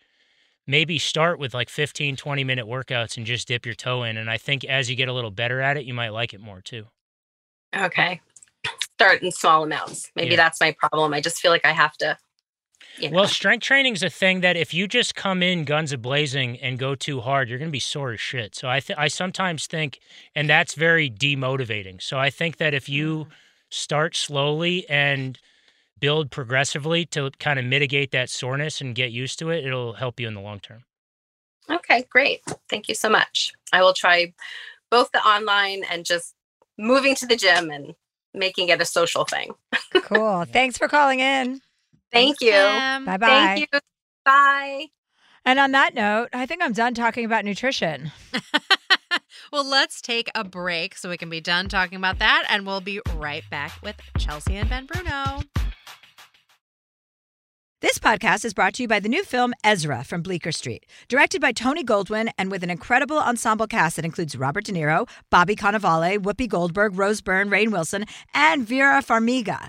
maybe 0.67 0.99
start 0.99 1.39
with 1.39 1.55
like 1.55 1.69
15, 1.71 2.17
20 2.17 2.45
minute 2.45 2.67
workouts 2.67 3.17
and 3.17 3.25
just 3.27 3.49
dip 3.49 3.65
your 3.67 3.75
toe 3.75 4.03
in. 4.03 4.17
And 4.17 4.31
I 4.31 4.37
think 4.39 4.65
as 4.65 4.89
you 4.91 4.97
get 4.97 5.09
a 5.09 5.13
little 5.13 5.31
better 5.31 5.61
at 5.61 5.77
it, 5.77 5.85
you 5.85 5.95
might 5.95 6.11
like 6.11 6.35
it 6.35 6.41
more 6.41 6.61
too. 6.61 6.87
Okay. 7.75 8.21
Start 8.99 9.23
in 9.23 9.31
small 9.33 9.63
amounts. 9.65 10.11
Maybe 10.15 10.31
Yeah. 10.31 10.37
that's 10.37 10.61
my 10.61 10.75
problem. 10.79 11.15
I 11.15 11.21
just 11.21 11.39
feel 11.39 11.51
like 11.51 11.65
I 11.65 11.73
have 11.73 11.97
to. 11.99 12.17
You 13.01 13.11
know. 13.11 13.17
Well, 13.17 13.29
strength 13.29 13.63
training 13.63 13.95
is 13.95 14.03
a 14.03 14.11
thing 14.11 14.41
that 14.41 14.57
if 14.57 14.75
you 14.75 14.89
just 14.89 15.15
come 15.15 15.43
in 15.43 15.65
guns 15.65 15.93
a 15.93 15.99
blazing 15.99 16.59
and 16.59 16.79
go 16.79 16.95
too 16.95 17.21
hard, 17.21 17.49
you're 17.49 17.59
going 17.59 17.71
to 17.71 17.73
be 17.73 17.81
sore 17.81 18.13
as 18.13 18.21
shit. 18.21 18.55
So 18.55 18.69
I 18.69 18.81
th- 18.81 18.99
I 18.99 19.09
sometimes 19.09 19.67
think, 19.67 20.01
and 20.35 20.49
that's 20.49 20.75
very 20.75 21.11
demotivating. 21.11 22.03
So 22.03 22.19
I 22.19 22.31
think 22.31 22.57
that 22.57 22.75
if 22.75 22.89
you 22.89 23.27
mm. 23.27 23.29
start 23.71 24.17
slowly 24.17 24.89
and 24.89 25.39
build 26.01 26.31
progressively 26.31 27.05
to 27.07 27.31
kind 27.39 27.59
of 27.59 27.65
mitigate 27.65 28.11
that 28.13 28.31
soreness 28.31 28.81
and 28.81 28.95
get 28.95 29.13
used 29.13 29.39
to 29.41 29.51
it, 29.51 29.65
it'll 29.65 29.95
help 29.95 30.21
you 30.21 30.29
in 30.29 30.35
the 30.35 30.41
long 30.41 30.61
term. 30.61 30.85
Okay, 31.71 32.05
great. 32.11 32.43
Thank 32.71 32.89
you 32.89 32.95
so 32.95 33.09
much. 33.09 33.53
I 33.73 33.83
will 33.83 33.93
try 33.93 34.33
both 34.91 35.11
the 35.13 35.21
online 35.21 35.85
and 35.91 36.05
just 36.05 36.35
moving 36.79 37.15
to 37.17 37.27
the 37.27 37.37
gym 37.37 37.71
and 37.71 37.95
making 38.33 38.69
it 38.69 38.81
a 38.81 38.85
social 38.85 39.25
thing. 39.25 39.53
Cool. 39.95 40.45
Thanks 40.53 40.79
for 40.79 40.89
calling 40.89 41.21
in. 41.21 41.61
Thank 42.13 42.41
you. 42.41 42.53
Bye 42.53 43.17
bye. 43.19 43.19
Thank 43.19 43.61
you. 43.73 43.81
Bye. 44.25 44.87
And 45.45 45.59
on 45.59 45.73
that 45.73 45.95
note, 45.95 46.29
I 46.33 46.47
think 46.47 46.63
I'm 46.63 46.73
done 46.73 46.95
talking 46.95 47.25
about 47.25 47.45
nutrition. 47.45 48.13
Well, 49.53 49.65
let's 49.65 50.03
take 50.03 50.31
a 50.35 50.45
break 50.45 50.95
so 50.97 51.09
we 51.09 51.17
can 51.17 51.31
be 51.31 51.41
done 51.41 51.69
talking 51.69 51.97
about 51.97 52.19
that, 52.19 52.45
and 52.51 52.67
we'll 52.67 52.81
be 52.81 53.01
right 53.17 53.43
back 53.51 53.73
with 53.83 53.97
Chelsea 54.19 54.57
and 54.57 54.69
Ben 54.69 54.87
Bruno. 54.87 55.41
This 57.81 57.99
podcast 57.99 58.45
is 58.45 58.53
brought 58.53 58.75
to 58.75 58.83
you 58.83 58.89
by 58.89 58.99
the 58.99 59.09
new 59.09 59.25
film 59.25 59.55
Ezra 59.63 60.03
from 60.03 60.21
Bleecker 60.21 60.53
Street, 60.53 60.85
directed 61.07 61.41
by 61.41 61.53
Tony 61.53 61.85
Goldwyn 61.85 62.29
and 62.37 62.51
with 62.51 62.65
an 62.65 62.71
incredible 62.71 63.19
ensemble 63.19 63.69
cast 63.69 63.97
that 63.97 64.05
includes 64.05 64.37
Robert 64.37 64.65
De 64.65 64.73
Niro, 64.73 65.09
Bobby 65.31 65.55
Cannavale, 65.55 66.19
Whoopi 66.19 66.49
Goldberg, 66.49 66.99
Rose 66.99 67.21
Byrne, 67.21 67.49
Rainn 67.49 67.71
Wilson, 67.71 68.05
and 68.35 68.67
Vera 68.67 69.01
Farmiga. 69.01 69.69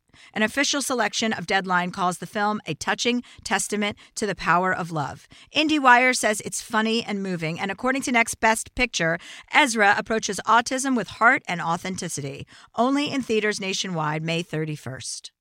An 0.33 0.43
official 0.43 0.81
selection 0.81 1.33
of 1.33 1.47
Deadline 1.47 1.91
calls 1.91 2.17
the 2.17 2.25
film 2.25 2.61
a 2.65 2.73
touching 2.73 3.23
testament 3.43 3.97
to 4.15 4.25
the 4.25 4.35
power 4.35 4.73
of 4.73 4.91
love. 4.91 5.27
IndieWire 5.55 6.15
says 6.15 6.41
it's 6.41 6.61
funny 6.61 7.03
and 7.03 7.21
moving, 7.23 7.59
and 7.59 7.71
according 7.71 8.01
to 8.03 8.11
Next 8.11 8.35
Best 8.35 8.75
Picture, 8.75 9.17
Ezra 9.53 9.95
approaches 9.97 10.39
autism 10.47 10.95
with 10.95 11.07
heart 11.07 11.43
and 11.47 11.61
authenticity. 11.61 12.45
Only 12.75 13.11
in 13.11 13.21
theaters 13.21 13.59
nationwide, 13.59 14.23
May 14.23 14.43
31st. 14.43 15.31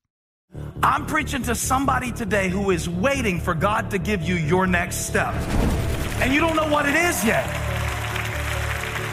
I'm 0.82 1.06
preaching 1.06 1.42
to 1.44 1.54
somebody 1.54 2.10
today 2.10 2.48
who 2.48 2.70
is 2.70 2.88
waiting 2.88 3.38
for 3.38 3.54
God 3.54 3.90
to 3.90 3.98
give 3.98 4.22
you 4.22 4.34
your 4.34 4.66
next 4.66 5.06
step. 5.06 5.34
And 6.20 6.34
you 6.34 6.40
don't 6.40 6.56
know 6.56 6.68
what 6.68 6.86
it 6.86 6.94
is 6.94 7.24
yet. 7.24 7.46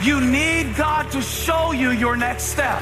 You 0.02 0.22
need 0.22 0.76
God 0.76 1.12
to 1.12 1.22
show 1.22 1.72
you 1.72 1.92
your 1.92 2.16
next 2.16 2.46
step. 2.46 2.82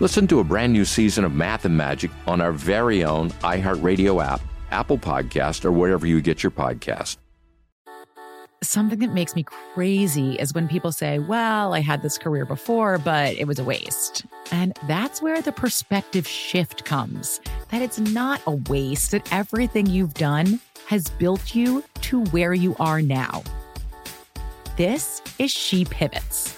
Listen 0.00 0.28
to 0.28 0.38
a 0.38 0.44
brand 0.44 0.72
new 0.72 0.84
season 0.84 1.24
of 1.24 1.34
Math 1.34 1.64
and 1.64 1.76
Magic 1.76 2.12
on 2.28 2.40
our 2.40 2.52
very 2.52 3.02
own 3.02 3.30
iHeartRadio 3.42 4.24
app, 4.24 4.40
Apple 4.70 4.96
Podcast, 4.96 5.64
or 5.64 5.72
wherever 5.72 6.06
you 6.06 6.20
get 6.20 6.40
your 6.40 6.52
podcast. 6.52 7.16
Something 8.62 9.00
that 9.00 9.12
makes 9.12 9.34
me 9.34 9.44
crazy 9.44 10.34
is 10.34 10.52
when 10.52 10.68
people 10.68 10.92
say, 10.92 11.18
Well, 11.18 11.74
I 11.74 11.80
had 11.80 12.02
this 12.02 12.18
career 12.18 12.44
before, 12.44 12.98
but 12.98 13.34
it 13.36 13.46
was 13.46 13.58
a 13.58 13.64
waste. 13.64 14.24
And 14.52 14.76
that's 14.86 15.22
where 15.22 15.40
the 15.42 15.52
perspective 15.52 16.26
shift 16.26 16.84
comes 16.84 17.40
that 17.70 17.82
it's 17.82 17.98
not 17.98 18.40
a 18.46 18.52
waste, 18.52 19.12
that 19.12 19.32
everything 19.32 19.86
you've 19.86 20.14
done 20.14 20.60
has 20.86 21.08
built 21.08 21.54
you 21.54 21.84
to 22.02 22.24
where 22.26 22.54
you 22.54 22.74
are 22.80 23.02
now. 23.02 23.42
This 24.76 25.22
is 25.38 25.50
She 25.50 25.84
Pivots, 25.84 26.57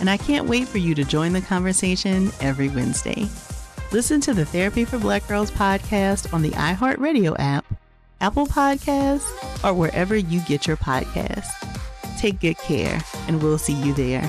and 0.00 0.10
I 0.10 0.16
can't 0.16 0.48
wait 0.48 0.68
for 0.68 0.78
you 0.78 0.94
to 0.94 1.04
join 1.04 1.32
the 1.32 1.40
conversation 1.40 2.30
every 2.40 2.68
Wednesday. 2.68 3.28
Listen 3.92 4.20
to 4.22 4.34
the 4.34 4.44
Therapy 4.44 4.84
for 4.84 4.98
Black 4.98 5.26
Girls 5.28 5.50
podcast 5.50 6.32
on 6.34 6.42
the 6.42 6.50
iHeartRadio 6.50 7.36
app, 7.38 7.64
Apple 8.20 8.46
Podcasts, 8.46 9.30
or 9.64 9.72
wherever 9.72 10.16
you 10.16 10.40
get 10.40 10.66
your 10.66 10.76
podcasts. 10.76 11.50
Take 12.18 12.40
good 12.40 12.58
care, 12.58 13.00
and 13.28 13.42
we'll 13.42 13.58
see 13.58 13.74
you 13.74 13.92
there. 13.94 14.28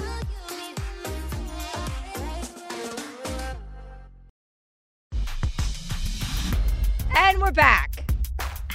And 7.15 7.39
we're 7.39 7.51
back. 7.51 8.05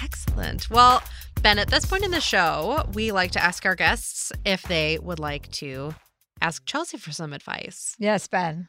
Excellent. 0.02 0.68
Well, 0.70 1.02
Ben, 1.42 1.58
at 1.58 1.68
this 1.68 1.86
point 1.86 2.04
in 2.04 2.10
the 2.10 2.20
show, 2.20 2.84
we 2.94 3.12
like 3.12 3.30
to 3.32 3.42
ask 3.42 3.64
our 3.64 3.74
guests 3.74 4.32
if 4.44 4.62
they 4.62 4.98
would 4.98 5.18
like 5.18 5.50
to 5.52 5.94
ask 6.40 6.64
Chelsea 6.66 6.96
for 6.98 7.12
some 7.12 7.32
advice. 7.32 7.94
Yes, 7.98 8.26
Ben. 8.26 8.68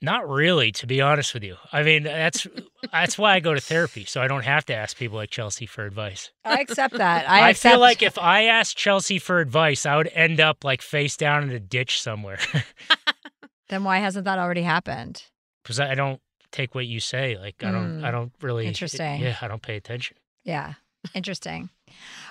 Not 0.00 0.28
really, 0.28 0.70
to 0.72 0.86
be 0.86 1.00
honest 1.00 1.34
with 1.34 1.42
you. 1.42 1.56
I 1.72 1.82
mean, 1.82 2.04
that's 2.04 2.46
that's 2.92 3.18
why 3.18 3.34
I 3.34 3.40
go 3.40 3.52
to 3.54 3.60
therapy, 3.60 4.04
so 4.04 4.20
I 4.22 4.28
don't 4.28 4.44
have 4.44 4.64
to 4.66 4.74
ask 4.74 4.96
people 4.96 5.16
like 5.16 5.30
Chelsea 5.30 5.66
for 5.66 5.84
advice. 5.84 6.30
I 6.44 6.60
accept 6.60 6.94
that. 6.98 7.28
I, 7.28 7.40
I, 7.40 7.50
accept- 7.50 7.72
feel 7.72 7.80
like 7.80 8.00
if 8.02 8.16
I 8.16 8.44
asked 8.44 8.76
Chelsea 8.76 9.18
for 9.18 9.40
advice, 9.40 9.84
I 9.86 9.96
would 9.96 10.08
end 10.14 10.38
up 10.40 10.62
like 10.62 10.82
face 10.82 11.16
down 11.16 11.42
in 11.42 11.50
a 11.50 11.58
ditch 11.60 12.00
somewhere 12.00 12.38
Then 13.68 13.84
why 13.84 13.98
hasn't 13.98 14.24
that 14.24 14.38
already 14.38 14.62
happened? 14.62 15.24
because 15.62 15.80
I 15.80 15.94
don't 15.94 16.20
take 16.52 16.74
what 16.74 16.86
you 16.86 17.00
say. 17.00 17.36
Like 17.36 17.56
I 17.62 17.70
don't, 17.70 18.02
I 18.04 18.08
Hmm. 18.08 18.14
don't 18.14 18.32
really. 18.40 18.66
Interesting. 18.66 19.20
Yeah, 19.20 19.36
I 19.42 19.48
don't 19.48 19.60
pay 19.62 19.76
attention. 19.76 20.16
Yeah. 20.44 20.74
Interesting. 21.12 21.68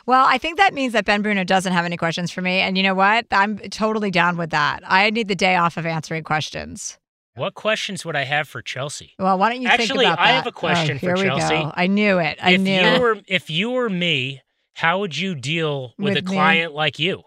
Well, 0.07 0.25
I 0.25 0.37
think 0.37 0.57
that 0.57 0.73
means 0.73 0.93
that 0.93 1.05
Ben 1.05 1.21
Bruno 1.21 1.43
doesn't 1.43 1.73
have 1.73 1.85
any 1.85 1.97
questions 1.97 2.31
for 2.31 2.41
me. 2.41 2.59
And 2.59 2.77
you 2.77 2.83
know 2.83 2.95
what? 2.95 3.27
I'm 3.29 3.57
totally 3.57 4.09
down 4.09 4.37
with 4.37 4.51
that. 4.51 4.81
I 4.85 5.09
need 5.09 5.27
the 5.27 5.35
day 5.35 5.57
off 5.57 5.75
of 5.75 5.85
answering 5.85 6.23
questions. 6.23 6.97
What 7.35 7.53
questions 7.53 8.03
would 8.05 8.15
I 8.15 8.23
have 8.23 8.47
for 8.47 8.61
Chelsea? 8.63 9.13
Well, 9.19 9.37
why 9.37 9.49
don't 9.49 9.61
you 9.61 9.67
think 9.67 9.81
Actually, 9.81 10.05
about 10.05 10.17
that? 10.17 10.25
I 10.25 10.31
have 10.31 10.47
a 10.47 10.51
question 10.51 10.95
oh, 10.95 10.99
for 10.99 11.15
Chelsea. 11.17 11.55
Go. 11.55 11.71
I 11.75 11.85
knew 11.85 12.17
it. 12.17 12.39
I 12.41 12.51
if 12.51 12.61
knew 12.61 12.81
you 12.81 12.99
were 12.99 13.17
if 13.27 13.49
you 13.49 13.69
were 13.69 13.89
me, 13.89 14.41
how 14.73 14.99
would 14.99 15.15
you 15.15 15.35
deal 15.35 15.93
with, 15.99 16.15
With 16.15 16.23
a 16.23 16.27
me? 16.27 16.35
client 16.35 16.73
like 16.73 16.97
you? 16.97 17.21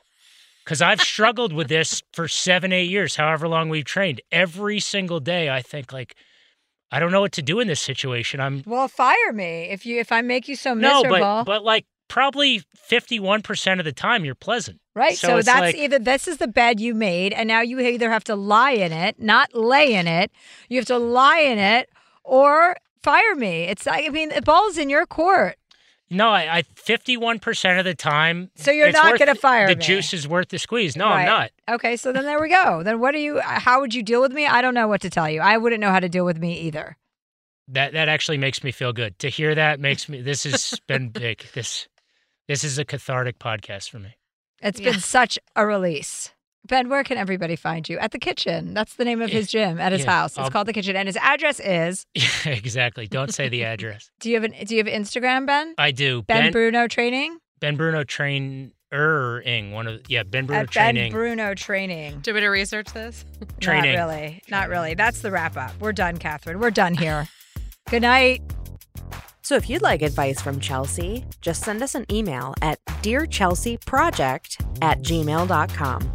Because 0.64 0.82
I've 0.82 1.00
struggled 1.00 1.52
with 1.52 1.68
this 1.68 2.02
for 2.12 2.28
seven, 2.28 2.72
eight 2.72 2.90
years, 2.90 3.16
however 3.16 3.46
long 3.46 3.68
we've 3.68 3.84
trained. 3.84 4.20
Every 4.32 4.80
single 4.80 5.20
day, 5.20 5.50
I 5.50 5.62
think 5.62 5.92
like, 5.92 6.16
I 6.90 6.98
don't 6.98 7.12
know 7.12 7.20
what 7.20 7.32
to 7.32 7.42
do 7.42 7.60
in 7.60 7.68
this 7.68 7.80
situation. 7.80 8.40
I'm 8.40 8.62
Well, 8.66 8.88
fire 8.88 9.32
me 9.32 9.68
if 9.70 9.84
you 9.86 10.00
if 10.00 10.10
I 10.10 10.22
make 10.22 10.48
you 10.48 10.56
so 10.56 10.74
miserable. 10.74 11.18
no, 11.18 11.20
but 11.20 11.44
but 11.44 11.64
like 11.64 11.86
probably 12.10 12.62
fifty 12.76 13.18
one 13.18 13.40
percent 13.40 13.80
of 13.80 13.84
the 13.86 13.92
time 13.92 14.26
you're 14.26 14.34
pleasant. 14.34 14.78
Right. 14.94 15.16
So, 15.16 15.38
it's 15.38 15.46
that's 15.46 15.60
like, 15.60 15.74
either 15.76 15.98
this 15.98 16.28
is 16.28 16.36
the 16.36 16.48
bed 16.48 16.78
you 16.80 16.94
made, 16.94 17.32
and 17.32 17.48
now 17.48 17.62
you 17.62 17.80
either 17.80 18.10
have 18.10 18.24
to 18.24 18.36
lie 18.36 18.72
in 18.72 18.92
it, 18.92 19.18
not 19.18 19.54
lay 19.54 19.94
in 19.94 20.06
it. 20.06 20.30
You 20.68 20.76
have 20.78 20.86
to 20.88 20.98
lie 20.98 21.38
in 21.38 21.58
it 21.58 21.88
or 22.24 22.76
fire 23.02 23.34
me. 23.36 23.62
It's 23.62 23.86
like, 23.86 24.04
I 24.04 24.10
mean, 24.10 24.28
the 24.34 24.42
ball's 24.42 24.76
in 24.76 24.90
your 24.90 25.06
court. 25.06 25.56
no, 26.10 26.28
I 26.28 26.62
fifty 26.74 27.16
one 27.16 27.38
percent 27.38 27.78
of 27.78 27.84
the 27.86 27.94
time. 27.94 28.50
So 28.56 28.70
you're 28.72 28.90
not 28.92 29.18
gonna 29.18 29.34
fire 29.36 29.68
the 29.68 29.76
me. 29.76 29.82
juice 29.82 30.12
is 30.12 30.26
worth 30.28 30.48
the 30.48 30.58
squeeze. 30.58 30.96
No, 30.96 31.06
Right. 31.06 31.20
I'm 31.22 31.26
not. 31.26 31.50
Okay, 31.70 31.96
so 31.96 32.12
then 32.12 32.24
there 32.24 32.40
we 32.40 32.48
go. 32.50 32.82
Then 32.82 32.98
what 33.00 33.12
do 33.12 33.20
you 33.20 33.40
how 33.40 33.80
would 33.80 33.94
you 33.94 34.02
deal 34.02 34.20
with 34.20 34.32
me? 34.32 34.44
I 34.46 34.60
don't 34.60 34.74
know 34.74 34.88
what 34.88 35.00
to 35.02 35.10
tell 35.10 35.30
you. 35.30 35.40
I 35.40 35.56
wouldn't 35.56 35.80
know 35.80 35.92
how 35.92 36.00
to 36.00 36.08
deal 36.08 36.24
with 36.26 36.38
me 36.38 36.58
either. 36.62 36.96
That 37.68 37.92
that 37.92 38.08
actually 38.08 38.38
makes 38.38 38.64
me 38.64 38.72
feel 38.72 38.92
good. 38.92 39.16
To 39.20 39.28
hear 39.28 39.54
that 39.54 39.78
makes 39.78 40.08
me. 40.08 40.20
This 40.20 40.42
has 40.42 40.80
been 40.88 41.10
big. 41.10 41.46
This 41.54 41.86
this 42.50 42.64
is 42.64 42.78
a 42.80 42.84
cathartic 42.84 43.38
podcast 43.38 43.90
for 43.90 44.00
me. 44.00 44.16
It's 44.60 44.80
been 44.80 44.98
such 44.98 45.38
a 45.54 45.64
release. 45.64 46.32
Ben, 46.66 46.88
where 46.88 47.04
can 47.04 47.16
everybody 47.16 47.54
find 47.54 47.88
you? 47.88 47.96
At 47.98 48.10
the 48.10 48.18
kitchen. 48.18 48.74
That's 48.74 48.94
the 48.96 49.04
name 49.04 49.22
of 49.22 49.30
his 49.30 49.46
gym 49.48 49.80
at 49.80 49.92
his 49.92 50.02
Yeah, 50.02 50.10
house. 50.10 50.32
It's 50.32 50.38
I'll- 50.40 50.50
called 50.50 50.66
the 50.66 50.72
kitchen, 50.72 50.96
and 50.96 51.06
his 51.06 51.16
address 51.16 51.60
is. 51.60 52.06
Yeah, 52.14 52.26
exactly. 52.52 53.06
Don't 53.06 53.32
say 53.32 53.48
the 53.48 53.64
address. 53.72 54.10
Do 54.18 54.28
you 54.30 54.34
have 54.34 54.42
an 54.44 54.54
Do 54.66 54.74
you 54.74 54.82
have 54.84 54.92
Instagram, 54.92 55.46
Ben? 55.46 55.74
I 55.78 55.92
do. 55.92 56.22
Ben, 56.22 56.50
Bruno 56.50 56.88
Training. 56.88 57.38
Ben 57.60 57.76
Bruno 57.76 58.02
Trainer-ing. 58.02 59.72
One 59.72 59.86
of 59.86 60.00
yeah, 60.10 60.24
Ben 60.24 60.46
Bruno 60.46 60.62
At 60.62 60.74
Ben 60.74 60.94
Training. 60.94 61.12
Bruno 61.12 61.54
Training. 61.54 62.18
Do 62.20 62.30
you 62.30 62.34
want 62.34 62.42
me 62.42 62.46
to 62.46 62.48
research 62.48 62.92
this? 62.92 63.24
Training. 63.60 63.94
Not 63.94 64.08
really. 64.08 64.42
Not 64.50 64.68
really. 64.68 64.94
That's 64.94 65.20
the 65.20 65.30
wrap 65.30 65.56
up. 65.56 65.72
We're 65.80 65.92
done, 65.92 66.16
Catherine. 66.18 66.58
We're 66.58 66.70
done 66.72 66.94
here. 66.94 67.28
Good 67.90 68.02
night. 68.02 68.42
So 69.50 69.56
if 69.56 69.68
you'd 69.68 69.82
like 69.82 70.02
advice 70.02 70.40
from 70.40 70.60
Chelsea, 70.60 71.24
just 71.40 71.64
send 71.64 71.82
us 71.82 71.96
an 71.96 72.06
email 72.08 72.54
at 72.62 72.78
dearchelseaproject 73.02 74.64
at 74.80 75.02
gmail.com. 75.02 76.14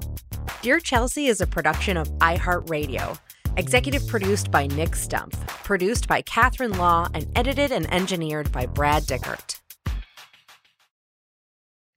Dear 0.62 0.80
Chelsea 0.80 1.28
is 1.28 1.42
a 1.42 1.46
production 1.46 1.98
of 1.98 2.08
iHeartRadio. 2.20 3.20
Executive 3.58 4.08
produced 4.08 4.52
by 4.52 4.68
Nick 4.68 4.92
Stumpf, 4.92 5.46
produced 5.66 6.08
by 6.08 6.22
Catherine 6.22 6.78
Law, 6.78 7.10
and 7.14 7.28
edited 7.36 7.74
and 7.74 7.94
engineered 7.94 8.54
by 8.54 8.68
Brad 8.68 9.04
Dickert. 9.04 9.60